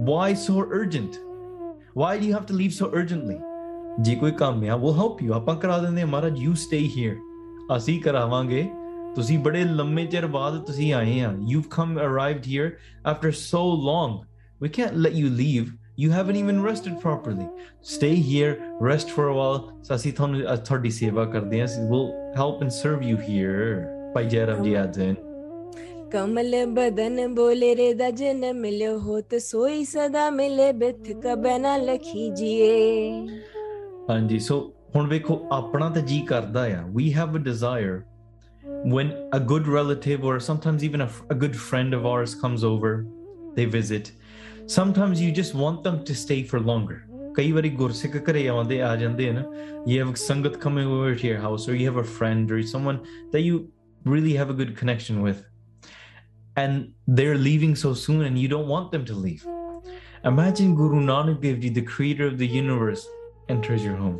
Why 0.00 0.34
so 0.34 0.62
urgent 0.62 1.16
why 1.98 2.18
do 2.18 2.24
you 2.24 2.34
have 2.34 2.44
to 2.44 2.56
leave 2.56 2.70
so 2.70 2.86
urgently 2.86 3.34
ਜੇ 4.00 4.14
ਕੋਈ 4.14 4.32
ਕੰਮ 4.32 4.64
ਆ 4.64 4.74
ਉਹ 4.74 4.94
ਹੈਲਪ 4.94 5.22
ਯੂ 5.22 5.32
ਆਪਾਂ 5.32 5.56
ਕਰਾ 5.56 5.78
ਦਿੰਦੇ 5.78 6.04
ਮਹਾਰਾਜ 6.04 6.38
ਯੂ 6.38 6.54
ਸਟੇ 6.54 6.88
ਹੇਅਰ 6.96 7.16
ਅਸੀਂ 7.76 8.00
ਕਰਾਵਾਂਗੇ। 8.00 8.68
ਤੁਸੀਂ 9.14 9.38
ਬੜੇ 9.38 9.64
ਲੰਮੇ 9.64 10.06
ਚਿਰ 10.06 10.26
ਬਾਅਦ 10.26 10.58
ਤੁਸੀਂ 10.58 10.92
ਆਏ 10.92 11.20
ਆ। 11.20 11.32
You've 11.48 11.62
come 11.70 11.98
arrived 11.98 12.46
here 12.48 12.70
after 13.06 13.32
so 13.32 13.64
long 13.86 14.20
we 14.60 14.68
can't 14.68 14.98
let 15.04 15.14
you 15.20 15.28
leave 15.38 15.68
You 16.02 16.10
haven't 16.10 16.36
even 16.36 16.60
rested 16.62 16.94
properly. 17.00 17.44
Stay 17.80 18.14
here, 18.16 18.52
rest 18.80 19.10
for 19.10 19.26
a 19.28 19.34
while. 19.34 19.58
Sasi 19.88 20.12
ਤੁਹਾਨੂੰ 20.12 20.40
ਤੁਹਾਡੀ 20.64 20.90
ਸੇਵਾ 20.90 21.24
ਕਰਦੇ 21.24 21.60
ਹਾਂ 21.60 21.66
will 21.90 22.08
help 22.38 22.62
and 22.64 22.74
serve 22.78 23.04
you 23.08 23.18
here. 23.26 23.84
ਭਾਈ 24.14 24.28
ਜੈਰਾਮ 24.28 24.62
ਜੀ 24.62 24.74
ਆਜ 24.74 24.98
ਕਮਲ 26.12 26.54
ਬਦਨ 26.66 27.34
ਬੋਲੇ 27.34 27.74
ਰੇ 27.76 27.92
ਦਾ 27.94 28.10
ਜਨ 28.10 28.52
ਮਿਲਿਓ 28.56 28.98
ਹੋਤ 28.98 29.34
ਸੋਈ 29.42 29.84
ਸਦਾ 29.84 30.28
ਮਿਲੇ 30.30 30.72
ਬਿਥ 30.80 31.12
ਕਬੈ 31.22 31.58
ਨਾ 31.58 31.76
ਲਖੀ 31.76 32.28
ਜੀਏ 32.30 32.70
ਹਾਂਜੀ 34.10 34.38
ਸੋ 34.38 34.58
ਹੁਣ 34.96 35.08
ਵੇਖੋ 35.08 35.40
ਆਪਣਾ 35.52 35.90
ਤਾਂ 35.90 36.02
ਜੀ 36.02 36.20
ਕਰਦਾ 36.28 36.64
ਆ 36.78 36.84
we 36.96 37.12
have 37.14 37.36
a 37.36 37.42
desire 37.44 38.02
when 38.94 39.08
a 39.36 39.40
good 39.52 39.68
relative 39.76 40.24
or 40.30 40.34
sometimes 40.48 40.84
even 40.88 41.02
a 41.04 41.34
good 41.44 41.56
friend 41.68 41.96
of 41.98 42.06
ours 42.10 42.34
comes 42.42 42.64
over, 42.68 42.90
they 43.56 43.64
visit, 43.74 44.10
sometimes 44.71 45.21
you 45.21 45.31
just 45.31 45.53
want 45.55 45.83
them 45.83 46.03
to 46.03 46.13
stay 46.13 46.43
for 46.43 46.59
longer 46.59 47.03
ਕਈ 47.37 47.51
ਵਾਰੀ 47.51 47.69
ਗੁਰਸਿੱਖ 47.79 48.15
ਘਰੇ 48.29 48.47
ਆਉਂਦੇ 48.47 48.81
ਆ 48.81 48.95
ਜਾਂਦੇ 48.95 49.29
ਹਨ 49.31 49.43
you 49.87 49.97
have 50.03 50.15
ਸੰਗਤ 50.15 50.55
coming 50.63 50.87
over 50.93 51.11
to 51.17 51.27
your 51.27 51.41
house 51.41 51.67
or 51.71 51.75
you 51.79 51.89
have 51.89 51.99
a 52.03 52.07
friend 52.13 52.53
or 52.55 52.61
someone 52.71 52.97
that 53.33 53.43
you 53.47 53.59
really 54.13 54.33
have 54.39 54.53
a 54.53 54.57
good 54.61 54.71
connection 54.79 55.21
with 55.27 55.43
and 56.61 56.87
they're 57.19 57.37
leaving 57.47 57.75
so 57.83 57.91
soon 58.03 58.23
and 58.29 58.39
you 58.43 58.47
don't 58.53 58.71
want 58.73 58.89
them 58.95 59.05
to 59.09 59.17
leave 59.25 59.43
imagine 60.31 60.73
guru 60.79 61.01
nanak 61.09 61.37
dev 61.45 61.59
ji 61.65 61.71
the 61.77 61.85
creator 61.91 62.29
of 62.31 62.39
the 62.39 62.49
universe 62.53 63.03
enters 63.55 63.85
your 63.89 63.97
home 64.05 64.17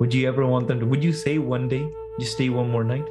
would 0.00 0.18
you 0.18 0.26
ever 0.32 0.50
want 0.52 0.68
them 0.72 0.82
to 0.82 0.90
would 0.92 1.08
you 1.08 1.14
say 1.22 1.34
one 1.54 1.66
day 1.72 1.82
just 2.18 2.36
stay 2.38 2.50
one 2.58 2.70
more 2.74 2.84
night 2.90 3.08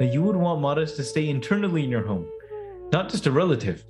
now 0.00 0.10
you 0.16 0.20
would 0.26 0.40
want 0.44 0.62
Maharaj 0.66 0.92
to 1.00 1.08
stay 1.14 1.24
internally 1.36 1.84
in 1.86 1.96
your 1.96 2.04
home 2.10 2.26
not 2.96 3.10
just 3.14 3.30
a 3.32 3.34
relative 3.40 3.82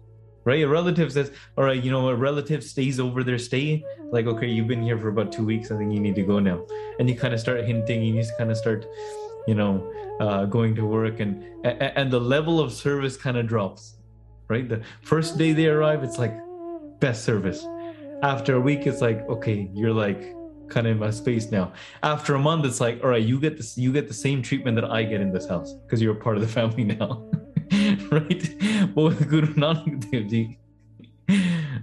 right? 0.48 0.64
A 0.64 0.68
relative 0.68 1.12
says 1.12 1.32
all 1.58 1.66
right 1.66 1.84
you 1.84 1.92
know 1.92 2.08
a 2.08 2.16
relative 2.16 2.64
stays 2.64 3.00
over 3.00 3.24
their 3.24 3.38
stay. 3.38 3.84
Like 4.12 4.26
okay 4.26 4.48
you've 4.48 4.68
been 4.68 4.82
here 4.82 4.98
for 4.98 5.10
about 5.10 5.32
two 5.32 5.46
weeks 5.46 5.70
i 5.72 5.78
think 5.78 5.94
you 5.94 6.00
need 6.00 6.16
to 6.16 6.24
go 6.24 6.40
now. 6.40 6.66
And 7.00 7.10
you 7.10 7.16
kind 7.16 7.34
of 7.34 7.40
start 7.40 7.66
hinting 7.66 8.02
you 8.02 8.14
just 8.14 8.38
kind 8.38 8.50
of 8.50 8.58
start 8.58 8.88
you 9.48 9.56
know 9.56 9.74
uh, 10.22 10.46
going 10.46 10.74
to 10.76 10.86
work 10.86 11.20
and 11.20 11.44
and 11.66 12.10
the 12.10 12.20
level 12.20 12.60
of 12.60 12.72
service 12.72 13.18
kind 13.18 13.38
of 13.38 13.46
drops 13.46 13.98
right? 14.50 14.70
The 14.70 14.82
first 15.02 15.38
day 15.38 15.52
they 15.52 15.68
arrive 15.68 16.04
it's 16.04 16.18
like 16.18 16.34
best 17.02 17.26
service. 17.26 17.66
After 18.24 18.56
a 18.56 18.62
week 18.62 18.88
it's 18.88 19.02
like 19.02 19.28
okay 19.36 19.70
you're 19.74 19.94
like 19.94 20.22
kind 20.70 20.88
of 20.88 20.92
in 20.92 21.00
my 21.00 21.12
space 21.12 21.52
now. 21.52 21.74
After 22.04 22.36
a 22.36 22.40
month 22.40 22.66
it's 22.66 22.80
like 22.80 23.04
all 23.04 23.10
right 23.10 23.24
you 23.32 23.38
get 23.40 23.58
this 23.58 23.78
you 23.78 23.92
get 23.92 24.08
the 24.08 24.20
same 24.26 24.42
treatment 24.42 24.76
that 24.80 24.90
i 24.90 25.04
get 25.04 25.20
in 25.20 25.32
this 25.34 25.48
house 25.48 25.74
because 25.74 26.02
you're 26.02 26.18
a 26.18 26.24
part 26.26 26.38
of 26.38 26.42
the 26.42 26.54
family 26.60 26.86
now 26.86 27.27
right 28.12 28.44
but 28.96 29.04
with 29.04 29.30
guru 29.30 29.54
nanak 29.64 30.00
dev 30.06 30.28
ji 30.34 30.42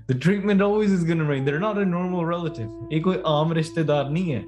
the 0.08 0.16
treatment 0.24 0.62
always 0.66 0.92
is 0.92 1.04
going 1.04 1.18
to 1.18 1.24
remain 1.24 1.44
they're 1.44 1.64
not 1.64 1.80
a 1.82 1.84
normal 1.84 2.24
relative 2.32 2.70
ਇਹ 2.92 3.02
ਕੋਈ 3.02 3.16
ਆਮ 3.26 3.52
ਰਿਸ਼ਤੇਦਾਰ 3.52 4.10
ਨਹੀਂ 4.10 4.34
ਹੈ 4.34 4.42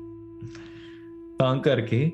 ਤਾਂ 1.38 1.56
ਕਰਕੇ 1.56 2.10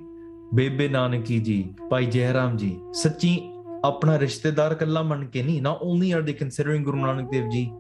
ਬੇਬੇ 0.54 0.88
ਨਾਨਕੀ 0.88 1.38
ਜੀ 1.40 1.64
ਭਾਈ 1.90 2.06
ਜੈਰਾਮ 2.06 2.56
ਜੀ 2.56 2.76
ਸੱਚੀ 2.92 3.38
ਆਪਣਾ 3.84 4.18
ਰਿਸ਼ਤੇਦਾਰ 4.18 4.74
ਕੱਲਾ 4.74 5.02
ਮੰਨ 5.02 5.24
ਕੇ 5.26 5.42
ਨਹੀਂ 5.42 5.62
not 5.62 5.84
only 5.86 6.10
are 6.16 6.24
they 6.28 6.34
considering 6.42 6.84
ਗੁਰੂ 6.84 6.98
ਨਾਨਕ 6.98 7.30
ਦੇਵ 7.30 7.48
ਜੀ 7.50 7.70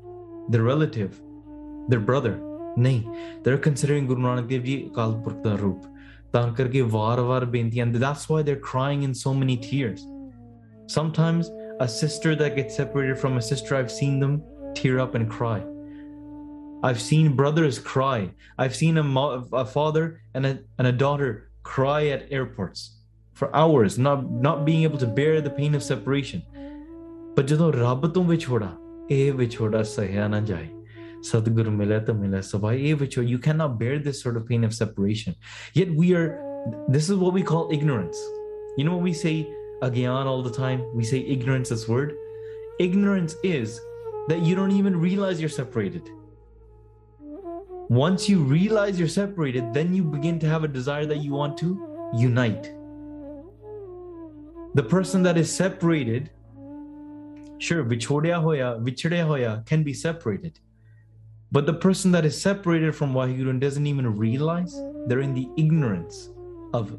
their 0.52 0.64
relative 0.70 1.20
their 1.90 2.04
brother 2.10 2.32
ਨਹੀਂ 2.78 3.02
they're 3.44 3.62
considering 3.68 4.06
ਗੁਰੂ 4.06 4.22
ਨਾਨਕ 4.22 4.46
ਦੇਵ 4.46 4.62
ਜੀ 4.62 4.86
ਅਕਾਲ 4.92 5.20
ਪੁਰਖ 5.24 5.42
ਦਾ 5.44 5.54
ਰੂਪ 5.54 5.84
ਤਾਂ 6.32 6.52
ਕਰਕੇ 6.52 6.80
ਵਾਰ-ਵਾਰ 6.80 7.44
ਬੇਨਤੀਆਂ 7.44 7.86
and 7.86 7.96
that's 7.96 8.26
why 8.30 8.42
they're 8.42 8.64
crying 8.70 9.02
in 9.08 9.14
so 9.22 9.34
many 9.40 9.56
tears 9.68 10.11
sometimes 10.91 11.49
a 11.79 11.87
sister 11.87 12.35
that 12.35 12.55
gets 12.55 12.75
separated 12.75 13.17
from 13.17 13.37
a 13.37 13.41
sister 13.41 13.75
I've 13.75 13.91
seen 13.91 14.19
them 14.19 14.43
tear 14.73 14.99
up 14.99 15.15
and 15.15 15.29
cry 15.29 15.63
I've 16.83 17.01
seen 17.01 17.35
brothers 17.35 17.79
cry 17.79 18.29
I've 18.57 18.75
seen 18.75 18.97
a, 18.97 19.03
mo- 19.03 19.47
a 19.53 19.65
father 19.65 20.21
and 20.33 20.45
a, 20.45 20.59
and 20.77 20.87
a 20.87 20.91
daughter 20.91 21.49
cry 21.63 22.07
at 22.07 22.31
airports 22.31 22.97
for 23.33 23.55
hours 23.55 23.97
not 23.97 24.31
not 24.47 24.65
being 24.65 24.83
able 24.83 24.97
to 24.97 25.07
bear 25.07 25.41
the 25.41 25.49
pain 25.49 25.75
of 25.75 25.83
separation 25.83 26.41
but 27.35 27.45
ਜਦੋਂ 27.47 27.71
ਰੱਬ 27.73 28.07
ਤੋਂ 28.13 28.23
ਵਿਛੋੜਾ 28.25 28.69
ਇਹ 29.11 29.33
ਵਿਛੋੜਾ 29.33 29.81
ਸਹਿਆ 29.83 30.27
ਨਾ 30.27 30.39
ਜਾਏ 30.41 30.67
ਸਤਿਗੁਰ 31.23 31.69
ਮਿਲੇ 31.69 31.99
ਤਾਂ 31.99 32.13
ਮਿਲੇ 32.15 32.41
ਸਭਾਈ 32.41 32.89
ਇਹ 32.89 32.95
ਵਿਛੋ 32.95 33.21
you 33.21 33.37
cannot 33.47 33.77
bear 33.81 33.99
this 34.07 34.21
sort 34.23 34.39
of 34.39 34.47
pain 34.47 34.65
of 34.69 34.73
separation 34.77 35.35
yet 35.79 35.93
we 36.01 36.09
are 36.19 36.25
this 36.95 37.09
is 37.09 37.19
what 37.23 37.37
we 37.37 37.43
call 37.51 37.69
ignorance 37.77 38.23
you 38.79 38.85
know 38.87 38.95
when 38.97 39.05
we 39.09 39.13
say 39.21 39.35
agyan 39.82 40.26
all 40.26 40.42
the 40.42 40.52
time 40.52 40.84
we 40.94 41.04
say 41.04 41.18
ignorance 41.20 41.68
this 41.68 41.88
word. 41.88 42.14
Ignorance 42.78 43.36
is 43.42 43.80
that 44.28 44.40
you 44.40 44.54
don't 44.54 44.70
even 44.70 44.98
realize 44.98 45.40
you're 45.40 45.48
separated. 45.48 46.08
Once 47.88 48.28
you 48.28 48.42
realize 48.42 48.98
you're 48.98 49.08
separated 49.08 49.74
then 49.74 49.92
you 49.92 50.02
begin 50.02 50.38
to 50.38 50.46
have 50.46 50.64
a 50.64 50.68
desire 50.68 51.04
that 51.06 51.18
you 51.18 51.32
want 51.32 51.58
to 51.58 52.10
unite. 52.14 52.72
The 54.74 54.82
person 54.82 55.22
that 55.24 55.36
is 55.36 55.54
separated 55.54 56.30
sure 57.58 57.84
vichhodya 57.84 58.40
hoya 58.40 58.78
vichhadya 58.80 59.26
hoya 59.26 59.62
can 59.66 59.82
be 59.82 59.92
separated. 59.92 60.58
But 61.50 61.66
the 61.66 61.74
person 61.74 62.12
that 62.12 62.24
is 62.24 62.40
separated 62.40 62.94
from 62.94 63.12
waheguru 63.12 63.60
doesn't 63.60 63.86
even 63.86 64.16
realize 64.16 64.74
they're 65.06 65.20
in 65.20 65.34
the 65.34 65.48
ignorance 65.58 66.30
of 66.72 66.98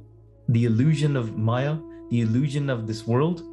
the 0.49 0.65
illusion 0.65 1.15
of 1.15 1.37
maya 1.37 1.77
the 2.13 2.21
illusion 2.21 2.69
of 2.69 2.87
this 2.87 3.05
world 3.07 3.43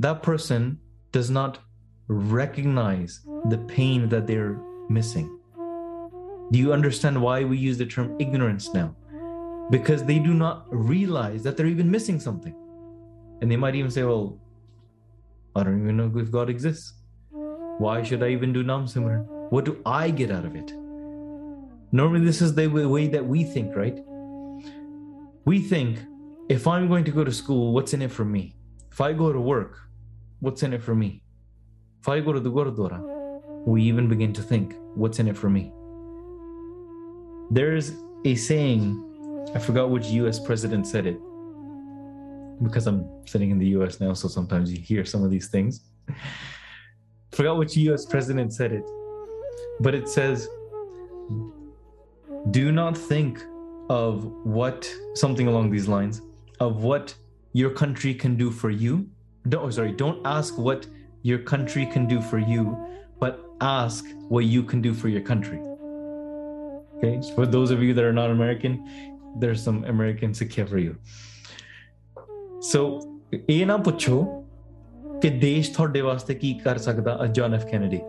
that 0.00 0.22
person 0.22 0.78
does 1.12 1.30
not 1.30 1.58
recognize 2.08 3.20
the 3.52 3.58
pain 3.76 4.08
that 4.08 4.26
they're 4.26 4.58
missing 4.88 5.28
do 6.52 6.58
you 6.58 6.72
understand 6.72 7.20
why 7.20 7.42
we 7.44 7.56
use 7.56 7.78
the 7.78 7.86
term 7.86 8.14
ignorance 8.26 8.72
now 8.74 8.94
because 9.70 10.04
they 10.04 10.18
do 10.18 10.34
not 10.34 10.66
realize 10.70 11.42
that 11.42 11.56
they're 11.56 11.66
even 11.66 11.90
missing 11.90 12.20
something. 12.20 12.54
And 13.40 13.50
they 13.50 13.56
might 13.56 13.74
even 13.74 13.90
say, 13.90 14.02
Well, 14.02 14.38
I 15.56 15.62
don't 15.62 15.82
even 15.82 15.96
know 15.96 16.12
if 16.16 16.30
God 16.30 16.50
exists. 16.50 16.94
Why 17.78 18.02
should 18.02 18.22
I 18.22 18.28
even 18.28 18.52
do 18.52 18.62
Nam 18.62 18.86
Simran? 18.86 19.26
What 19.50 19.64
do 19.64 19.80
I 19.84 20.10
get 20.10 20.30
out 20.30 20.44
of 20.44 20.54
it? 20.54 20.72
Normally, 21.92 22.24
this 22.24 22.42
is 22.42 22.54
the 22.54 22.66
way- 22.68 22.86
way 22.86 23.08
that 23.08 23.26
we 23.26 23.44
think, 23.44 23.74
right? 23.76 23.98
We 25.44 25.60
think 25.60 25.98
if 26.48 26.66
I'm 26.66 26.88
going 26.88 27.04
to 27.04 27.10
go 27.10 27.24
to 27.24 27.32
school, 27.32 27.72
what's 27.72 27.94
in 27.94 28.02
it 28.02 28.12
for 28.12 28.24
me? 28.24 28.56
If 28.92 29.00
I 29.00 29.12
go 29.12 29.32
to 29.32 29.40
work, 29.40 29.78
what's 30.40 30.62
in 30.62 30.72
it 30.74 30.82
for 30.82 30.94
me? 30.94 31.22
If 32.00 32.08
I 32.08 32.20
go 32.20 32.32
to 32.32 32.40
the 32.40 32.50
Gurdwara, 32.50 33.00
we 33.66 33.82
even 33.82 34.08
begin 34.08 34.32
to 34.34 34.42
think, 34.42 34.74
what's 34.94 35.18
in 35.18 35.26
it 35.26 35.36
for 35.38 35.48
me? 35.48 35.72
There's 37.50 37.92
a 38.26 38.34
saying 38.34 39.00
I 39.54 39.58
forgot 39.58 39.90
which 39.90 40.06
US 40.06 40.38
president 40.38 40.86
said 40.86 41.06
it 41.06 41.18
because 42.62 42.86
I'm 42.86 43.08
sitting 43.26 43.50
in 43.50 43.58
the 43.58 43.68
US 43.78 44.00
now, 44.00 44.12
so 44.12 44.28
sometimes 44.28 44.72
you 44.72 44.80
hear 44.80 45.04
some 45.04 45.24
of 45.24 45.30
these 45.30 45.48
things. 45.48 45.80
forgot 47.32 47.56
which 47.56 47.76
US 47.76 48.04
president 48.04 48.52
said 48.52 48.72
it, 48.72 48.84
but 49.80 49.94
it 49.94 50.08
says, 50.08 50.48
do 52.50 52.70
not 52.70 52.96
think 52.96 53.42
of 53.88 54.24
what 54.44 54.90
something 55.14 55.46
along 55.46 55.70
these 55.70 55.88
lines 55.88 56.20
of 56.59 56.83
what 56.83 57.13
your 57.53 57.69
country 57.71 58.13
can 58.13 58.35
do 58.35 58.51
for 58.51 58.69
you. 58.69 59.07
Don't, 59.45 59.63
oh, 59.63 59.69
sorry, 59.69 59.91
don't 59.93 60.25
ask 60.25 60.57
what 60.57 60.87
your 61.23 61.39
country 61.39 61.85
can 61.85 62.07
do 62.07 62.21
for 62.21 62.39
you, 62.39 62.77
but 63.19 63.39
ask 63.61 64.05
what 64.29 64.45
you 64.45 64.63
can 64.63 64.81
do 64.81 64.93
for 64.93 65.07
your 65.09 65.21
country. 65.21 65.59
Okay, 66.97 67.21
so 67.21 67.33
for 67.33 67.45
those 67.45 67.71
of 67.71 67.81
you 67.81 67.93
that 67.93 68.03
are 68.03 68.13
not 68.13 68.29
American, 68.29 68.83
there's 69.37 69.63
some 69.63 69.83
American 69.85 70.33
Sikha 70.33 70.65
for 70.65 70.77
you. 70.77 70.95
So, 72.61 73.01
ਇਹ 73.49 73.65
ਨਾ 73.65 73.75
ਪੁੱਛੋ 73.77 74.23
ਕਿ 75.21 75.29
ਦੇਸ਼ 75.29 75.71
ਤੁਹਾਡੇ 75.73 76.01
ਵਾਸਤੇ 76.01 76.33
ਕੀ 76.35 76.53
ਕਰ 76.63 76.77
ਸਕਦਾ 76.77 77.25
John 77.35 77.53
F 77.53 77.65
Kennedy 77.71 77.99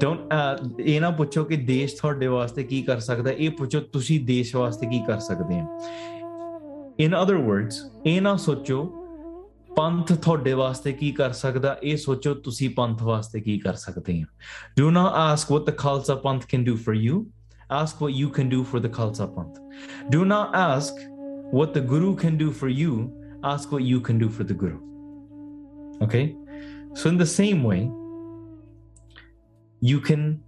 don't 0.00 0.80
ਇਹ 0.80 1.00
ਨਾ 1.00 1.10
ਪੁੱਛੋ 1.10 1.44
ਕਿ 1.44 1.56
ਦੇਸ਼ 1.56 1.94
ਤੁਹਾਡੇ 1.96 2.26
ਵਾਸਤੇ 2.26 2.62
ਕੀ 2.62 2.82
ਕਰ 2.82 3.00
ਸਕਦਾ 3.00 3.30
ਇਹ 3.30 3.50
ਪੁੱਛੋ 3.50 3.80
ਤੁਸੀਂ 3.92 4.20
ਦੇਸ਼ 4.26 4.54
ਵਾਸਤੇ 4.56 4.86
ਕੀ 4.86 5.00
ਕਰ 5.06 5.18
ਸਕਦੇ 5.20 5.60
ਹੋ 5.60 5.80
ਇਨ 6.99 7.21
ਅਦਰ 7.21 7.35
ਵਰਡਸ 7.35 7.81
ਇਹ 8.05 8.21
ਨਾ 8.21 8.35
ਸੋਚੋ 8.35 8.83
ਪੰਥ 9.75 10.11
ਤੁਹਾਡੇ 10.13 10.53
ਵਾਸਤੇ 10.53 10.91
ਕੀ 10.93 11.11
ਕਰ 11.11 11.31
ਸਕਦਾ 11.31 11.75
ਇਹ 11.83 11.97
ਸੋਚੋ 11.97 12.33
ਤੁਸੀਂ 12.45 12.69
ਪੰਥ 12.77 13.03
ਵਾਸਤੇ 13.03 13.41
ਕੀ 13.41 13.57
ਕਰ 13.59 13.73
ਸਕਦੇ 13.75 14.21
ਹੋ 14.21 14.27
ਡੂ 14.77 14.89
ਨਾ 14.91 15.05
ask 15.15 15.51
what 15.51 15.69
the 15.69 15.75
Khalsa 15.77 16.15
Panth 16.23 16.45
can 16.51 16.63
do 16.63 16.75
for 16.85 16.95
you 16.95 17.25
ask 17.71 18.01
what 18.01 18.11
you 18.11 18.29
can 18.29 18.49
do 18.49 18.63
for 18.63 18.81
the 18.81 18.93
Khalsa 18.93 19.25
Panth 19.35 19.59
do 20.11 20.25
ਨਾ 20.25 20.41
ask 20.55 21.05
what 21.51 21.73
the 21.73 21.79
guru 21.79 22.15
can 22.15 22.37
do 22.37 22.51
for 22.51 22.67
you, 22.67 23.13
ask 23.43 23.71
what 23.71 23.83
you 23.83 24.01
can 24.01 24.17
do 24.19 24.29
for 24.29 24.43
the 24.43 24.53
guru. 24.53 24.79
Okay? 26.01 26.35
So 26.93 27.09
in 27.09 27.17
the 27.17 27.25
same 27.25 27.63
way, 27.63 27.89
you 29.81 30.01
can 30.01 30.43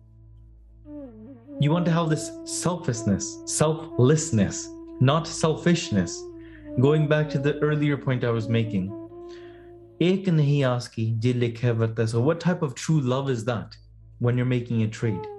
you 1.62 1.72
want 1.72 1.86
to 1.86 1.92
have 1.92 2.10
this 2.10 2.32
selflessness, 2.46 3.38
selflessness, 3.46 4.70
not 5.02 5.28
selfishness 5.28 6.22
going 6.81 7.07
back 7.09 7.29
to 7.31 7.39
the 7.39 7.55
earlier 7.61 7.97
point 7.97 8.25
i 8.25 8.31
was 8.31 8.49
making 8.49 8.87
ek 10.09 10.31
nahi 10.41 10.59
aski 10.71 11.07
je 11.27 11.33
likhe 11.45 11.69
varta 11.83 12.09
so 12.15 12.25
what 12.29 12.41
type 12.47 12.67
of 12.69 12.75
true 12.83 13.01
love 13.15 13.31
is 13.37 13.45
that 13.53 13.79
when 14.27 14.41
you're 14.41 14.53
making 14.57 14.83
a 14.83 14.91
trade 14.99 15.31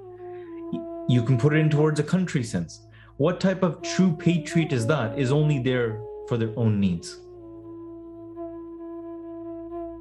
you 1.16 1.22
can 1.30 1.38
put 1.44 1.54
it 1.54 1.60
in 1.66 1.70
towards 1.76 2.00
a 2.06 2.08
country 2.16 2.44
sense 2.54 2.80
what 3.26 3.40
type 3.40 3.68
of 3.70 3.76
true 3.82 4.10
patriot 4.26 4.72
is 4.80 4.88
that 4.94 5.20
is 5.26 5.36
only 5.42 5.60
there 5.70 5.92
for 6.30 6.38
their 6.38 6.54
own 6.66 6.82
needs 6.88 7.14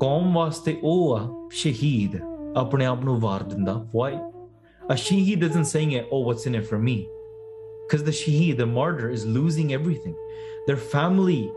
ਕੌਮ 0.00 0.32
ਵਾਸਤੇ 0.34 0.76
ਉਹ 0.82 1.16
ਆ 1.16 1.48
ਸ਼ਹੀਦ 1.50 2.16
ਆਪਣੇ 2.56 2.84
ਆਪ 2.84 3.04
ਨੂੰ 3.04 3.18
ਵਾਰ 3.20 3.42
ਦਿੰਦਾ 3.42 3.74
why 3.92 4.08
a 4.94 4.96
shaheed 5.02 5.44
isn't 5.48 5.68
saying 5.72 5.92
it 5.98 6.10
oh 6.14 6.22
what's 6.28 6.46
in 6.50 6.56
it 6.60 6.66
for 6.70 6.80
me 6.88 6.96
because 7.89 8.03
the 8.03 8.11
shaheed 8.11 8.57
the 8.57 8.67
martyr 8.67 9.09
is 9.09 9.25
losing 9.25 9.73
everything. 9.73 10.15
Their 10.67 10.77
family 10.77 11.51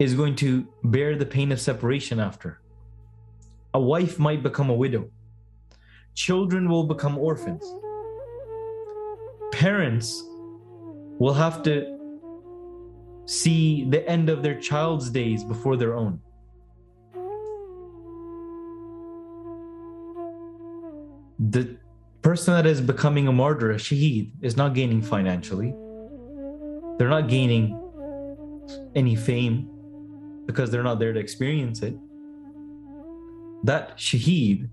is 0.00 0.14
going 0.14 0.34
to 0.36 0.66
bear 0.82 1.14
the 1.14 1.26
pain 1.26 1.52
of 1.52 1.60
separation 1.60 2.18
after. 2.18 2.60
A 3.72 3.80
wife 3.80 4.18
might 4.18 4.42
become 4.42 4.68
a 4.68 4.74
widow. 4.74 5.08
Children 6.14 6.68
will 6.68 6.82
become 6.82 7.18
orphans. 7.18 7.64
Parents 9.52 10.24
will 11.20 11.34
have 11.34 11.62
to 11.62 11.96
see 13.26 13.84
the 13.84 14.04
end 14.08 14.28
of 14.28 14.42
their 14.42 14.58
child's 14.58 15.08
days 15.08 15.44
before 15.44 15.76
their 15.76 15.94
own. 15.94 16.20
The 21.38 21.78
person 22.22 22.54
that 22.54 22.66
is 22.66 22.80
becoming 22.80 23.28
a 23.28 23.32
martyr, 23.32 23.70
a 23.72 23.76
shaheed, 23.76 24.32
is 24.40 24.56
not 24.56 24.74
gaining 24.74 25.02
financially. 25.02 25.74
They're 26.98 27.08
not 27.08 27.28
gaining 27.28 27.78
any 28.94 29.16
fame 29.16 29.68
because 30.46 30.70
they're 30.70 30.82
not 30.82 30.98
there 30.98 31.12
to 31.12 31.20
experience 31.20 31.82
it. 31.82 31.94
That 33.64 33.96
shaheed, 33.96 34.68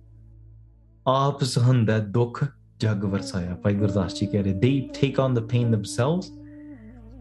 dukh 1.06 2.52
jag 2.80 3.02
varsaya. 3.02 4.62
They 4.62 4.90
take 4.94 5.20
on 5.20 5.34
the 5.34 5.42
pain 5.42 5.72
themselves 5.72 6.32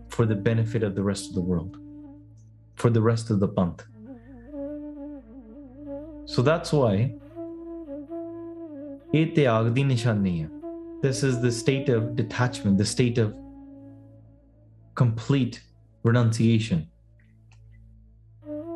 for 0.09 0.27
the 0.27 0.35
benefit 0.35 0.83
of 0.83 0.95
the 0.95 1.03
rest 1.03 1.29
of 1.29 1.35
the 1.35 1.41
world, 1.41 1.79
for 2.75 2.91
the 2.91 3.01
rest 3.01 3.31
of 3.31 3.41
the 3.41 3.49
panth. 3.49 3.85
So 6.27 6.43
that's 6.43 6.73
why 6.73 7.15
ਇਹ 9.15 9.27
ਤਿਆਗ 9.35 9.67
ਦੀ 9.75 9.85
ਨਿਸ਼ਾਨੀ 9.85 10.43
ਹੈ 10.43 10.49
this 11.03 11.23
is 11.29 11.35
the 11.43 11.51
state 11.57 11.89
of 11.97 12.05
detachment 12.21 12.79
the 12.83 12.89
state 12.93 13.19
of 13.25 13.33
complete 15.01 15.59
renunciation 16.05 16.81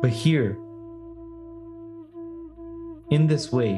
but 0.01 0.13
here 0.23 0.49
in 3.17 3.27
this 3.33 3.47
way 3.53 3.73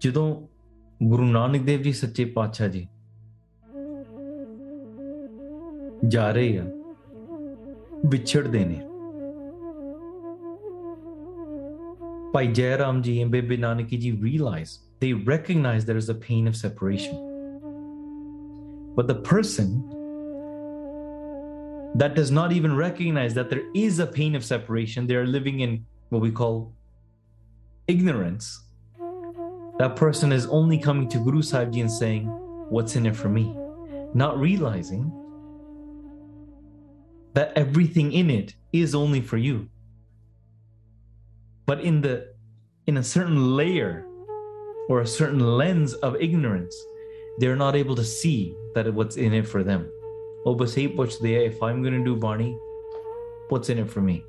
ਜਦੋਂ 0.00 0.26
ਗੁਰੂ 1.00 1.24
ਨਾਨਕ 1.24 1.62
ਦੇਵ 1.62 1.82
ਜੀ 1.82 1.92
ਸੱਚੇ 1.92 2.24
ਪਾਤਸ਼ਾਹ 2.24 2.68
ਜੀ 2.68 2.86
ਜਾ 6.08 6.30
ਰਹੇ 6.30 6.58
ਆ 6.58 6.64
ਵਿਛੜਦੇ 8.06 8.64
ਨੇ 8.64 8.80
Bhai 12.32 12.48
Jairamji 12.48 13.20
and 13.20 13.30
Bibi 13.30 13.58
Nanakiji 13.58 14.20
realize, 14.20 14.80
they 15.00 15.12
recognize 15.12 15.84
there 15.84 15.98
is 15.98 16.08
a 16.08 16.14
pain 16.14 16.48
of 16.48 16.56
separation. 16.56 17.14
But 18.96 19.06
the 19.06 19.16
person 19.16 19.88
that 21.94 22.14
does 22.14 22.30
not 22.30 22.52
even 22.52 22.74
recognize 22.74 23.34
that 23.34 23.50
there 23.50 23.64
is 23.74 23.98
a 23.98 24.06
pain 24.06 24.34
of 24.34 24.44
separation, 24.44 25.06
they 25.06 25.16
are 25.16 25.26
living 25.26 25.60
in 25.60 25.84
what 26.08 26.22
we 26.22 26.30
call 26.30 26.72
ignorance. 27.86 28.64
That 29.78 29.96
person 29.96 30.32
is 30.32 30.46
only 30.46 30.78
coming 30.78 31.08
to 31.10 31.18
Guru 31.18 31.42
Sahib 31.42 31.72
Ji 31.72 31.80
and 31.80 31.90
saying, 31.90 32.26
What's 32.70 32.96
in 32.96 33.04
it 33.04 33.14
for 33.14 33.28
me? 33.28 33.54
Not 34.14 34.38
realizing 34.38 35.12
that 37.34 37.52
everything 37.56 38.12
in 38.12 38.30
it 38.30 38.54
is 38.72 38.94
only 38.94 39.20
for 39.20 39.36
you. 39.36 39.68
But 41.72 41.80
in 41.80 42.02
the 42.02 42.28
in 42.86 42.98
a 42.98 43.02
certain 43.02 43.56
layer 43.56 44.04
or 44.90 45.00
a 45.00 45.06
certain 45.06 45.40
lens 45.40 45.94
of 45.94 46.20
ignorance, 46.20 46.76
they're 47.38 47.56
not 47.56 47.74
able 47.74 47.96
to 47.96 48.04
see 48.04 48.54
that 48.74 48.92
what's 48.92 49.16
in 49.16 49.32
it 49.32 49.48
for 49.48 49.62
them. 49.64 49.90
Oh, 50.44 50.66
say 50.66 50.84
if 50.84 51.62
I'm 51.62 51.82
going 51.82 51.94
to 51.94 52.04
do 52.04 52.14
Bani, 52.14 52.54
what's 53.48 53.70
in 53.70 53.78
it 53.78 53.88
for 53.88 54.02
me? 54.02 54.22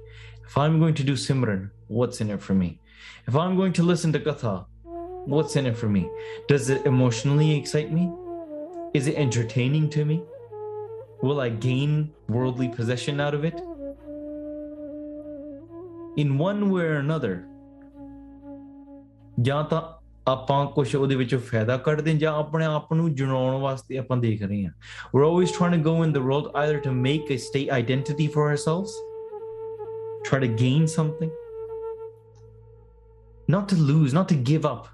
If 0.47 0.57
I'm 0.57 0.79
going 0.79 0.93
to 0.93 1.03
do 1.03 1.15
Simran, 1.15 1.69
what's 1.87 2.21
in 2.21 2.29
it 2.29 2.41
for 2.41 2.53
me? 2.53 2.79
If 3.27 3.35
I'm 3.35 3.57
going 3.57 3.73
to 3.73 3.83
listen 3.83 4.13
to 4.13 4.21
Katha, 4.21 4.65
what's 5.25 5.57
in 5.57 5.65
it 5.65 5.75
for 5.75 5.89
me? 5.89 6.09
Does 6.47 6.69
it 6.69 6.85
emotionally 6.85 7.57
excite 7.57 7.91
me? 7.91 8.09
Is 8.93 9.07
it 9.07 9.15
entertaining 9.15 9.89
to 9.89 10.05
me? 10.05 10.23
Will 11.21 11.41
I 11.41 11.49
gain 11.49 12.13
worldly 12.29 12.69
possession 12.69 13.19
out 13.19 13.33
of 13.33 13.43
it? 13.43 13.59
In 16.16 16.38
one 16.38 16.70
way 16.70 16.84
or 16.84 16.98
another, 17.02 17.34
ਜਾਂ 19.42 19.62
ਤਾਂ 19.64 19.82
ਆਪਾਂ 20.30 20.64
ਕੁਝ 20.66 20.94
ਉਹਦੇ 20.96 21.14
ਵਿੱਚੋਂ 21.16 21.38
ਫਾਇਦਾ 21.50 21.76
ਕੱਢਦੇ 21.76 22.12
ਹਾਂ 22.12 22.18
ਜਾਂ 22.18 22.32
ਆਪਣੇ 22.38 22.64
ਆਪ 22.64 22.92
ਨੂੰ 22.92 23.14
ਜੁੜਾਉਣ 23.14 23.60
ਵਾਸਤੇ 23.60 23.98
ਆਪਾਂ 23.98 24.16
ਦੇਖ 24.16 24.42
ਰਹੇ 24.42 24.64
ਹਾਂ 24.66 24.72
we're 25.12 25.26
always 25.28 25.54
trying 25.58 25.76
to 25.76 25.82
go 25.84 25.94
in 26.06 26.14
the 26.16 26.24
world 26.28 26.50
either 26.62 26.80
to 26.86 26.94
make 27.06 27.30
a 27.36 27.38
state 27.44 27.70
identity 27.78 28.26
for 28.36 28.48
ourselves 28.50 28.96
try 30.30 30.40
to 30.46 30.50
gain 30.64 30.86
something 30.94 31.30
not 33.54 33.68
to 33.72 33.76
lose 33.90 34.16
not 34.20 34.28
to 34.34 34.38
give 34.52 34.66
up 34.72 34.88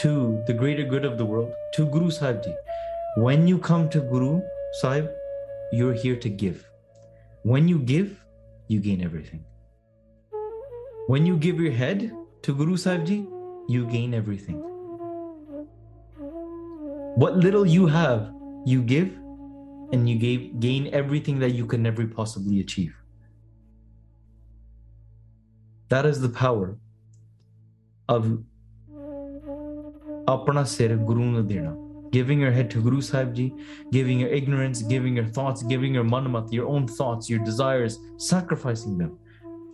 to 0.00 0.42
the 0.46 0.54
greater 0.54 0.84
good 0.84 1.04
of 1.04 1.18
the 1.18 1.24
world, 1.24 1.52
to 1.74 1.86
Guru 1.86 2.10
Sahib 2.10 2.42
Ji. 2.42 2.54
When 3.16 3.46
you 3.46 3.58
come 3.58 3.88
to 3.90 4.00
Guru 4.00 4.40
Sahib, 4.80 5.10
you're 5.72 5.92
here 5.92 6.16
to 6.16 6.28
give. 6.28 6.66
When 7.42 7.68
you 7.68 7.78
give, 7.78 8.24
you 8.68 8.80
gain 8.80 9.02
everything. 9.02 9.44
When 11.07 11.23
you 11.23 11.37
give 11.37 11.59
your 11.59 11.71
head 11.71 12.11
to 12.41 12.55
Guru 12.55 12.77
Sahib 12.77 13.05
Ji, 13.05 13.27
you 13.67 13.85
gain 13.85 14.15
everything. 14.15 14.55
What 17.15 17.37
little 17.37 17.63
you 17.63 17.85
have, 17.85 18.33
you 18.65 18.81
give, 18.81 19.15
and 19.93 20.09
you 20.09 20.17
gave, 20.17 20.59
gain 20.59 20.89
everything 20.91 21.37
that 21.39 21.51
you 21.51 21.67
can 21.67 21.83
never 21.83 22.07
possibly 22.07 22.59
achieve. 22.59 22.95
That 25.89 26.07
is 26.07 26.21
the 26.21 26.29
power 26.29 26.75
of 28.09 28.39
apna 30.27 30.65
sir 30.65 30.95
guru 30.95 31.25
na 31.25 31.41
dena. 31.43 31.77
Giving 32.09 32.39
your 32.39 32.51
head 32.51 32.71
to 32.71 32.81
Guru 32.81 33.01
Sahib 33.01 33.35
Ji, 33.35 33.53
giving 33.91 34.19
your 34.19 34.29
ignorance, 34.29 34.81
giving 34.81 35.15
your 35.17 35.25
thoughts, 35.25 35.61
giving 35.61 35.93
your 35.93 36.03
manamath, 36.03 36.51
your 36.51 36.67
own 36.67 36.87
thoughts, 36.87 37.29
your 37.29 37.39
desires, 37.45 37.99
sacrificing 38.17 38.97
them. 38.97 39.19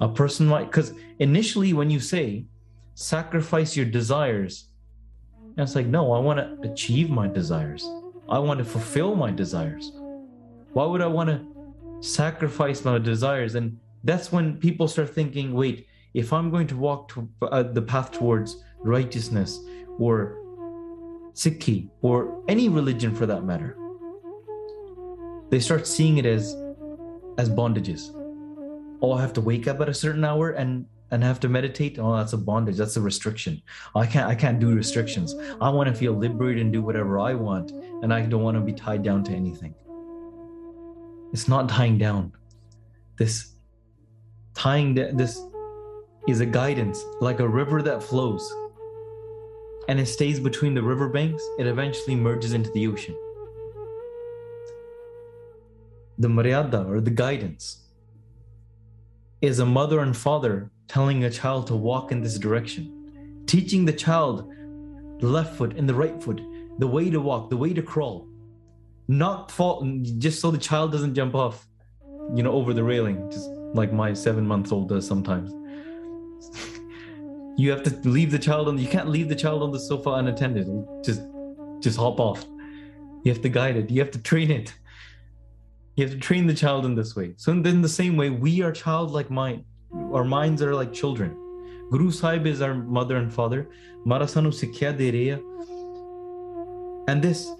A 0.02 0.10
person 0.10 0.48
might, 0.48 0.66
because 0.66 0.94
initially 1.20 1.74
when 1.74 1.90
you 1.90 2.00
say 2.00 2.46
sacrifice 2.96 3.78
your 3.78 3.86
desires, 3.86 4.68
it's 5.58 5.76
like, 5.76 5.86
no, 5.86 6.12
I 6.12 6.20
want 6.20 6.40
to 6.40 6.70
achieve 6.70 7.10
my 7.10 7.28
desires. 7.28 7.88
I 8.28 8.40
want 8.40 8.58
to 8.60 8.66
fulfill 8.66 9.16
my 9.16 9.32
desires. 9.32 9.92
Why 10.74 10.86
would 10.86 11.02
I 11.02 11.08
want 11.08 11.30
to 11.30 11.46
sacrifice 12.00 12.84
my 12.84 12.98
desires? 12.98 13.56
And 13.56 13.78
that's 14.04 14.32
when 14.32 14.58
people 14.58 14.88
start 14.88 15.14
thinking, 15.14 15.54
wait, 15.54 15.88
if 16.14 16.34
I'm 16.34 16.50
going 16.50 16.68
to 16.68 16.78
walk 16.78 17.10
to 17.10 17.30
uh, 17.44 17.64
the 17.64 17.82
path 17.82 18.12
towards 18.12 18.64
righteousness 18.80 19.60
or 20.00 20.38
Sikhi 21.34 21.90
or 22.02 22.44
any 22.48 22.70
religion 22.70 23.14
for 23.14 23.26
that 23.26 23.44
matter, 23.44 23.78
they 25.50 25.60
start 25.60 25.86
seeing 25.86 26.18
it 26.18 26.26
as 26.26 26.56
as 27.38 27.50
bondages. 27.50 28.16
Oh, 29.02 29.14
I 29.14 29.22
have 29.22 29.34
to 29.34 29.42
wake 29.42 29.68
up 29.68 29.82
at 29.82 29.90
a 29.90 29.94
certain 29.94 30.24
hour 30.24 30.52
and 30.52 30.86
and 31.12 31.24
have 31.24 31.42
to 31.42 31.50
meditate. 31.50 32.00
Oh, 32.00 32.16
that's 32.16 32.34
a 32.34 32.38
bondage. 32.38 32.78
That's 32.78 32.96
a 32.96 33.02
restriction. 33.02 33.62
I 33.96 34.06
can't 34.06 34.30
I 34.30 34.36
can't 34.36 34.60
do 34.60 34.74
restrictions. 34.74 35.36
I 35.60 35.70
want 35.70 35.90
to 35.90 35.96
feel 35.96 36.14
liberated 36.14 36.64
and 36.64 36.74
do 36.74 36.82
whatever 36.82 37.20
I 37.20 37.34
want, 37.34 37.72
and 37.72 38.14
I 38.14 38.22
don't 38.26 38.44
want 38.44 38.56
to 38.56 38.62
be 38.62 38.74
tied 38.74 39.04
down 39.04 39.24
to 39.26 39.32
anything. 39.34 39.76
It's 41.34 41.48
not 41.48 41.70
tying 41.70 41.98
down. 41.98 42.32
This 43.18 43.56
tying 44.54 44.94
da- 44.94 45.12
this 45.12 45.42
is 46.28 46.40
a 46.40 46.46
guidance, 46.46 47.04
like 47.20 47.40
a 47.40 47.48
river 47.48 47.82
that 47.82 48.02
flows. 48.04 48.54
And 49.88 50.00
it 50.00 50.06
stays 50.06 50.40
between 50.40 50.74
the 50.76 50.84
river 50.84 51.10
banks, 51.10 51.44
it 51.58 51.68
eventually 51.68 52.16
merges 52.16 52.54
into 52.54 52.70
the 52.72 52.88
ocean. 52.88 53.16
The 56.20 56.28
Maryada 56.28 56.88
or 56.88 57.02
the 57.02 57.10
guidance 57.10 57.81
is 59.42 59.60
a 59.60 59.66
mother 59.66 60.00
and 60.00 60.16
father 60.16 60.70
telling 60.88 61.24
a 61.24 61.30
child 61.30 61.68
to 61.68 61.76
walk 61.76 62.12
in 62.12 62.22
this 62.22 62.38
direction, 62.38 63.44
teaching 63.48 63.86
the 63.86 63.94
child 63.94 64.52
the 65.20 65.28
left 65.28 65.56
foot 65.56 65.76
and 65.78 65.88
the 65.88 65.94
right 65.94 66.22
foot, 66.22 66.42
the 66.80 66.88
way 66.88 67.10
to 67.10 67.20
walk, 67.20 67.50
the 67.50 67.58
way 67.58 67.74
to 67.74 67.82
crawl, 67.82 68.28
not 69.08 69.52
fall, 69.52 69.84
just 70.18 70.42
so 70.42 70.52
the 70.52 70.58
child 70.58 70.92
doesn't 70.92 71.14
jump 71.14 71.36
off, 71.36 71.68
you 72.36 72.44
know, 72.44 72.52
over 72.52 72.74
the 72.74 72.84
railing, 72.84 73.30
just 73.32 73.50
like 73.74 73.92
my 73.92 74.14
seven 74.14 74.46
month 74.46 74.72
old 74.72 74.90
does 74.90 75.08
sometimes. 75.08 75.52
you 77.58 77.70
have 77.72 77.84
to 77.84 78.10
leave 78.10 78.32
the 78.32 78.40
child 78.40 78.68
on, 78.68 78.78
you 78.78 78.88
can't 78.88 79.10
leave 79.10 79.30
the 79.30 79.36
child 79.36 79.62
on 79.62 79.72
the 79.72 79.80
sofa 79.80 80.12
unattended. 80.12 80.68
Just, 81.04 81.22
just 81.80 81.98
hop 81.98 82.20
off. 82.20 82.46
You 83.24 83.32
have 83.32 83.42
to 83.42 83.50
guide 83.50 83.76
it, 83.76 83.90
you 83.90 84.00
have 84.02 84.12
to 84.12 84.22
train 84.22 84.50
it. 84.50 84.74
You 85.96 86.06
have 86.06 86.14
to 86.14 86.20
train 86.20 86.48
the 86.48 86.54
child 86.54 86.86
in 86.86 86.96
this 86.96 87.16
way. 87.18 87.34
So, 87.36 87.52
in 87.52 87.82
the 87.82 87.90
same 87.90 88.16
way, 88.16 88.30
we 88.30 88.62
are 88.62 88.72
childlike 88.72 89.30
mind. 89.30 89.66
Our 89.94 90.24
minds 90.24 90.62
are 90.62 90.74
like 90.74 90.94
children. 90.94 91.36
Guru 91.92 92.12
Sahib 92.12 92.48
is 92.48 92.62
our 92.62 92.74
mother 92.74 93.18
and 93.18 93.34
father. 93.34 93.70
And 97.08 97.22
this 97.22 97.52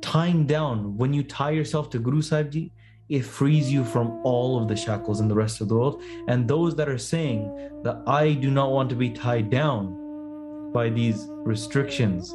tying 0.00 0.46
down, 0.46 0.96
when 0.96 1.12
you 1.12 1.24
tie 1.24 1.50
yourself 1.50 1.90
to 1.90 1.98
Guru 1.98 2.22
Sahib 2.22 2.52
Ji, 2.52 2.70
it 3.08 3.22
frees 3.22 3.72
you 3.72 3.84
from 3.84 4.20
all 4.22 4.62
of 4.62 4.68
the 4.68 4.76
shackles 4.76 5.20
in 5.20 5.26
the 5.26 5.34
rest 5.34 5.60
of 5.60 5.68
the 5.68 5.74
world. 5.74 6.00
And 6.28 6.46
those 6.46 6.76
that 6.76 6.88
are 6.88 6.96
saying 6.96 7.82
that 7.82 8.00
I 8.06 8.34
do 8.34 8.52
not 8.52 8.70
want 8.70 8.88
to 8.90 8.96
be 8.96 9.10
tied 9.10 9.50
down 9.50 10.70
by 10.72 10.90
these 10.90 11.26
restrictions, 11.28 12.32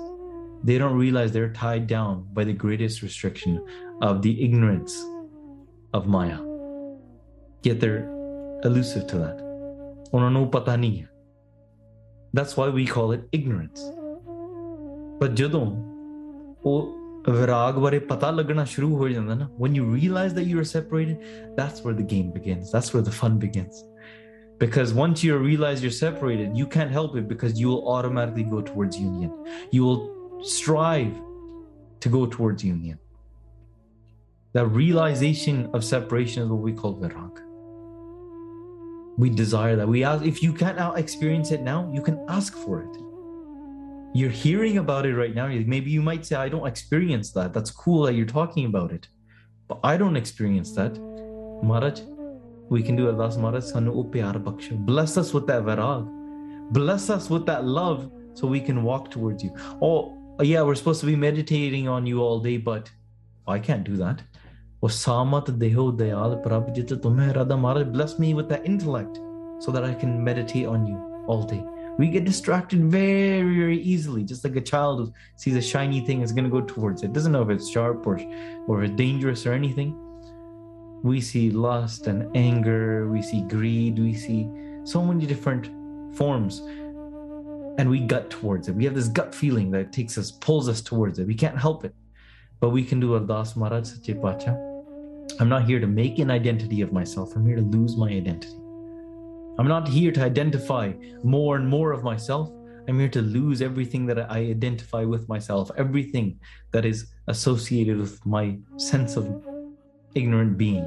they 0.65 0.77
don't 0.77 0.97
realize 0.97 1.31
they're 1.31 1.53
tied 1.53 1.87
down 1.87 2.27
by 2.33 2.43
the 2.43 2.51
greatest 2.51 3.01
restriction 3.01 3.65
of 4.01 4.21
the 4.21 4.43
ignorance 4.43 5.01
of 5.92 6.06
Maya. 6.06 6.38
Yet 7.62 7.80
they're 7.80 8.08
elusive 8.64 9.06
to 9.08 9.18
that. 9.18 9.40
ਉਹਨਾਂ 10.14 10.30
ਨੂੰ 10.30 10.46
ਪਤਾ 10.50 10.76
ਨਹੀਂ 10.76 11.00
ਹੈ 11.02 11.08
that's 12.38 12.52
why 12.58 12.66
we 12.76 12.84
call 12.94 13.12
it 13.14 13.24
ignorance 13.38 13.80
but 15.20 15.34
ਜਦੋਂ 15.36 15.64
ਉਹ 16.66 17.32
ਵਿਰਾਗ 17.32 17.74
ਬਾਰੇ 17.82 17.98
ਪਤਾ 17.98 18.30
ਲੱਗਣਾ 18.30 18.64
ਸ਼ੁਰੂ 18.74 18.96
ਹੋ 18.96 19.08
ਜਾਂਦਾ 19.08 19.34
ਨਾ 19.34 19.48
when 19.58 19.74
you 19.78 19.84
realize 19.94 20.34
that 20.38 20.46
you 20.52 20.60
are 20.62 20.68
separated 20.70 21.18
that's 21.58 21.84
where 21.84 21.96
the 22.00 22.06
game 22.14 22.30
begins 22.38 22.72
that's 22.74 22.94
where 22.94 23.04
the 23.10 23.14
fun 23.20 23.38
begins 23.44 23.82
because 24.64 24.92
once 24.98 25.22
you 25.26 25.38
realize 25.44 25.84
you're 25.84 25.98
separated 26.00 26.58
you 26.62 26.66
can't 26.74 26.92
help 26.96 27.16
it 27.20 27.28
because 27.30 27.60
you 27.62 27.70
will 27.70 27.88
automatically 27.94 28.44
go 28.56 28.60
towards 28.72 29.00
union 29.04 29.30
you 29.76 29.86
will 29.86 30.02
strive 30.56 31.14
to 32.06 32.12
go 32.18 32.26
towards 32.36 32.66
union 32.68 32.98
the 34.53 34.65
realization 34.65 35.69
of 35.73 35.83
separation 35.83 36.43
is 36.43 36.49
what 36.49 36.61
we 36.61 36.73
call 36.73 36.95
virag 36.99 37.39
we 39.19 39.29
desire 39.29 39.75
that. 39.75 39.87
We 39.87 40.05
ask 40.05 40.23
if 40.23 40.41
you 40.41 40.53
can't 40.53 40.79
experience 40.97 41.51
it 41.51 41.61
now 41.61 41.91
you 41.93 42.01
can 42.01 42.25
ask 42.29 42.55
for 42.55 42.81
it. 42.81 42.97
You're 44.13 44.29
hearing 44.29 44.77
about 44.77 45.05
it 45.05 45.13
right 45.15 45.35
now. 45.35 45.47
Maybe 45.47 45.91
you 45.91 46.01
might 46.01 46.25
say 46.25 46.37
i 46.37 46.47
don't 46.47 46.65
experience 46.65 47.31
that. 47.31 47.53
That's 47.53 47.69
cool 47.69 48.03
that 48.03 48.13
you're 48.13 48.33
talking 48.39 48.65
about 48.65 48.93
it. 48.93 49.09
But 49.67 49.79
i 49.83 49.97
don't 49.97 50.15
experience 50.15 50.71
that. 50.79 50.97
Maharaj 51.71 51.99
we 52.69 52.81
can 52.81 52.95
do 52.95 53.09
Allah's 53.09 53.37
Maharaj 53.37 53.65
sanu 53.73 54.05
pyar 54.13 54.35
baksho 54.47 54.77
bless 54.91 55.17
us 55.17 55.33
with 55.33 55.45
that 55.47 55.63
varag 55.63 56.07
bless 56.79 57.09
us 57.09 57.29
with 57.29 57.45
that 57.47 57.65
love 57.65 58.09
so 58.35 58.47
we 58.47 58.61
can 58.61 58.83
walk 58.83 59.11
towards 59.11 59.43
you. 59.43 59.53
Oh 59.81 59.99
yeah 60.41 60.61
we're 60.61 60.75
supposed 60.75 61.01
to 61.01 61.07
be 61.07 61.17
meditating 61.27 61.89
on 61.89 62.05
you 62.05 62.21
all 62.21 62.39
day 62.39 62.57
but 62.57 62.89
i 63.55 63.59
can't 63.59 63.83
do 63.83 63.97
that 63.97 64.21
O 64.81 64.87
Deho 64.87 65.91
Dayal 65.97 66.41
Prabhu 66.41 66.73
Tumhe 66.73 67.35
Radha 67.35 67.57
Maharaj, 67.57 67.87
bless 67.87 68.17
me 68.17 68.33
with 68.33 68.47
that 68.47 68.65
intellect 68.65 69.19
so 69.59 69.71
that 69.71 69.83
I 69.83 69.93
can 69.93 70.23
meditate 70.23 70.67
on 70.67 70.87
you 70.87 71.23
all 71.27 71.43
day. 71.43 71.61
We 71.97 72.07
get 72.07 72.23
distracted 72.23 72.85
very, 72.85 73.57
very 73.57 73.77
easily, 73.81 74.23
just 74.23 74.45
like 74.45 74.55
a 74.55 74.61
child 74.61 74.99
who 74.99 75.13
sees 75.35 75.57
a 75.57 75.61
shiny 75.61 75.99
thing 75.99 76.21
is 76.21 76.31
going 76.31 76.45
to 76.45 76.49
go 76.49 76.61
towards 76.61 77.03
it. 77.03 77.11
Doesn't 77.11 77.33
know 77.33 77.41
if 77.41 77.49
it's 77.49 77.69
sharp 77.69 78.07
or, 78.07 78.21
or 78.67 78.87
dangerous 78.87 79.45
or 79.45 79.51
anything. 79.51 79.97
We 81.03 81.19
see 81.19 81.51
lust 81.51 82.07
and 82.07 82.33
anger, 82.37 83.09
we 83.09 83.21
see 83.21 83.41
greed, 83.41 83.99
we 83.99 84.13
see 84.13 84.49
so 84.85 85.03
many 85.03 85.25
different 85.25 85.67
forms, 86.15 86.59
and 87.77 87.89
we 87.89 87.99
gut 87.99 88.29
towards 88.29 88.69
it. 88.69 88.75
We 88.75 88.85
have 88.85 88.95
this 88.95 89.09
gut 89.09 89.35
feeling 89.35 89.71
that 89.71 89.91
takes 89.91 90.17
us, 90.17 90.31
pulls 90.31 90.69
us 90.69 90.79
towards 90.79 91.19
it. 91.19 91.27
We 91.27 91.35
can't 91.35 91.57
help 91.57 91.83
it, 91.83 91.93
but 92.61 92.69
we 92.69 92.85
can 92.85 93.01
do 93.01 93.19
Ardas 93.19 93.57
Maharaj 93.57 93.87
Sache 93.87 94.15
I'm 95.40 95.48
not 95.48 95.64
here 95.64 95.80
to 95.80 95.86
make 95.86 96.18
an 96.18 96.30
identity 96.30 96.80
of 96.80 96.92
myself. 96.92 97.34
I'm 97.36 97.46
here 97.46 97.56
to 97.56 97.62
lose 97.62 97.96
my 97.96 98.08
identity. 98.08 98.56
I'm 99.58 99.68
not 99.68 99.88
here 99.88 100.12
to 100.12 100.22
identify 100.22 100.92
more 101.22 101.56
and 101.56 101.68
more 101.68 101.92
of 101.92 102.02
myself. 102.02 102.50
I'm 102.88 102.98
here 102.98 103.08
to 103.08 103.22
lose 103.22 103.62
everything 103.62 104.06
that 104.06 104.18
I 104.30 104.38
identify 104.38 105.04
with 105.04 105.28
myself, 105.28 105.70
everything 105.76 106.38
that 106.72 106.84
is 106.84 107.14
associated 107.28 107.98
with 107.98 108.26
my 108.26 108.58
sense 108.76 109.16
of 109.16 109.44
ignorant 110.14 110.56
being. 110.58 110.86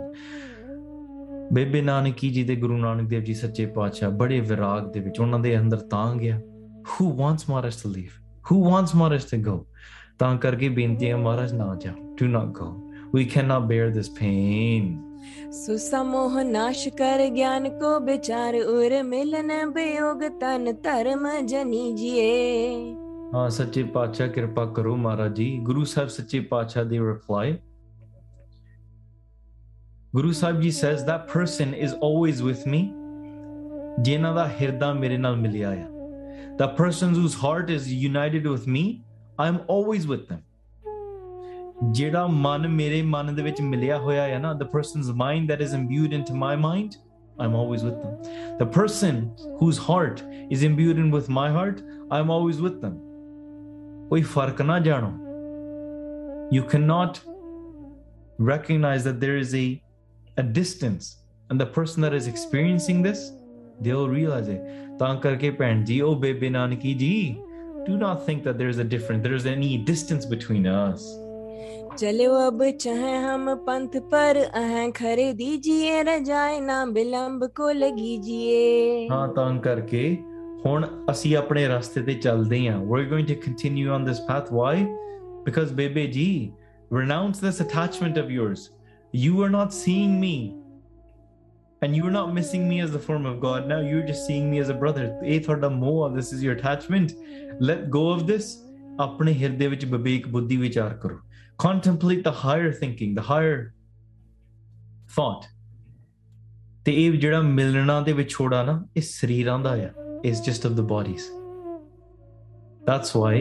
Bebe 1.53 1.81
Nanaki 1.81 2.29
ji 2.29 2.43
ਦੇ 2.43 2.55
ਗੁਰੂ 2.55 2.77
ਨਾਨਕ 2.77 3.07
ਦੇਵ 3.09 3.23
ਜੀ 3.23 3.33
ਸੱਚੇ 3.33 3.65
ਪਾਤਸ਼ਾਹ 3.65 4.11
ਬੜੇ 4.11 4.39
ਵਿਰਾਗ 4.39 4.91
ਦੇ 4.91 4.99
ਵਿੱਚ 4.99 5.19
ਉਹਨਾਂ 5.19 5.39
ਦੇ 5.39 5.59
ਅੰਦਰ 5.59 5.77
ਤਾਂ 5.77 6.15
ਗਿਆ 6.15 6.41
who 6.87 7.05
wants 7.19 7.45
Maharaj 7.51 7.77
to 7.83 7.91
leave 7.93 8.17
who 8.49 8.57
wants 8.71 8.95
Maharaj 9.01 9.27
to 9.31 9.39
go 9.49 9.55
ਤਾਂ 10.19 10.37
ਕਰਕੇ 10.37 10.69
ਬੇਨਤੀ 10.69 11.09
ਹੈ 11.09 11.17
ਮਹਾਰਾਜ 11.17 11.53
ਨਾ 11.53 11.75
ਜਾਓ 11.81 12.15
do 12.21 12.29
not 12.33 12.51
go 12.59 12.67
we 13.11 13.25
cannot 13.25 13.67
bear 13.67 13.89
this 13.97 14.09
pain 14.19 14.93
सुसमोह 15.53 16.41
नाश 16.43 16.87
कर 17.01 17.27
ज्ञान 17.35 17.69
को 17.81 17.99
विचार 18.05 18.59
उर 18.59 19.01
मिलन 19.03 19.51
वियोग 19.75 20.23
तन 20.41 20.71
धर्म 20.85 21.27
जनी 21.47 21.83
जिए 21.95 23.07
ਹਾਂ 23.33 23.49
ਸੱਚੇ 23.49 23.83
ਪਾਤਸ਼ਾਹ 23.83 24.27
ਕਿਰਪਾ 24.27 24.65
ਕਰੋ 24.65 24.95
ਮਹਾਰਾਜ 24.95 25.33
ਜੀ 25.35 25.57
ਗੁਰੂ 25.63 25.83
ਸਾਹਿਬ 25.83 26.09
ਸੱਚੇ 26.09 26.39
ਪਾਤਸ਼ਾਹ 26.39 26.85
ਦੇ 26.85 26.99
reply 26.99 27.55
ਗੁਰੂ 30.15 30.31
ਸਾਹਿਬ 30.31 30.61
ਜੀ 30.61 30.69
says 30.69 31.03
that 31.09 31.27
person 31.33 31.73
is 31.87 31.95
always 32.07 32.43
with 32.49 32.63
me 32.73 32.79
ਜਿਨ੍ਹਾਂ 34.01 34.33
ਦਾ 34.35 34.47
ਹਿਰਦਾ 34.61 34.93
ਮੇਰੇ 34.93 35.17
ਨਾਲ 35.17 35.35
ਮਿਲਿਆ 35.37 35.69
ਆ 35.69 35.87
the 36.61 36.69
person 36.79 37.17
whose 37.17 37.35
heart 37.43 37.73
is 37.77 37.89
united 38.05 38.47
with 38.53 38.67
me 38.77 38.85
I'm 39.45 39.59
always 39.75 40.07
with 40.13 40.23
them 40.29 40.41
ਜਿਹੜਾ 41.91 42.25
ਮਨ 42.27 42.67
ਮੇਰੇ 42.67 43.01
ਮਨ 43.01 43.35
ਦੇ 43.35 43.41
ਵਿੱਚ 43.43 43.61
ਮਿਲਿਆ 43.61 43.97
ਹੋਇਆ 43.97 44.23
ਹੈ 44.27 44.39
ਨਾ 44.39 44.53
the 44.61 44.67
person's 44.67 45.11
mind 45.23 45.51
that 45.51 45.61
is 45.65 45.73
imbued 45.79 46.15
into 46.19 46.37
my 46.43 46.55
mind 46.61 46.97
I'm 47.39 47.55
always 47.59 47.83
with 47.87 47.97
them 48.03 48.15
the 48.61 48.67
person 48.77 49.19
whose 49.59 49.79
heart 49.87 50.23
is 50.55 50.63
imbued 50.69 51.01
in 51.03 51.11
with 51.15 51.29
my 51.39 51.49
heart 51.57 51.83
I'm 52.11 52.31
always 52.35 52.61
with 52.67 52.79
them 52.85 52.95
ਕੋਈ 54.09 54.21
ਫਰਕ 54.21 54.61
ਨਾ 54.61 54.79
ਜਾਣੋ 54.79 55.11
you 56.55 56.63
cannot 56.73 57.19
recognize 58.49 59.03
that 59.09 59.19
there 59.25 59.37
is 59.43 59.53
a 59.61 59.65
a 60.41 60.45
distance 60.59 61.11
and 61.49 61.63
the 61.63 61.69
person 61.77 62.07
that 62.07 62.17
is 62.21 62.31
experiencing 62.33 63.05
this 63.07 63.23
they'll 63.83 64.09
realize 64.15 64.51
it 64.55 64.97
ਤਾਂ 64.99 65.15
ਕਰਕੇ 65.21 65.49
ਭੈਣ 65.61 65.83
ਜੀ 65.85 66.01
ਉਹ 66.01 66.15
Bebe 66.19 66.49
Nanaki 66.49 66.93
ji 66.93 67.37
do 67.87 67.97
not 68.03 68.25
think 68.27 68.43
that 68.47 68.57
there's 68.61 68.79
a 68.83 68.89
difference 68.95 69.23
there's 69.27 69.47
any 69.55 69.71
distance 69.91 70.25
between 70.35 70.65
us 70.73 71.07
चलो 71.92 72.34
अब 72.36 72.62
चाहे 72.80 73.16
हम 73.16 73.54
पंथ 73.64 73.96
पर 74.10 74.36
अहें 74.36 74.92
खरे 74.92 75.32
दीजिए 75.32 76.02
रजाए 76.02 76.60
ना 76.60 76.82
विलंब 76.90 77.44
को 77.56 77.70
लगी 77.72 78.16
जिए 78.18 79.08
हाँ 79.08 79.28
तंग 79.30 79.60
करके 79.60 80.04
ਹੁਣ 80.66 80.86
ਅਸੀਂ 81.10 81.36
ਆਪਣੇ 81.36 81.66
ਰਸਤੇ 81.68 82.02
ਤੇ 82.02 82.14
ਚੱਲਦੇ 82.14 82.58
ਹਾਂ 82.68 82.78
we 82.78 83.00
are 83.00 83.08
going 83.08 83.28
to 83.28 83.34
continue 83.34 83.92
on 83.92 84.04
this 84.06 84.20
path 84.20 84.52
why 84.52 84.84
because 85.44 85.72
Bebe 85.72 86.06
ji 86.06 86.52
renounce 86.92 87.40
this 87.40 87.60
attachment 87.62 88.18
of 88.18 88.30
yours 88.30 88.70
you 89.14 89.42
are 89.42 89.50
not 89.50 89.72
seeing 89.72 90.18
me 90.20 90.34
and 91.82 91.96
you 91.96 92.04
are 92.04 92.10
not 92.10 92.28
missing 92.28 92.68
me 92.68 92.80
as 92.80 92.96
a 92.96 92.98
form 92.98 93.26
of 93.26 93.36
God 93.36 93.66
now 93.66 93.82
you 93.82 93.98
are 93.98 94.06
just 94.06 94.26
seeing 94.26 94.50
me 94.50 94.60
as 94.60 94.70
a 94.70 94.74
brother 94.74 95.26
ਇਥ 95.26 95.50
are 95.50 95.56
the 95.56 95.72
more 95.72 96.14
this 96.14 96.32
is 96.32 96.44
your 96.44 96.56
attachment 96.56 97.10
let 97.62 97.84
go 97.88 98.08
of 98.12 98.26
this 98.26 98.56
ਆਪਣੇ 99.00 99.32
ਹਿਰਦੇ 99.32 99.66
ਵਿੱਚ 99.66 99.84
ਬਿਵੇਕ 99.86 100.28
ਬੁੱਧੀ 100.28 100.56
ਵਿਚਾਰ 100.56 100.94
ਕਰੋ 100.94 101.18
contemplate 101.61 102.23
the 102.23 102.35
higher 102.43 102.71
thinking 102.71 103.15
the 103.15 103.27
higher 103.33 103.73
thought 105.15 105.47
ਤੇ 106.85 106.93
ਇਹ 107.05 107.19
ਜਿਹੜਾ 107.19 107.41
ਮਿਲਣਾ 107.41 107.99
ਦੇ 108.01 108.13
ਵਿਛੋੜਾ 108.13 108.63
ਨਾ 108.63 108.81
ਇਹ 108.97 109.01
ਸਰੀਰਾਂ 109.01 109.59
ਦਾ 109.59 109.75
ਆ 109.85 109.89
is 110.27 110.39
just 110.45 110.67
of 110.67 110.75
the 110.77 110.83
bodies 110.91 111.25
that's 112.87 113.09
why 113.21 113.33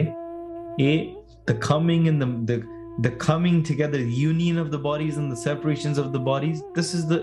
it 0.87 1.13
the 1.51 1.55
coming 1.67 2.09
and 2.11 2.23
the 2.23 2.27
the 2.49 2.57
the 3.05 3.11
coming 3.23 3.63
together 3.69 4.01
the 4.01 4.17
union 4.17 4.59
of 4.63 4.69
the 4.75 4.81
bodies 4.87 5.17
and 5.21 5.31
the 5.31 5.39
separations 5.43 6.01
of 6.03 6.11
the 6.17 6.21
bodies 6.27 6.61
this 6.77 6.93
is 6.99 7.07
the 7.13 7.19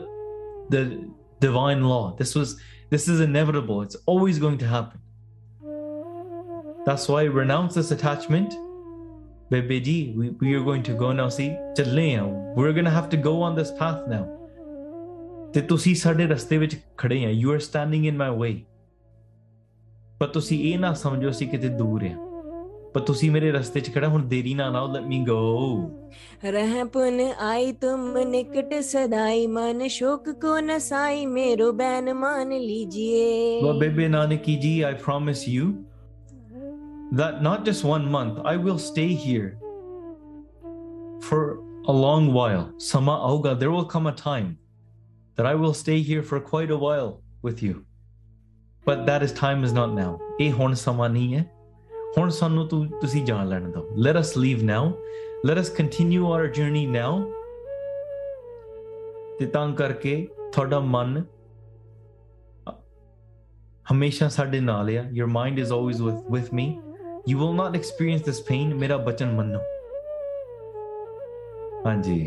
the 0.74 0.82
divine 1.46 1.84
law 1.92 2.02
this 2.22 2.34
was 2.40 2.56
this 2.94 3.06
is 3.14 3.20
inevitable 3.20 3.82
it's 3.86 4.00
always 4.14 4.38
going 4.46 4.58
to 4.64 4.70
happen 4.74 5.00
that's 6.88 7.08
why 7.14 7.22
renounce 7.40 7.80
this 7.80 7.90
attachment 7.98 8.58
baby 9.51 9.79
D, 9.79 10.13
we, 10.15 10.29
we 10.31 10.53
are 10.53 10.63
going 10.63 10.83
to 10.83 10.93
go 10.93 11.11
now. 11.11 11.29
See, 11.29 11.55
Chalea, 11.75 12.23
we're 12.55 12.73
going 12.73 12.85
to 12.85 12.91
have 12.91 13.09
to 13.09 13.17
go 13.17 13.41
on 13.41 13.55
this 13.55 13.71
path 13.71 14.07
now. 14.07 14.25
ਤੇ 15.53 15.61
ਤੁਸੀਂ 15.61 15.93
ਸਾਡੇ 15.95 16.25
ਰਸਤੇ 16.27 16.57
ਵਿੱਚ 16.57 16.75
ਖੜੇ 16.97 17.25
ਆ 17.25 17.29
you 17.29 17.51
are 17.51 17.59
standing 17.59 18.05
in 18.05 18.17
my 18.17 18.37
way 18.39 18.61
ਪਰ 20.19 20.27
ਤੁਸੀਂ 20.27 20.59
ਇਹ 20.63 20.77
ਨਾ 20.79 20.93
ਸਮਝੋ 20.93 21.31
ਸੀ 21.31 21.45
ਕਿਤੇ 21.45 21.69
ਦੂਰ 21.69 22.03
ਆ 22.03 22.15
ਪਰ 22.93 23.01
ਤੁਸੀਂ 23.01 23.31
ਮੇਰੇ 23.31 23.51
ਰਸਤੇ 23.51 23.79
'ਚ 23.79 23.93
ਖੜਾ 23.93 24.07
ਹੁਣ 24.07 24.27
ਦੇਰੀ 24.27 24.53
ਨਾ 24.53 24.67
ਆਓ 24.77 24.91
ਲੈਟ 24.93 25.03
ਮੀ 25.03 25.19
ਗੋ 25.25 25.39
ਰਹਿ 26.45 26.83
ਪੁਨ 26.83 27.19
ਆਈ 27.39 27.71
ਤੁਮ 27.71 28.17
ਨਿਕਟ 28.27 28.73
ਸਦਾਈ 28.81 29.47
ਮਨ 29.47 29.87
ਸ਼ੋਕ 29.87 30.29
ਕੋ 30.41 30.59
ਨਸਾਈ 30.59 31.25
ਮੇਰੋ 31.25 31.71
ban 31.71 32.13
Mann 32.13 32.49
ਲੀਜੀਏ 32.49 33.61
Bebe 33.79 34.07
Nanki 34.07 34.55
ji 34.55 34.81
I 34.81 34.93
promise 34.93 35.47
you 35.49 35.73
that 37.12 37.42
not 37.42 37.64
just 37.64 37.84
one 37.84 38.10
month, 38.10 38.38
I 38.44 38.56
will 38.56 38.78
stay 38.78 39.08
here 39.14 39.56
for 41.20 41.40
a 41.86 41.92
long 41.92 42.32
while. 42.32 42.64
Sama 42.78 43.12
auga, 43.30 43.58
there 43.58 43.70
will 43.70 43.84
come 43.94 44.06
a 44.06 44.12
time 44.12 44.58
that 45.36 45.46
I 45.46 45.54
will 45.54 45.74
stay 45.74 46.00
here 46.02 46.22
for 46.22 46.40
quite 46.40 46.70
a 46.70 46.76
while 46.76 47.20
with 47.42 47.62
you. 47.62 47.84
But 48.86 49.06
that 49.06 49.22
is 49.22 49.32
time 49.32 49.64
is 49.64 49.72
not 49.80 49.94
now. 49.98 50.10
ਇਹ 50.40 50.52
ਹੁਣ 50.52 50.74
ਸਮਾਂ 50.74 51.08
ਨਹੀਂ 51.10 51.34
ਹੈ 51.34 51.44
ਹੁਣ 52.18 52.30
ਸਾਨੂੰ 52.30 52.66
ਤੁ- 52.68 52.86
ਤੁਸੀਂ 53.00 53.24
ਜਾਣ 53.24 53.48
ਲੈਣ 53.48 53.70
ਦਿਓ 53.72 53.86
let 54.06 54.18
us 54.20 54.32
leave 54.44 54.62
now 54.70 54.82
let 55.50 55.60
us 55.62 55.70
continue 55.78 56.26
our 56.32 56.48
journey 56.58 56.84
now 56.96 57.12
ਤੇ 59.38 59.46
ਤਾਂ 59.46 59.68
ਕਰਕੇ 59.74 60.16
ਤੁਹਾਡਾ 60.52 60.80
ਮਨ 60.80 61.24
ਹਮੇਸ਼ਾ 63.92 64.28
ਸਾਡੇ 64.28 64.60
ਨਾਲ 64.60 64.90
ਆ 64.98 65.02
your 65.20 65.28
mind 65.38 65.62
is 65.64 65.72
always 65.78 66.02
with 66.08 66.20
with 66.36 66.52
you 67.29 67.39
will 67.39 67.55
not 67.55 67.75
experience 67.75 68.25
this 68.25 68.39
pain 68.49 68.73
मेरा 68.83 68.97
बचन 69.07 69.35
मन्नो 69.39 69.59
हाँ 71.85 72.01
जी 72.03 72.19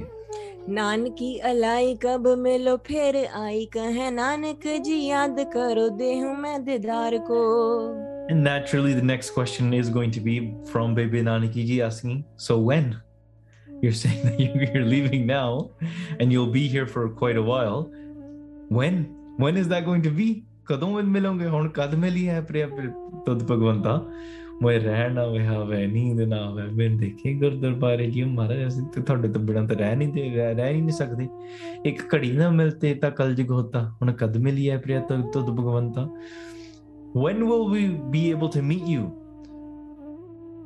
नानकी 0.69 1.37
अलाई 1.51 1.95
कब 2.03 2.27
मिलो 2.39 2.77
फिर 2.87 3.17
आई 3.27 3.65
कहे 3.73 4.11
नानक 4.11 4.67
जी 4.85 4.99
याद 5.07 5.45
करो 5.55 5.89
देहूं 6.03 6.35
मैं 6.43 6.65
दीदार 6.65 7.19
को 7.31 7.43
And 8.33 8.45
naturally, 8.45 8.93
the 8.95 9.03
next 9.03 9.31
question 9.31 9.73
is 9.75 9.89
going 9.89 10.13
to 10.13 10.21
be 10.21 10.35
from 10.67 10.95
Bebe 10.95 11.23
Nanaki 11.23 11.65
ji 11.67 11.83
asking, 11.83 12.25
So 12.37 12.57
when? 12.59 13.01
You're 13.83 13.93
saying 13.93 14.23
that 14.27 14.39
you're 14.75 14.85
leaving 14.85 15.27
now 15.27 15.71
and 16.21 16.33
you'll 16.33 16.53
be 16.53 16.69
here 16.69 16.87
for 16.87 17.09
quite 17.09 17.37
a 17.37 17.43
while. 17.43 17.91
When? 18.69 19.03
When 19.39 19.57
is 19.57 19.69
that 19.69 19.85
going 19.85 20.03
to 20.03 20.15
be? 20.23 20.31
ਕਦੋਂ 20.67 20.89
ਮਿਲੋਗੇ 21.15 21.47
ਮੈਂ 24.63 24.79
ਰਹਿਣ 24.81 25.13
ਨਾ 25.13 25.25
ਹੋਇਆ 25.27 25.65
ਵੇ 25.65 25.87
ਨੀਂਦ 25.87 26.21
ਨਾ 26.21 26.45
ਹੋਵੇ 26.47 26.63
ਮੈਂ 26.63 26.91
ਦੇਖੇ 26.91 27.35
ਗੁਰ 27.35 27.55
ਦਰਬਾਰੇ 27.55 28.11
ਜੀ 28.11 28.25
ਮਹਾਰਾਜ 28.25 28.67
ਅਸੀਂ 28.67 28.83
ਤੇ 28.95 29.01
ਤੁਹਾਡੇ 29.01 29.29
ਤੋਂ 29.29 29.43
ਬਿਨਾਂ 29.43 29.67
ਤਾਂ 29.67 29.77
ਰਹਿ 29.77 29.97
ਨਹੀਂ 29.97 30.13
ਤੇ 30.13 30.29
ਰਹਿ 30.37 30.55
ਰਹਿ 30.55 30.75
ਹੀ 30.75 30.81
ਨਹੀਂ 30.81 30.97
ਸਕਦੇ 30.97 31.29
ਇੱਕ 31.87 32.15
ਘੜੀ 32.15 32.33
ਨਾ 32.33 32.51
ਮਿਲਤੇ 32.51 32.95
ਤਾਂ 32.95 33.11
ਕਲਯੁਗ 33.11 33.51
ਹੋਤਾ 33.51 33.83
ਹੁਣ 34.03 34.13
ਕਦ 34.13 34.37
ਮਿਲੀ 34.37 34.71
ਹੈ 34.71 34.79
Priya 34.79 35.01
ਤੁਦ 35.01 35.31
ਤੁਦ 35.33 35.51
ਭਗਵੰਤਾ 35.51 36.09
when 37.15 37.47
will 37.47 37.69
we 37.69 37.89
be 37.89 38.31
able 38.31 38.49
to 38.49 38.63
meet 38.63 38.85
you? 38.85 39.13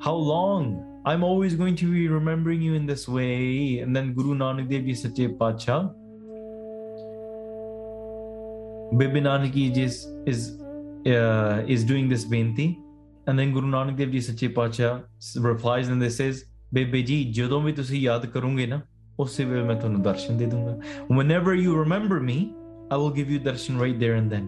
How 0.01 0.15
long? 0.15 1.01
I'm 1.05 1.25
always 1.25 1.55
going 1.55 1.77
to 1.77 1.91
be 1.93 2.09
remembering 2.09 2.63
you 2.63 2.75
in 2.75 2.87
this 2.87 3.09
way. 3.09 3.79
And 3.79 3.95
then 3.97 4.13
Guru 4.13 4.35
Nanak 4.35 4.69
Dev 4.69 4.85
Ji 4.85 4.95
Sache 4.95 5.37
Pacha, 5.39 5.93
Bibi 8.97 9.21
Nanak 9.21 9.53
Ji 9.53 9.83
is 9.83 10.07
is 10.27 10.61
uh, 11.07 11.65
is 11.67 11.85
doing 11.85 12.09
this 12.09 12.25
benti, 12.25 12.79
and 13.28 13.40
then 13.40 13.52
Guru 13.54 13.68
Nanak 13.68 13.98
Dev 13.98 14.12
Ji 14.12 14.22
Sache 14.22 14.54
Pacha 14.54 15.04
replies 15.38 15.90
and 15.90 16.02
this 16.02 16.18
says, 16.18 16.46
"Bibi 16.74 17.04
ji, 17.04 17.18
ਜਦੋਂ 17.34 17.62
ਵੀ 17.62 17.72
ਤੁਸੀਂ 17.74 18.02
ਯਾਦ 18.02 18.26
ਕਰੋਗੇ 18.34 18.66
ਨਾ 18.68 18.82
ਉਸੇ 19.20 19.46
ਵੇਲੇ 19.46 19.64
ਮੈਂ 19.68 19.76
ਤੁਹਾਨੂੰ 19.76 20.02
ਦਰਸ਼ਨ 20.02 20.38
ਦੇ 20.38 20.46
ਦੂੰਗਾ 20.54 20.78
whenever 21.20 21.54
you 21.64 21.76
remember 21.84 22.20
me 22.32 22.38
I 22.90 22.98
will 23.02 23.14
give 23.20 23.30
you 23.34 23.40
darshan 23.48 23.80
right 23.84 23.98
there 24.04 24.16
and 24.22 24.36
then 24.36 24.48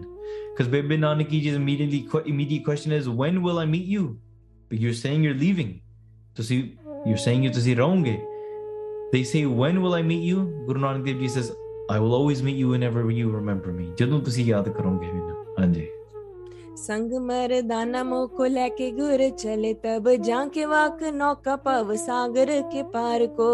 because 0.50 0.68
Bibi 0.74 0.98
Nanaki 0.98 1.40
ji's 1.44 1.58
immediately 1.60 2.00
immediate 2.32 2.64
question 2.64 2.92
is 2.92 3.08
when 3.22 3.42
will 3.46 3.58
I 3.64 3.66
meet 3.74 3.86
you? 3.96 4.04
But 4.68 4.78
you're 4.84 4.98
saying 5.00 5.24
you're 5.24 5.40
leaving. 5.46 5.72
To 6.38 6.42
see 6.48 6.58
you're 7.06 7.22
saying 7.26 7.44
you 7.44 7.50
to 7.56 7.64
see 7.66 7.74
wrong. 7.80 8.06
They 9.12 9.22
say 9.32 9.44
when 9.62 9.82
will 9.82 9.94
I 9.94 10.02
meet 10.02 10.24
you? 10.30 10.38
Guru 10.68 10.80
Nanak 10.86 11.04
Dev 11.10 11.20
Ji 11.24 11.28
says 11.28 11.52
I 11.96 11.98
will 12.04 12.14
always 12.14 12.42
meet 12.42 12.56
you 12.56 12.68
whenever 12.68 13.02
you 13.20 13.34
remember 13.40 13.72
me. 13.80 13.86
ਜਦੋਂ 13.98 14.20
ਤੁਸੀਂ 14.28 14.44
ਯਾਦ 14.44 14.68
ਕਰੋਗੇ 14.78 15.12
ਮੈਨੂੰ 15.12 15.44
ਹਾਂਜੀ 15.60 15.86
संग 16.86 17.12
मरदाना 17.26 18.02
मोह 18.04 18.26
को 18.36 18.44
लेके 18.56 18.90
गुर 18.98 19.28
चले 19.38 19.72
तब 19.84 20.10
जाके 20.26 20.64
वाक 20.66 21.02
नौका 21.14 21.56
पव 21.66 21.94
सागर 22.06 22.60
के 22.74 22.82
पार 22.96 23.26
को 23.40 23.50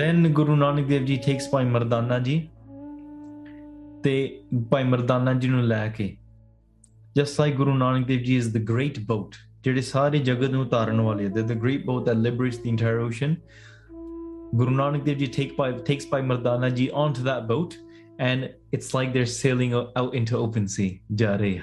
then 0.00 0.32
Guru 0.32 0.56
Nanak 0.56 0.88
Dev 0.88 1.04
Ji 1.06 1.18
takes 1.28 1.48
Bhai 1.54 1.64
Mardana 1.76 2.20
ji 2.28 2.40
ਤੇ 4.02 4.14
ਭਾਈ 4.70 4.84
ਮਰਦਾਨਾ 4.84 5.32
ਜੀ 5.32 5.48
ਨੂੰ 5.48 5.62
ਲੈ 5.66 5.86
ਕੇ 5.88 6.16
just 7.18 7.38
like 7.40 7.54
Guru 7.60 7.74
Nanak 7.82 8.02
Dev 8.08 8.24
Ji 8.26 8.34
is 8.40 8.48
the 8.56 8.62
great 8.72 8.98
boat 9.10 9.38
ਜਿਹੜੇ 9.64 9.80
ਸਾਰੇ 9.80 10.18
ਜਗਤ 10.18 10.50
ਨੂੰ 10.50 10.62
ਉਤਾਰਨ 10.62 11.00
ਵਾਲੇ 11.00 11.24
ਹੈ 11.24 11.30
the 11.52 11.56
great 11.62 11.86
boat 11.90 12.08
that 12.08 12.20
liberates 12.26 12.58
the 12.64 12.72
entire 12.72 12.98
ocean 13.06 13.36
Guru 14.60 14.74
Nanak 14.80 15.04
Dev 15.06 15.22
Ji 15.22 15.28
take 15.36 15.56
by, 15.60 15.68
takes 15.90 16.04
by 16.10 16.20
Mardana 16.32 16.70
ji 16.80 16.90
onto 17.04 17.22
that 17.28 17.46
boat 17.52 17.78
and 18.26 18.50
it's 18.76 18.90
like 18.96 19.14
they're 19.14 19.30
sailing 19.36 19.72
o- 19.78 19.86
out 20.00 20.14
into 20.20 20.36
open 20.42 20.68
sea 20.74 20.90
ਜਾ 21.22 21.36
ਰਹੇ 21.36 21.56
ਆ 21.58 21.62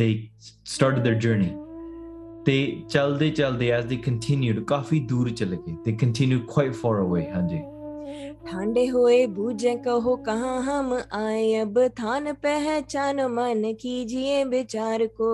they 0.00 0.12
started 0.74 1.04
their 1.04 1.18
journey. 1.26 1.50
They 2.46 2.60
chalde 2.94 3.26
chalde 3.36 3.68
as 3.80 3.90
they 3.90 4.00
continued, 4.08 4.64
काफी 4.68 5.00
दूर 5.00 5.30
चले 5.30 5.58
They 5.84 5.98
continued 6.04 6.48
quite 6.56 6.80
far 6.84 6.96
away. 7.08 7.28
हाँ 7.32 7.48
जी. 7.48 7.80
ठांडे 8.46 9.26
बूझे 9.26 9.74
कहो 9.76 10.16
कहाँ 10.16 10.62
हम 10.62 10.92
आए 11.12 11.52
अब 11.54 11.78
थान 11.88 12.32
पहचान 12.32 13.20
मन 13.20 13.62
कीजिए 13.80 14.44
विचार 14.44 15.06
को 15.20 15.28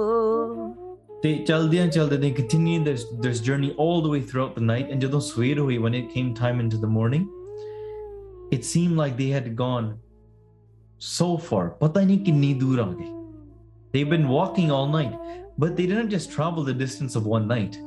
they 1.25 1.35
chaldean 1.51 1.93
chaldean 1.97 2.25
they 2.25 2.33
continued 2.41 2.85
their 2.85 2.99
this 3.27 3.41
journey 3.49 3.71
all 3.85 4.03
the 4.03 4.11
way 4.15 4.21
throughout 4.23 4.55
the 4.57 4.65
night 4.65 4.91
and 4.91 5.07
jadon 5.07 5.25
sweer 5.29 5.63
hui 5.63 5.79
when 5.87 5.99
it 6.01 6.11
came 6.17 6.35
time 6.43 6.61
into 6.65 6.81
the 6.85 6.93
morning 6.99 7.25
it 8.59 8.69
seemed 8.73 8.99
like 9.03 9.17
they 9.23 9.31
had 9.39 9.51
gone 9.63 9.93
so 11.13 11.31
far 11.51 11.65
pata 11.85 12.07
nahi 12.11 12.21
kinni 12.31 12.53
dur 12.65 12.81
aa 12.85 12.91
gaye 12.93 13.16
they've 13.96 14.12
been 14.16 14.28
walking 14.34 14.70
all 14.78 14.90
night 14.98 15.16
but 15.64 15.76
they 15.78 15.86
didn't 15.92 16.12
just 16.16 16.32
travel 16.36 16.68
the 16.72 16.76
distance 16.84 17.16
of 17.22 17.26
one 17.36 17.48
night 17.54 17.78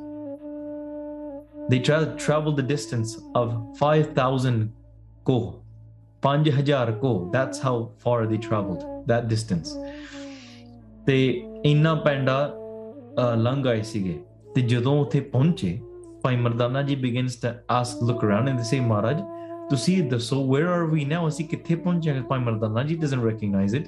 they 1.69 1.79
tra- 1.87 2.15
traveled 2.25 2.57
the 2.61 2.67
distance 2.73 3.13
of 3.41 3.53
5000 3.83 4.59
ਕੋ 5.25 5.37
5000 6.27 6.91
ਕੋ 7.01 7.13
that's 7.35 7.61
how 7.67 7.75
far 8.05 8.17
they 8.31 8.39
traveled 8.49 8.85
that 9.11 9.27
distance 9.33 9.73
ਤੇ 11.07 11.17
ਇੰਨਾ 11.65 11.93
ਪੈਂਡਾ 12.05 12.37
ਅਹ, 13.19 13.35
ਲੰਘ 13.37 13.65
ਆਏ 13.67 13.81
ਸੀਗੇ 13.93 14.19
ਤੇ 14.55 14.61
ਜਦੋਂ 14.61 14.99
ਉੱਥੇ 15.01 15.19
ਪਹੁੰਚੇ 15.19 15.79
ਭਾਈ 16.23 16.35
ਮਰਦਾਨਾ 16.35 16.81
ਜੀ 16.81 16.95
begins 17.03 17.35
to 17.43 17.51
ask 17.79 18.05
look 18.09 18.23
around 18.27 18.51
and 18.51 18.59
they 18.61 18.67
say 18.71 18.79
ਮਹਾਰਾਜ 18.87 19.21
ਤੁਸੀਂ 19.69 20.01
ਦੱਸੋ 20.09 20.37
where 20.53 20.71
are 20.77 20.87
we 20.93 21.03
now 21.11 21.27
ਅਸੀਂ 21.27 21.45
ਕਿੱਥੇ 21.47 21.75
ਪਹੁੰਚੇ 21.75 22.13
ਹਾਂ?" 22.13 22.23
ਭਾਈ 22.29 22.39
ਮਰਦਾਨਾ 22.39 22.83
ਜੀ 22.83 22.97
doesn't 23.03 23.25
recognize 23.29 23.77
it 23.81 23.87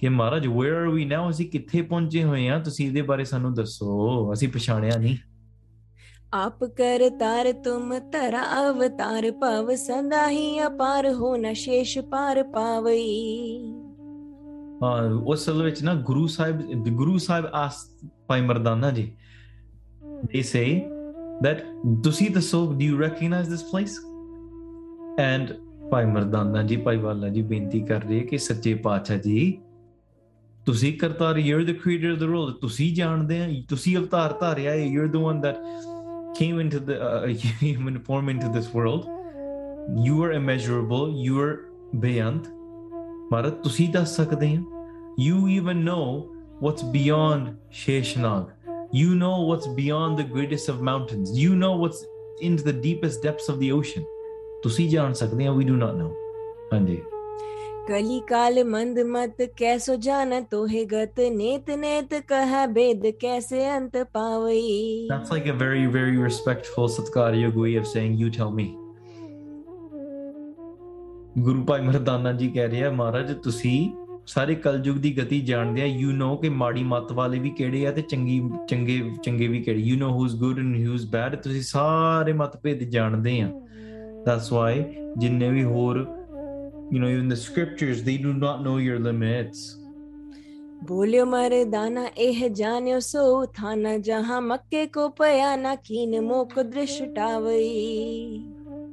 ਕਿ 0.00 0.08
ਮਹਾਰਾਜ 0.08 0.46
ਵੇਅਰ 0.46 0.74
ਆਰ 0.74 0.88
ਵੀ 0.88 1.04
ਨਾਓ 1.04 1.30
ਅਸੀਂ 1.30 1.46
ਕਿੱਥੇ 1.46 1.82
ਪਹੁੰਚੇ 1.82 2.24
ਹੋਏ 2.24 2.48
ਆ 2.48 2.58
ਤੁਸੀਂ 2.58 2.86
ਇਹਦੇ 2.86 3.02
ਬਾਰੇ 3.02 3.24
ਸਾਨੂੰ 3.24 3.54
ਦੱਸੋ। 3.54 4.32
ਅਸੀਂ 4.32 4.48
ਪਛਾਣਿਆ 4.48 4.98
ਨਹੀਂ। 4.98 5.16
ਆਪ 6.34 6.64
ਕਰ 6.64 7.10
ਤਾਰ 7.20 7.52
ਤੁਮ 7.52 7.98
ਤਰਾ 7.98 8.70
ਅਵਤਾਰ 8.70 9.30
ਭਵ 9.30 9.74
ਸਦਾ 9.74 10.28
ਹੀ 10.28 10.66
ਅਪਾਰ 10.66 11.12
ਹੋ 11.12 11.36
ਨਾ 11.36 11.52
ਸ਼ੇਸ਼ 11.52 11.98
ਪਾਰ 11.98 12.42
ਪਾਵਈ। 12.42 13.74
ਉਸ 15.26 15.44
ਸਲ 15.44 15.62
ਵਿੱਚ 15.62 15.82
ਨਾ 15.82 15.94
ਗੁਰੂ 15.94 16.26
ਸਾਹਿਬ 16.26 16.72
ਗੁਰੂ 16.88 17.18
ਸਾਹਿਬ 17.18 17.44
ਆਸ 17.52 18.04
ਪਾਈ 18.26 18.40
ਮਰਦਾਨਾ 18.40 18.90
ਜੀ 18.90 19.12
ਦੇ 20.04 20.42
ਸੇ 20.42 20.82
that 21.46 21.62
ਤੁਸੀਂ 22.02 22.30
ਦੱਸੋ 22.30 22.72
do 22.72 22.90
you 22.90 23.00
recognize 23.00 23.48
this 23.48 23.62
place? 23.62 23.94
And 25.16 25.70
ਪਾਈ 25.90 26.04
ਮਰਦਾਨਾ 26.04 26.62
ਜੀ 26.62 26.76
ਪਾਈ 26.76 26.96
ਵਾਲਾ 26.96 27.28
ਜੀ 27.28 27.42
ਬੇਨਤੀ 27.42 27.80
ਕਰ 27.80 28.02
ਰਹੇ 28.02 28.20
ਕਿ 28.20 28.38
ਸੱਚੇ 28.38 28.74
ਪਾਤਸ਼ਾਹ 28.74 29.16
ਜੀ 29.16 29.58
ਤੁਸੀਂ 30.65 30.97
Kartar 30.97 31.37
you're 31.37 31.65
the 31.65 31.77
creator 31.83 32.11
of 32.15 32.19
the 32.21 32.29
world 32.31 32.53
ਤੁਸੀਂ 32.61 32.93
ਜਾਣਦੇ 32.95 33.39
ਆ 33.41 33.47
ਤੁਸੀਂ 33.69 33.97
ਅਵਤਾਰ 33.97 34.33
ਧਾਰਿਆ 34.39 34.71
ਹੈ 34.71 34.85
you're 34.93 35.11
the 35.15 35.23
one 35.25 35.41
that 35.41 35.57
came 36.39 36.59
into 36.63 36.79
the 36.87 36.95
uh, 37.09 37.27
human 37.61 37.99
form 38.07 38.31
into 38.33 38.49
this 38.55 38.69
world 38.77 39.05
you 40.07 40.15
are 40.25 40.31
immeasurable 40.39 41.05
you 41.25 41.39
are 41.45 41.55
beyond 42.05 42.49
ਮਹਾਰਾਜ 43.31 43.53
ਤੁਸੀਂ 43.63 43.89
ਦੱਸ 43.89 44.15
ਸਕਦੇ 44.15 44.55
ਆ 44.55 44.59
you 45.27 45.37
even 45.57 45.85
know 45.89 46.05
what's 46.65 46.83
beyond 46.97 47.53
Sheshnag 47.83 48.43
you 49.01 49.13
know 49.21 49.35
what's 49.49 49.69
beyond 49.79 50.21
the 50.21 50.27
greatest 50.35 50.69
of 50.73 50.81
mountains 50.89 51.31
you 51.43 51.55
know 51.63 51.73
what's 51.83 52.01
into 52.47 52.63
the 52.69 52.75
deepest 52.87 53.27
depths 53.27 53.49
of 53.53 53.59
the 53.63 53.71
ocean 53.79 54.03
ਤੁਸੀਂ 54.63 54.89
ਜਾਣ 54.89 55.13
ਸਕਦੇ 55.13 55.47
ਆ 55.47 55.51
we 55.51 55.67
do 55.71 55.77
not 55.83 55.97
know 56.01 56.11
ਹਾਂਜੀ 56.73 57.01
कली 57.87 58.19
काल 58.29 58.63
मंद 58.67 58.99
मत 59.07 59.41
कैसो 59.57 59.95
जान 60.03 60.39
तो 60.51 60.63
है 60.65 60.85
गत 60.93 61.19
नेत 61.33 61.69
नेत 61.79 62.13
कह 62.29 62.55
बेद 62.69 63.11
कैसे 63.21 63.65
अंत 63.65 63.97
पावई 64.13 64.63
that's 65.11 65.35
like 65.35 65.51
a 65.53 65.55
very 65.59 65.85
very 65.97 66.17
respectful 66.17 66.89
Satkarya 66.89 67.51
way 67.55 67.75
of 67.75 67.87
saying 67.87 68.17
you 68.23 68.31
tell 68.39 68.57
me 68.61 68.67
ਗੁਰੂ 71.37 71.63
ਭਾਈ 71.63 71.81
ਮਰਦਾਨਾ 71.81 72.31
ਜੀ 72.31 72.47
ਕਹਿ 72.49 72.67
ਰਿਹਾ 72.67 72.89
ਮਹਾਰਾਜ 72.89 73.31
ਤੁਸੀਂ 73.43 73.91
ਸਾਰੇ 74.27 74.55
ਕਲਯੁਗ 74.55 74.97
ਦੀ 74.97 75.11
ਗਤੀ 75.17 75.39
ਜਾਣਦੇ 75.41 75.81
ਆ 75.81 75.85
ਯੂ 75.85 76.11
نو 76.11 76.35
ਕਿ 76.41 76.49
ਮਾੜੀ 76.49 76.83
ਮੱਤ 76.83 77.11
ਵਾਲੇ 77.11 77.39
ਵੀ 77.39 77.49
ਕਿਹੜੇ 77.49 77.85
ਆ 77.87 77.91
ਤੇ 77.91 78.01
ਚੰਗੀ 78.01 78.41
ਚੰਗੇ 78.69 78.99
ਚੰਗੇ 79.23 79.47
ਵੀ 79.47 79.61
ਕਿਹੜੇ 79.63 79.79
you 79.79 79.97
know 79.97 80.11
who's 80.11 80.35
good 80.35 80.59
and 80.59 80.87
who's 80.87 81.05
bad 81.11 81.35
ਤੁਸੀਂ 81.35 81.61
ਸਾਰੇ 81.61 82.33
ਮਤਭੇਦ 82.33 82.83
ਜਾਣਦੇ 82.89 83.39
ਆ 83.41 83.49
that's 84.27 84.47
why 84.55 84.71
ਜਿੰਨੇ 85.17 85.49
ਵੀ 85.49 85.63
ਹੋਰ 85.63 86.05
you 86.91 86.99
know 87.01 87.09
even 87.15 87.27
the 87.33 87.39
scriptures 87.47 88.03
they 88.03 88.17
do 88.25 88.31
not 88.45 88.63
know 88.67 88.77
your 88.89 88.99
limits 89.07 89.65
बोल्यो 90.89 91.25
मरदाना 91.25 92.01
एह 92.23 92.47
जान्यो 92.57 92.99
सो 93.05 93.21
थाना 93.59 93.95
जहां 94.07 94.41
मक्के 94.49 94.85
को 94.97 95.07
पया 95.19 95.55
ना 95.61 95.73
कीन 95.87 96.19
मोक 96.25 96.59
दृष्टावई 96.75 97.63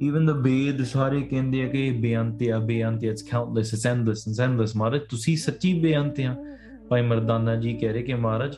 even 0.07 0.25
the 0.29 0.37
Ved 0.47 0.83
ਸਾਰੇ 0.93 1.20
ਕਹਿੰਦੇ 1.31 1.62
ਆ 1.64 1.68
ਕਿ 1.73 1.87
ਇਹ 1.87 2.01
ਬੇਅੰਤ 2.03 2.43
ਆ 2.55 2.59
ਬੇਅੰਤ 2.70 3.05
ਆ, 3.05 3.12
it's 3.12 3.25
countless 3.33 3.73
it's 3.77 3.85
endless 3.93 4.25
it's 4.31 4.41
endless 4.47 4.77
ਮਹਾਰਾਜ 4.79 5.01
ਤੁਸੀਂ 5.11 5.37
ਸੱਚੀ 5.47 5.73
ਬੇਅੰਤ 5.81 6.20
ਆ 6.20 6.35
ਭਾਈ 6.91 7.03
ਮਰਦਾਨਾ 7.07 7.57
ਜੀ 7.57 7.73
ਕਹਿ 7.81 7.93
ਰਹੇ 7.93 8.03
ਕਿ 8.03 8.14
ਮਹਾਰਾਜ 8.25 8.57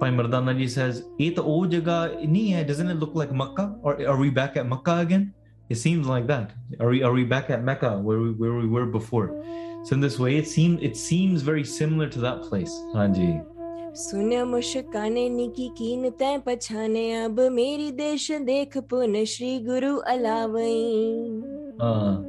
ਭਾਈ 0.00 0.10
ਮਰਦਾਨਾ 0.10 0.52
ਜੀ 0.52 0.66
says 0.74 1.02
ਇਹ 1.20 1.30
ਤਾਂ 1.36 1.44
ਉਹ 1.44 1.66
ਜਗ੍ਹਾ 1.66 2.06
ਨਹੀਂ 2.28 2.52
ਹੈ 2.54 2.66
doesn't 2.70 2.94
it 2.94 3.02
look 3.04 3.14
like 3.22 3.34
Makkah 3.42 3.68
or 3.82 3.94
are 4.14 4.18
we 4.24 4.30
back 4.40 4.56
at 4.62 4.66
Makkah 4.72 4.98
again 5.06 5.26
It 5.71 5.77
seems 5.77 6.07
like 6.07 6.27
that. 6.27 6.51
Are 6.79 6.89
we 6.89 7.01
are 7.01 7.13
we 7.13 7.23
back 7.23 7.49
at 7.49 7.63
Mecca 7.63 7.97
where 7.97 8.19
we 8.19 8.31
where 8.31 8.53
we 8.53 8.67
were 8.67 8.85
before? 8.85 9.27
So 9.85 9.95
in 9.95 10.01
this 10.01 10.19
way, 10.19 10.35
it 10.37 10.47
seems 10.47 10.83
it 10.89 10.97
seems 10.97 11.47
very 11.49 11.63
similar 11.63 12.07
to 12.15 12.19
that 12.27 12.43
place. 12.49 12.73
Hanji. 12.95 13.31
सुन 13.91 14.31
मुशकाने 14.47 15.27
निकी 15.29 15.67
कीन 15.77 16.09
तै 16.19 16.37
पछाने 16.45 17.03
अब 17.23 17.39
मेरी 17.51 17.91
देश 17.91 18.31
देख 18.47 18.77
पुन 18.91 19.23
श्री 19.31 19.51
गुरु 19.65 19.95
अलावई 20.11 20.77
uh, 21.81 22.21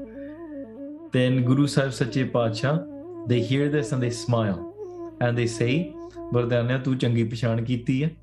then 1.12 1.44
Guru 1.44 1.66
Sahib 1.66 1.92
Sache 1.92 2.24
Pacha, 2.32 2.86
they 3.28 3.40
hear 3.40 3.68
this 3.68 3.92
and 3.92 4.02
they 4.02 4.10
smile 4.10 4.72
and 5.20 5.36
they 5.36 5.46
say, 5.46 5.94
Mardanya, 6.32 6.82
tu 6.82 6.96
changi 6.96 7.30
pishan 7.30 7.64
kiti 7.66 8.02
hai. 8.04 8.16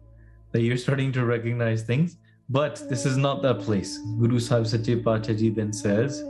That 0.52 0.62
you're 0.62 0.78
starting 0.78 1.12
to 1.14 1.26
recognize 1.26 1.84
things. 1.84 2.18
But 2.49 2.83
this 2.91 3.07
is 3.07 3.17
not 3.17 3.43
that 3.43 3.61
place. 3.61 3.99
Guru 4.19 4.39
Sahib 4.39 4.67
Sache 4.67 5.03
Pacha 5.05 5.35
ji 5.35 5.51
then 5.51 5.73
says, 5.73 6.23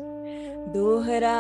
दोहरा 0.75 1.39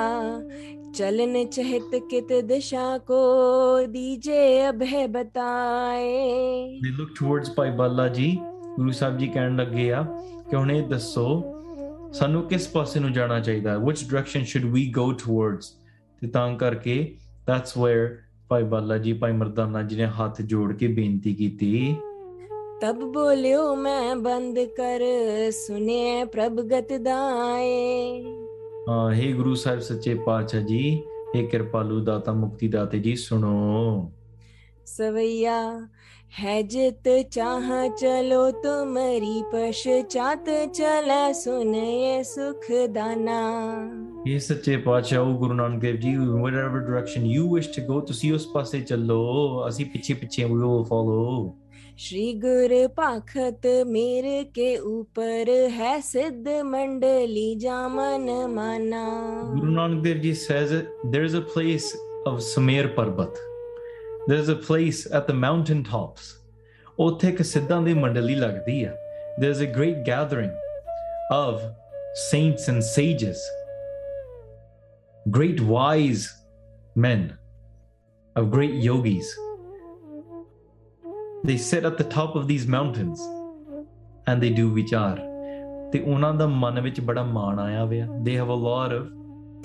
चलन 0.96 1.44
चहत 1.52 1.90
कित 2.10 2.32
दिशा 2.48 2.86
को 3.10 3.86
दीजे 3.92 4.40
अभय 4.62 5.06
बताए 5.12 6.80
they 6.82 6.90
look 6.98 7.14
towards 7.14 7.48
Bhai 7.50 7.70
Bala 7.70 8.10
ji. 8.10 8.28
Guru 8.76 8.92
Sahib 9.00 9.18
ji 9.18 9.28
ਕਹਿਣ 9.34 9.56
ਲੱਗੇ 9.56 9.90
ਆ 9.92 10.02
ਕਿ 10.50 10.56
ਹੁਣ 10.56 10.70
ਇਹ 10.70 10.82
ਦੱਸੋ 10.88 11.26
ਸਾਨੂੰ 12.18 12.42
ਕਿਸ 12.48 12.68
ਪਾਸੇ 12.68 13.00
ਨੂੰ 13.00 13.12
ਜਾਣਾ 13.12 13.40
ਚਾਹੀਦਾ 13.40 13.70
ਹੈ 13.70 13.76
which 13.86 14.04
direction 14.10 14.44
should 14.52 14.68
we 14.74 14.84
go 15.00 15.06
towards 15.24 15.72
ਤੇ 16.22 16.26
ਤਾਂ 16.26 16.56
ਕਰਕੇ 16.58 16.96
that's 17.50 17.80
where 17.84 18.08
ਭਾਈ 18.48 18.62
ਬਾਲਾ 18.72 18.98
ਜੀ 18.98 19.12
ਭਾਈ 19.12 19.32
ਮਰਦਾਨਾ 19.32 19.82
ਜੀ 19.82 19.96
ਨੇ 19.96 20.06
ਹੱਥ 20.20 20.40
ਜੋੜ 20.42 20.72
ਕੇ 20.72 20.86
ਬੇਨਤੀ 20.94 21.34
ਕੀਤੀ 21.34 21.96
तब 22.82 23.02
बोलियो 23.12 23.60
मैं 23.76 24.22
बंद 24.22 24.58
कर 24.78 25.02
सुने 25.58 26.00
प्रभ 26.34 26.60
गत 26.72 26.92
दाए 27.04 27.76
ਹਾਂ 28.88 29.10
हे 29.14 29.32
ਗੁਰੂ 29.36 29.54
ਸਾਹਿਬ 29.54 29.80
ਸੱਚੇ 29.80 30.14
ਪਾਤਸ਼ਾਹ 30.26 30.62
ਜੀ 30.62 30.80
हे 31.36 31.46
ਕਿਰਪਾਲੂ 31.50 32.00
ਦਾਤਾ 32.04 32.32
ਮੁਕਤੀ 32.32 32.68
ਦਾਤੇ 32.68 32.98
ਜੀ 32.98 33.14
ਸੁਣੋ 33.16 34.10
सवैया 34.86 35.60
है 36.32 36.54
जित 36.64 37.08
चाह 37.32 37.68
चलो 38.00 38.40
तुम्हारी 38.64 39.30
पश्चात 39.52 40.50
चला 40.78 41.18
सुन 41.40 41.74
ये 41.74 42.12
सुख 42.30 42.66
दाना 42.96 43.38
ਇਹ 44.28 44.38
ਸੱਚੇ 44.40 44.76
ਪਾਤਸ਼ਾਹ 44.86 45.20
ਉਹ 45.20 45.38
ਗੁਰੂ 45.38 45.54
ਨਾਨਕ 45.54 45.80
ਦੇਵ 45.80 45.96
ਜੀ 45.96 46.14
whatever 46.44 46.82
direction 46.86 47.26
you 47.32 47.46
wish 47.54 47.70
to 47.76 47.86
go 47.88 48.00
ਤੁਸੀਂ 48.06 48.32
ਉਸ 48.34 48.46
ਪਾਸੇ 48.54 48.80
ਚੱਲੋ 48.80 49.18
ਅਸੀਂ 49.68 49.86
ਪਿੱਛੇ 49.86 50.14
ਪਿੱਛੇ 50.14 50.44
we 50.44 50.60
will 50.62 50.84
follow 50.92 51.24
श्री 51.99 52.33
गुरु 52.41 52.87
पाखत 52.97 53.65
मेरे 53.87 54.43
के 54.55 54.75
ऊपर 54.89 55.49
है 55.71 55.99
सिद्ध 56.01 56.47
मंडली 56.65 57.55
जा 57.59 57.77
मन 57.95 58.27
माना 58.53 59.01
Guru 59.55 59.71
Nanak 59.71 60.03
Dev 60.03 60.17
ji 60.21 60.33
says 60.41 60.71
there 60.73 61.25
is 61.25 61.35
a 61.35 61.39
place 61.53 61.91
of 62.27 62.39
Sumer 62.41 62.87
Parvat 62.97 63.41
there 64.29 64.41
is 64.41 64.49
a 64.49 64.55
place 64.67 65.05
at 65.07 65.27
the 65.31 65.35
mountain 65.45 65.83
tops 65.91 66.35
ਉੱਥੇ 67.01 67.27
ਇੱਕ 67.29 67.41
ਸਿੱਧਾਂ 67.41 67.81
ਦੀ 67.81 67.93
ਮੰਡਲੀ 67.93 68.35
ਲੱਗਦੀ 68.35 68.83
ਆ 68.83 68.93
there 69.41 69.51
is 69.51 69.61
a 69.67 69.71
great 69.75 69.99
gathering 70.07 70.55
of 71.33 71.61
saints 72.21 72.63
and 72.71 72.83
sages 72.85 73.41
great 75.25 75.59
wise 75.73 76.23
men 77.05 77.21
of 78.35 78.49
great 78.55 78.73
yogis 78.87 79.29
They 81.44 81.58
sit 81.58 81.84
at 81.84 81.98
the 81.98 82.08
top 82.16 82.36
of 82.40 82.48
these 82.48 82.66
mountains 82.66 83.20
and 84.26 84.42
they 84.42 84.52
do 84.62 84.68
vichar. 84.74 85.16
ਤੇ 85.92 86.00
ਉਹਨਾਂ 86.00 86.32
ਦਾ 86.34 86.46
ਮਨ 86.46 86.80
ਵਿੱਚ 86.80 87.00
ਬੜਾ 87.00 87.22
ਮਾਣ 87.22 87.58
ਆਇਆ 87.58 87.84
ਹੋਇਆ 87.84 88.06
they 88.06 88.34
have 88.40 88.48
a 88.54 88.60
lot 88.62 88.94
of 88.94 89.02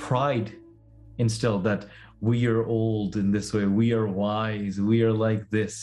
pride 0.02 0.50
instilled 1.26 1.64
that 1.70 1.88
we 2.22 2.42
are 2.52 2.62
old 2.66 3.16
in 3.22 3.32
this 3.36 3.50
way 3.56 3.64
we 3.80 3.88
are 3.98 4.06
wise 4.20 4.78
we 4.90 5.00
are 5.08 5.14
like 5.22 5.44
this 5.58 5.78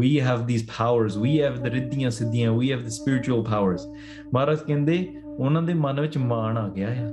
we 0.00 0.10
have 0.26 0.42
these 0.48 0.64
powers 0.72 1.16
we 1.24 1.32
have 1.44 1.56
the 1.64 1.72
riddhiyan 1.76 2.14
siddhiyan 2.18 2.58
we 2.60 2.68
have 2.74 2.84
the 2.88 2.94
spiritual 2.98 3.42
powers 3.48 3.86
ਮਹਾਰਾਜ 4.34 4.58
ਕਹਿੰਦੇ 4.58 4.98
ਉਹਨਾਂ 5.38 5.62
ਦੇ 5.62 5.74
ਮਨ 5.74 6.00
ਵਿੱਚ 6.00 6.18
ਮਾਣ 6.18 6.58
ਆ 6.58 6.68
ਗਿਆ 6.68 6.88
ਆ 6.88 7.10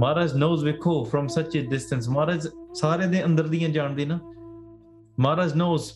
ਮਹਾਰਾਜ 0.00 0.32
knows 0.42 0.64
ਵੇਖੋ 0.64 1.08
from 1.14 1.32
such 1.38 1.58
a 1.60 1.66
distance 1.74 2.10
ਮਹਾਰਾਜ 2.10 2.48
ਸਾਰੇ 2.74 3.06
ਦੇ 3.06 3.24
ਅੰਦਰ 3.24 3.48
ਦੀਆਂ 3.48 3.68
ਜਾਣਦੇ 3.68 4.04
ਨਾ 4.04 4.18
ਮਹਾਰਾਜ 5.20 5.52
knows 5.52 5.92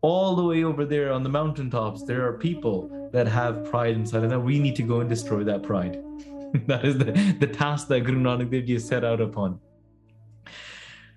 all 0.00 0.36
the 0.36 0.44
way 0.44 0.64
over 0.64 0.84
there 0.84 1.12
on 1.12 1.22
the 1.22 1.28
mountaintops, 1.28 2.04
there 2.04 2.26
are 2.26 2.32
people 2.32 3.08
that 3.12 3.26
have 3.26 3.64
pride 3.70 3.94
inside 3.94 4.22
and 4.22 4.30
that 4.30 4.40
We 4.40 4.58
need 4.58 4.76
to 4.76 4.82
go 4.82 5.00
and 5.00 5.08
destroy 5.08 5.42
that 5.44 5.62
pride. 5.62 6.02
that 6.66 6.84
is 6.84 6.98
the, 6.98 7.12
the 7.40 7.46
task 7.46 7.88
that 7.88 8.00
Guru 8.00 8.20
Nanak 8.20 8.50
Dev 8.50 8.66
Ji 8.66 8.74
is 8.74 8.86
set 8.86 9.04
out 9.04 9.20
upon. 9.20 9.60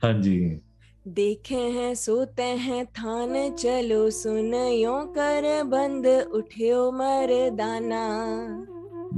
Hanji. 0.03 0.61
देखे 1.07 1.55
हैं 1.55 1.93
सोते 1.95 2.43
हैं 2.63 2.85
थान 2.97 3.33
चलो 3.57 4.09
सुन 4.13 4.51
कर 5.15 5.63
बंद 5.69 6.05
उठ्यो 6.37 6.79
मरदाना 6.91 8.01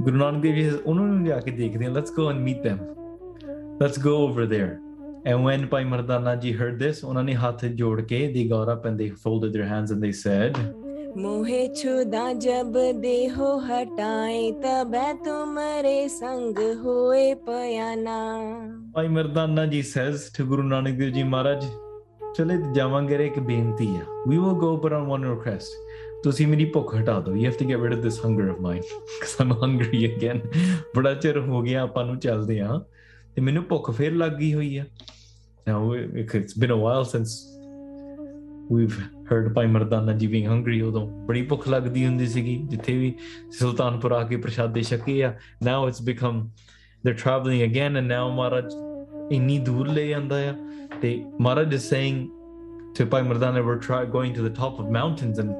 गुरु 0.04 0.16
नानक 0.16 0.42
देव 0.42 0.54
जी 0.54 0.70
उन्होंने 0.90 1.28
जाके 1.28 1.50
देख 1.58 1.76
दिया 1.76 1.90
let's 1.92 2.14
go 2.16 2.30
and 2.30 2.40
meet 2.44 2.62
them 2.62 2.78
let's 3.82 4.00
go 4.02 4.16
over 4.28 4.46
there 4.54 4.70
and 5.25 5.45
when 5.45 5.67
ਭਾਈ 5.69 5.83
ਮਰਦਾਨਾ 5.85 6.35
ਜੀ 6.35 6.53
heard 6.59 6.77
this 6.83 7.03
ਉਹਨਾਂ 7.05 7.23
ਨੇ 7.23 7.33
ਹੱਥ 7.45 7.65
ਜੋੜ 7.65 8.01
ਕੇ 8.01 8.19
they 8.35 8.45
got 8.53 8.71
up 8.75 8.85
and 8.89 9.03
they 9.03 9.09
folded 9.25 9.57
their 9.57 9.67
hands 9.73 9.95
and 9.95 10.07
they 10.07 10.13
said 10.21 10.61
मोहे 11.21 11.59
छुदा 11.77 12.23
जब 12.43 12.75
देहो 13.03 13.47
हटाए 13.67 14.41
तब 14.65 14.95
तुम्हारे 15.25 15.93
संग 16.15 16.59
होए 16.83 17.23
पयाना 17.47 18.17
ਭਾਈ 18.93 19.07
ਮਰਦਾਨਾ 19.15 19.65
ਜੀ 19.73 19.81
says 19.93 20.27
to 20.37 20.45
ਗੁਰੂ 20.49 20.63
ਨਾਨਕ 20.63 20.97
ਦੇਵ 20.99 21.09
ਜੀ 21.13 21.23
ਮਹਾਰਾਜ 21.23 21.65
ਚਲੇ 22.35 22.57
ਤੇ 22.57 22.71
ਜਾਵਾਂਗੇ 22.73 23.17
ਰੇ 23.17 23.25
ਇੱਕ 23.27 23.39
ਬੇਨਤੀ 23.39 23.87
ਆ 23.95 24.05
we 24.29 24.37
will 24.43 24.55
go 24.63 24.69
but 24.85 24.95
on 24.99 25.09
one 25.15 25.25
request 25.31 25.75
ਤੁਸੀਂ 26.23 26.47
ਮੇਰੀ 26.47 26.65
ਭੁੱਖ 26.71 26.95
ਹਟਾ 26.95 27.19
ਦਿਓ 27.19 27.33
you 27.35 27.49
have 27.49 27.59
to 27.59 27.67
get 27.71 27.83
rid 27.85 27.97
of 27.97 28.01
this 28.05 28.21
hunger 28.25 28.47
of 28.53 28.63
mine 28.67 28.85
because 29.15 29.35
I'm 29.43 29.53
hungry 29.63 30.03
again 30.11 30.41
ਬੜਾ 30.95 31.13
ਚਿਰ 31.13 31.39
ਹੋ 31.47 31.61
ਗਿਆ 31.61 31.81
ਆਪਾਂ 31.83 32.05
ਨੂੰ 32.05 32.17
ਚੱਲਦੇ 32.19 32.59
ਆ 32.59 32.79
ਤੇ 33.35 33.41
ਮੈਨੂੰ 33.41 33.63
ਭੁੱਖ 33.69 33.91
ਫੇਰ 33.91 34.13
ਲੱਗ 34.15 34.31
ਗਈ 34.39 34.53
ਹੋਈ 34.53 34.77
ਆ 34.77 34.83
now 35.69 35.79
it- 35.99 36.35
it's 36.39 36.57
been 36.63 36.71
a 36.75 36.79
while 36.83 37.05
since 37.13 37.33
we've 38.75 38.95
heard 39.31 39.51
ਭਾਈ 39.53 39.67
ਮਰਦਾਨਾ 39.67 40.13
ਜੀ 40.13 40.27
being 40.33 40.47
hungry 40.51 40.81
ਉਦੋਂ 40.87 41.05
ਬੜੀ 41.25 41.41
ਭੁੱਖ 41.51 41.67
ਲੱਗਦੀ 41.69 42.05
ਹੁੰਦੀ 42.05 42.27
ਸੀਗੀ 42.27 42.55
ਜਿੱਥੇ 42.69 42.97
ਵੀ 42.97 43.13
ਸੁਲਤਾਨਪੁਰ 43.59 44.11
ਆ 44.11 44.23
ਕੇ 44.27 44.37
ਪ੍ਰਸ਼ਾਦੇ 44.45 44.81
ਛਕੇ 44.89 45.23
ਆ 45.23 45.33
now 45.69 45.77
it's 45.89 46.01
become 46.11 46.39
they're 47.03 47.19
traveling 47.25 47.63
again 47.69 47.99
and 48.01 48.11
now 48.15 48.25
ਮਹਾਰਾਜ 48.35 48.73
ਇੰਨੀ 49.31 49.57
ਦੂਰ 49.69 49.87
ਲੈ 49.87 50.05
ਜਾਂਦਾ 50.07 50.35
ਆ 50.49 50.53
ਤੇ 51.01 51.13
ਮਹਾਰਾਜ 51.41 51.75
is 51.75 51.87
saying 51.93 52.19
to 52.99 53.07
Bhai 53.11 53.23
Mardana 53.23 53.59
we're 53.59 53.81
try, 53.87 54.03
going 54.17 54.33
to 54.39 54.45
the 54.47 54.53
top 54.61 54.79
of 54.83 54.91
mountains 54.99 55.43
and 55.43 55.53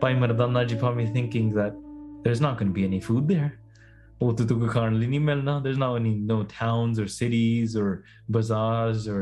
ਭਾਈ 0.00 0.14
ਮਰਦਾਨਾ 0.14 0.64
ਜੀ 0.64 0.76
probably 0.82 1.06
thinking 1.16 1.48
that 1.60 1.78
there's 2.24 2.42
not 2.46 2.58
going 2.60 2.70
to 2.72 2.76
be 2.80 2.84
any 2.90 3.00
food 3.08 3.32
there 3.34 3.50
ਉੱਥੇ 4.22 4.44
ਤਾਂ 4.44 4.56
ਕੋਈ 4.58 4.68
ਖਾਣ 4.68 4.94
ਲਈ 4.98 5.06
ਨਹੀਂ 5.06 5.20
ਮਿਲਣਾ 5.20 5.60
there's 5.64 5.80
not 5.82 5.98
any 6.00 6.12
no 6.30 6.38
towns 6.52 7.00
or 7.02 7.06
cities 7.16 7.74
or 7.82 7.88
bazaars 8.36 9.04
or 9.14 9.20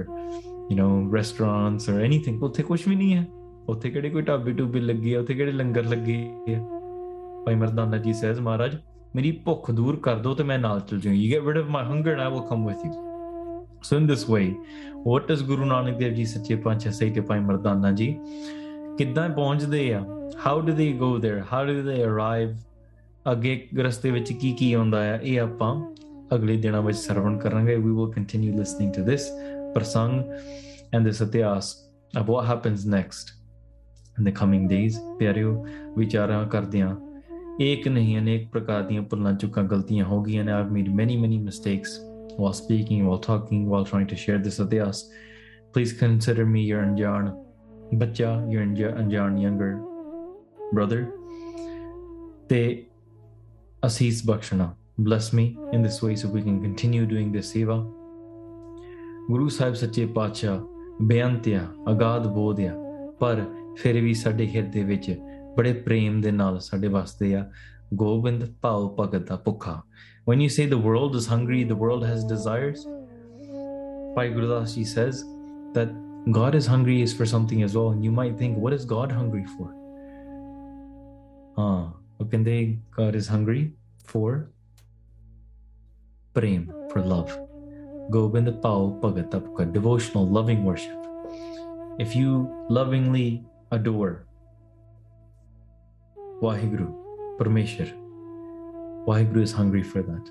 you 0.71 0.77
know 0.79 0.91
restaurants 1.17 1.89
or 1.93 1.97
anything 2.07 2.39
ਉੱਥੇ 2.45 2.63
ਕੁਝ 2.63 2.81
ਵੀ 2.89 2.97
ਨਹੀਂ 2.97 3.15
ਹੈ 3.15 3.27
ਉੱਥੇ 3.69 3.91
ਕਿਹੜੇ 3.91 4.11
ਕੋਈ 4.11 4.23
ਢਾਬੇ 4.23 4.53
ਟੂਬੇ 4.53 4.81
ਲੱਗੇ 4.81 5.15
ਆ 5.17 5.21
ਉੱਥੇ 5.21 5.35
ਕਿਹੜੇ 5.35 5.53
ਲੰਗਰ 5.53 5.85
ਲੱਗੇ 5.85 6.17
ਆ 6.55 6.61
ਭਾਈ 7.47 7.55
ਮਰਦਾਨਾ 7.55 7.99
ਜੀ 7.99 8.13
says 8.23 8.41
ਮਹਾਰਾਜ 8.43 8.77
ਮੇਰੀ 9.17 9.31
ਭੁੱਖ 9.45 9.71
ਦੂਰ 9.71 9.97
ਕਰ 10.03 10.19
ਦਿਓ 10.19 10.35
ਤੇ 10.35 10.45
ਮੈਂ 10.45 10.59
ਨਾਲ 10.59 10.81
ਚਲ 10.89 11.01
ਜਾਵਾਂ 11.01 11.19
you 11.19 11.29
get 11.35 11.47
rid 11.51 11.61
of 11.63 11.71
my 11.77 11.85
hunger 11.91 12.15
and 12.15 12.25
I 12.27 12.31
will 12.35 12.47
come 12.53 12.65
with 12.71 12.87
you 12.87 12.95
so 13.89 13.99
in 14.01 14.09
this 14.13 14.25
way 14.35 14.45
what 15.09 15.33
does 15.33 15.45
ਗੁਰੂ 15.47 15.65
ਨਾਨਕ 15.65 15.99
ਦੇਵ 15.99 16.15
ਜੀ 16.15 16.25
ਸੱਚੇ 16.35 16.57
ਪਾਤਸ਼ਾਹ 16.67 16.93
say 16.93 17.11
to 17.17 17.27
ਭਾਈ 17.27 17.41
ਮਰਦਾਨਾ 17.41 17.93
ਜੀ 18.01 18.15
ਕਿੱਦਾਂ 18.99 19.29
ਪਹੁੰਚਦੇ 19.29 19.93
ਆ 19.95 20.05
how 20.45 20.57
do 20.67 20.73
they 20.79 20.89
go 21.03 21.11
there 21.25 21.41
how 21.51 21.61
do 21.69 21.75
they 21.89 21.99
arrive 22.09 22.55
ਅੱਗੇ 23.33 23.69
ਰਸਤੇ 23.79 24.11
ਵਿੱਚ 24.11 24.33
ਕੀ 24.33 24.53
ਕੀ 24.53 24.73
ਆਉਂਦਾ 24.73 24.99
ਆ 25.13 25.19
ਇਹ 25.23 25.41
ਆਪਾਂ 25.41 25.75
ਅਗਲੇ 26.35 26.57
ਦਿਨਾਂ 26.57 26.83
ਵਿੱਚ 26.83 26.99
ਸਰਵਣ 26.99 27.37
ਕਰਾਂਗੇ 27.39 27.77
we 27.77 27.95
will 27.97 28.13
continue 28.19 28.53
listening 28.61 28.93
to 28.99 29.05
this 29.09 29.27
ਪ੍ਰਸੰਗ 29.75 30.21
and 30.97 31.09
this 31.09 31.23
ਇਤਿਹਾਸ 31.29 31.75
of 32.19 32.29
what 32.33 32.47
happens 32.49 32.85
next 32.95 33.33
in 34.17 34.29
the 34.29 34.33
coming 34.41 34.67
days 34.69 34.99
ਪਿਆਰਿਓ 35.19 35.65
ਵਿਚਾਰਾਂ 35.97 36.45
ਕਰਦੇ 36.49 36.81
ਆ 36.83 36.97
ਇੱਕ 37.61 37.89
ਨਹੀਂ 37.89 38.19
ਅਨੇਕ 38.19 38.49
ਪ੍ਰਕਾਰ 38.51 38.83
ਦੀਆਂ 38.83 39.03
ਭੁੱਲਾਂ 39.03 39.33
ਚੁੱਕਾਂ 39.35 39.65
ਗਲਤੀਆਂ 39.65 40.05
ਹੋ 40.05 40.21
ਗਈਆਂ 40.23 40.45
ਨੇ 40.45 40.53
I've 40.53 40.73
made 40.77 40.91
many 41.01 41.17
many 41.25 41.39
mistakes 41.45 41.93
while 42.39 42.57
speaking 42.59 43.05
while 43.09 43.21
talking 43.29 43.63
while 43.73 43.87
trying 43.93 44.09
to 44.13 44.19
share 44.25 44.41
this 44.47 44.61
ਇਤਿਹਾਸ 44.67 45.05
please 45.75 45.93
consider 46.03 46.47
me 46.55 46.65
your 46.71 46.83
ਅਣਜਾਣ 46.85 47.31
ਬੱਚਾ 47.95 48.31
your 48.51 48.63
ਅਣਜਾ- 48.63 48.95
ਅਣਜਾਣ 48.99 49.39
younger 49.39 49.71
brother 50.75 51.01
ਤੇ 52.49 52.61
Asis 53.84 54.22
Bakshana, 54.22 54.76
bless 55.00 55.34
me 55.34 55.58
in 55.74 55.82
this 55.82 56.04
way 56.04 56.16
so 56.16 56.28
we 56.28 56.44
can 56.44 56.62
continue 56.62 57.04
doing 57.08 57.32
this 57.32 57.52
seva. 57.52 57.78
Guru 59.28 59.50
Sahib 59.50 59.76
Sache 59.76 60.06
Pacha, 60.14 60.62
beantya, 61.00 61.62
agad 61.88 62.28
ਬੋਧਿਆ 62.34 62.74
ਪਰ 63.20 63.42
ਫਿਰ 63.78 64.00
ਵੀ 64.02 64.14
ਸਾਡੇ 64.14 64.48
ਹਿਰਦੇ 64.56 64.84
ਵਿੱਚ 64.84 65.10
ਬੜੇ 65.58 65.74
ਪ੍ਰੇਮ 65.74 66.20
ਦੇ 66.22 66.32
ਨਾਲ 66.32 66.60
ਸਾਡੇ 66.60 66.88
ਵਾਸਤੇ 66.88 67.34
ਆ 67.36 67.46
ਗੋਬਿੰਦ 67.94 68.46
ਭਾਉ 68.62 68.96
when 70.26 70.40
you 70.40 70.50
say 70.50 70.68
the 70.68 70.82
world 70.88 71.16
is 71.16 71.26
hungry 71.26 71.64
the 71.64 71.80
world 71.84 72.06
has 72.06 72.24
desires 72.34 72.86
Bhai 74.16 74.30
Gurdas 74.36 74.76
ji 74.76 74.84
says 74.84 75.24
that 75.74 75.96
God 76.38 76.54
is 76.54 76.68
hungry 76.68 77.02
is 77.02 77.14
for 77.20 77.26
something 77.26 77.64
as 77.64 77.76
well. 77.76 77.90
And 77.90 78.06
you 78.06 78.12
might 78.12 78.38
think 78.38 78.58
what 78.64 78.74
is 78.74 78.86
God 78.86 79.12
hungry 79.12 79.46
for? 79.56 79.70
Ah 81.58 82.01
Upinde 82.22 82.80
God 82.96 83.16
is 83.16 83.28
hungry 83.28 83.74
for 84.06 84.50
prem, 86.34 86.72
for 86.92 87.02
love. 87.02 87.32
Govinda 88.10 88.52
Pao 88.52 88.98
pagatapka 89.02 89.72
devotional, 89.74 90.28
loving 90.28 90.64
worship. 90.64 90.98
If 92.00 92.16
you 92.16 92.50
lovingly 92.70 93.44
adore 93.72 94.26
Waheguru, 96.42 96.90
Parmeshwar, 97.40 97.90
Waheguru 99.08 99.42
is 99.42 99.52
hungry 99.52 99.84
for 99.84 100.04
that. 100.04 100.30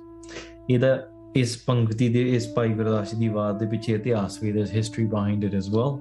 either 0.69 1.09
is 1.35 1.57
ਪੰਕਤੀ 1.67 2.09
ਦੇ 2.09 2.23
ਇਸ 2.37 2.47
ਭਾਈ 2.55 2.73
ਗੁਰਦਾਸ 2.75 3.15
ਜੀ 3.15 3.29
ਦੀ 3.29 4.53
there's 4.53 4.73
history 4.79 5.07
behind 5.15 5.45
it 5.49 5.55
as 5.61 5.69
well 5.77 5.93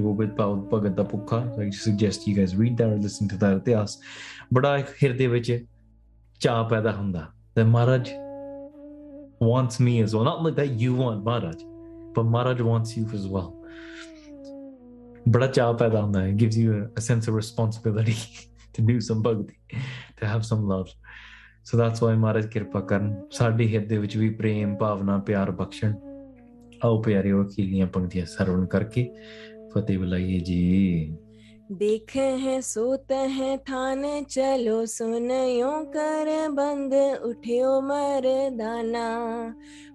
Gobind 0.00 0.30
ਪਾਉ 0.36 0.56
ਭਗਤ 0.72 0.96
ਦਾ 0.96 1.02
ਭੁੱਖਾ 1.02 1.38
I 1.58 1.70
suggest 1.78 2.28
you 2.28 2.34
guys 2.38 2.54
read 2.62 2.76
that 2.80 2.92
or 2.92 3.00
listen 3.06 3.32
to 3.32 3.38
that 3.42 3.56
ਇਤਿਹਾਸ 3.56 3.98
ਬੜਾ 4.54 4.76
ਇੱਕ 4.78 4.88
ਹਿਰਦੇ 5.02 5.26
ਵਿੱਚ 5.26 5.52
ਚਾਹ 6.40 6.68
ਪੈਦਾ 6.68 6.92
ਹੁੰਦਾ 6.92 7.26
ਤੇ 7.54 7.64
ਮਹਾਰਾਜ 7.64 8.10
wants 9.40 9.78
me 9.80 10.02
as 10.02 10.14
well. 10.14 10.24
Not 10.24 10.42
like 10.42 10.54
that 10.56 10.80
you 10.80 10.94
want 10.94 11.24
Maharaj, 11.24 11.62
but 12.14 12.24
Maharaj 12.24 12.60
wants 12.60 12.96
you 12.96 13.04
as 13.18 13.26
well. 13.28 13.52
ਬੜਾ 15.28 15.46
ਚਾਹ 15.46 15.72
ਪੈਦਾ 15.74 16.02
ਹੁੰਦਾ 16.02 16.20
ਹੈ 16.20 16.32
gives 16.32 16.58
you 16.58 16.74
a, 16.74 16.82
a 17.00 17.02
sense 17.06 17.28
of 17.30 17.36
responsibility 17.36 18.16
to 18.74 18.84
do 18.90 18.96
some 19.00 19.22
bhakti, 19.22 19.80
to 20.20 20.28
have 20.32 20.44
some 20.50 20.62
love. 20.72 20.92
So 21.66 21.80
that's 21.80 22.02
why 22.04 22.14
Maharaj 22.24 22.48
ਕਿਰਪਾ 22.48 22.80
ਕਰਨ 22.80 23.14
ਸਾਡੇ 23.32 23.66
ਹਿਰਦੇ 23.68 23.98
ਵਿੱਚ 23.98 24.16
ਵੀ 24.16 24.28
ਪ੍ਰੇਮ 24.30 24.76
ਭਾਵਨਾ 24.76 25.18
ਪਿਆਰ 25.18 25.50
ਬਖਸ਼ਣ 25.50 25.94
ਆਓ 26.84 27.02
ਪਿਆਰਿਓ 27.02 27.44
ਅਖੀਲੀਆਂ 27.44 27.86
ਪੰਕਤੀਆਂ 27.86 28.26
ਸਰਵਣ 28.26 28.66
ਕਰਕੇ 28.66 29.08
فتح 29.73 29.97
بلائیے 29.99 30.39
جی۔ 30.39 31.15
دیکھے 31.79 32.35
ہیں 32.35 32.61
سوتے 32.61 33.15
ہیں 33.15 33.57
تھانے 33.57 34.21
چلو 34.29 34.85
سنیوں 34.85 35.85
کر 35.93 36.29
بند 36.49 36.93
اٹھیو 37.21 37.81
مردانہ۔ 37.81 39.07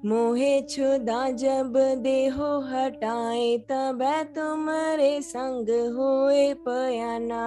موہے 0.05 0.61
چھدا 0.69 1.31
جب 1.31 1.77
دیہو 2.05 2.59
ہٹائے 2.59 3.59
تب 3.59 4.03
تمہارے 4.35 5.21
سنگ 5.21 5.69
ہوئے 5.69 6.55
پیانا۔ 6.65 7.45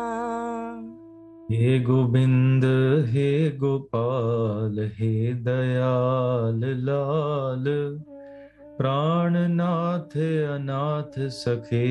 ہے 1.52 1.84
گوبند 1.88 2.64
ہے 3.14 3.50
گوپال 3.62 4.80
ہے 4.80 5.32
دیال 5.34 6.86
لال۔ 6.86 7.68
लाल 8.79 8.79
प्राणनाथ 8.79 10.17
अनाथ 10.53 11.19
सखे 11.29 11.87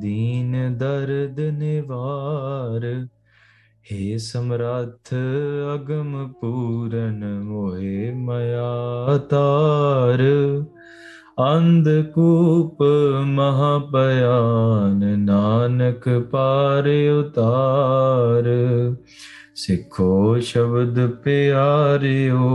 दीन 0.00 0.52
दर्द 0.78 1.40
निवार 1.58 2.86
हे 3.90 4.18
समर्थ 4.18 5.14
अगम 5.74 6.26
पूरन 6.40 7.22
मोहे 7.44 8.12
मया 8.14 9.16
तार 9.32 10.22
अंधकूप 11.40 12.82
महापयान 13.38 15.04
नानक 15.20 16.08
पार 16.08 16.88
उतार 17.18 18.48
सिखो 19.56 20.40
शब्द 20.40 20.98
प्यारियो 21.24 22.48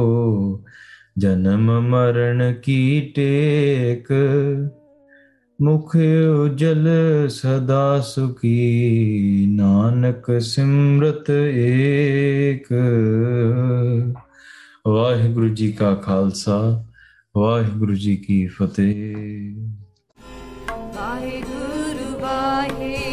ਜਨਮ 1.19 1.81
ਮਰਨ 1.81 2.55
ਕੀ 2.63 3.13
ਟੇਕ? 3.15 4.13
ਮੁਖ 5.63 5.97
ਉਜਲ 6.45 6.89
ਸਦਾ 7.29 8.01
ਸੁਖੀ, 8.01 9.47
ਨਾਨਕ 9.51 10.41
ਸਿਮਰਤ 10.41 11.31
ਏਕ। 11.55 12.67
ਵਾਹਿਗੁਰੂ 14.89 15.49
ਜੀ 15.49 15.73
ਕਾ 15.73 15.95
ਖਾਲਸਾ, 15.95 16.85
ਵਾਹਿਗੁਰੂ 17.37 17.95
ਜੀ 17.95 18.17
ਕੀ 18.17 18.47
ਫਤਿਹ। 18.47 19.17
ਵਾਹਿਗੁਰੂ 20.95 22.19
ਵਾਹਿਗੁਰੂ। 22.21 23.08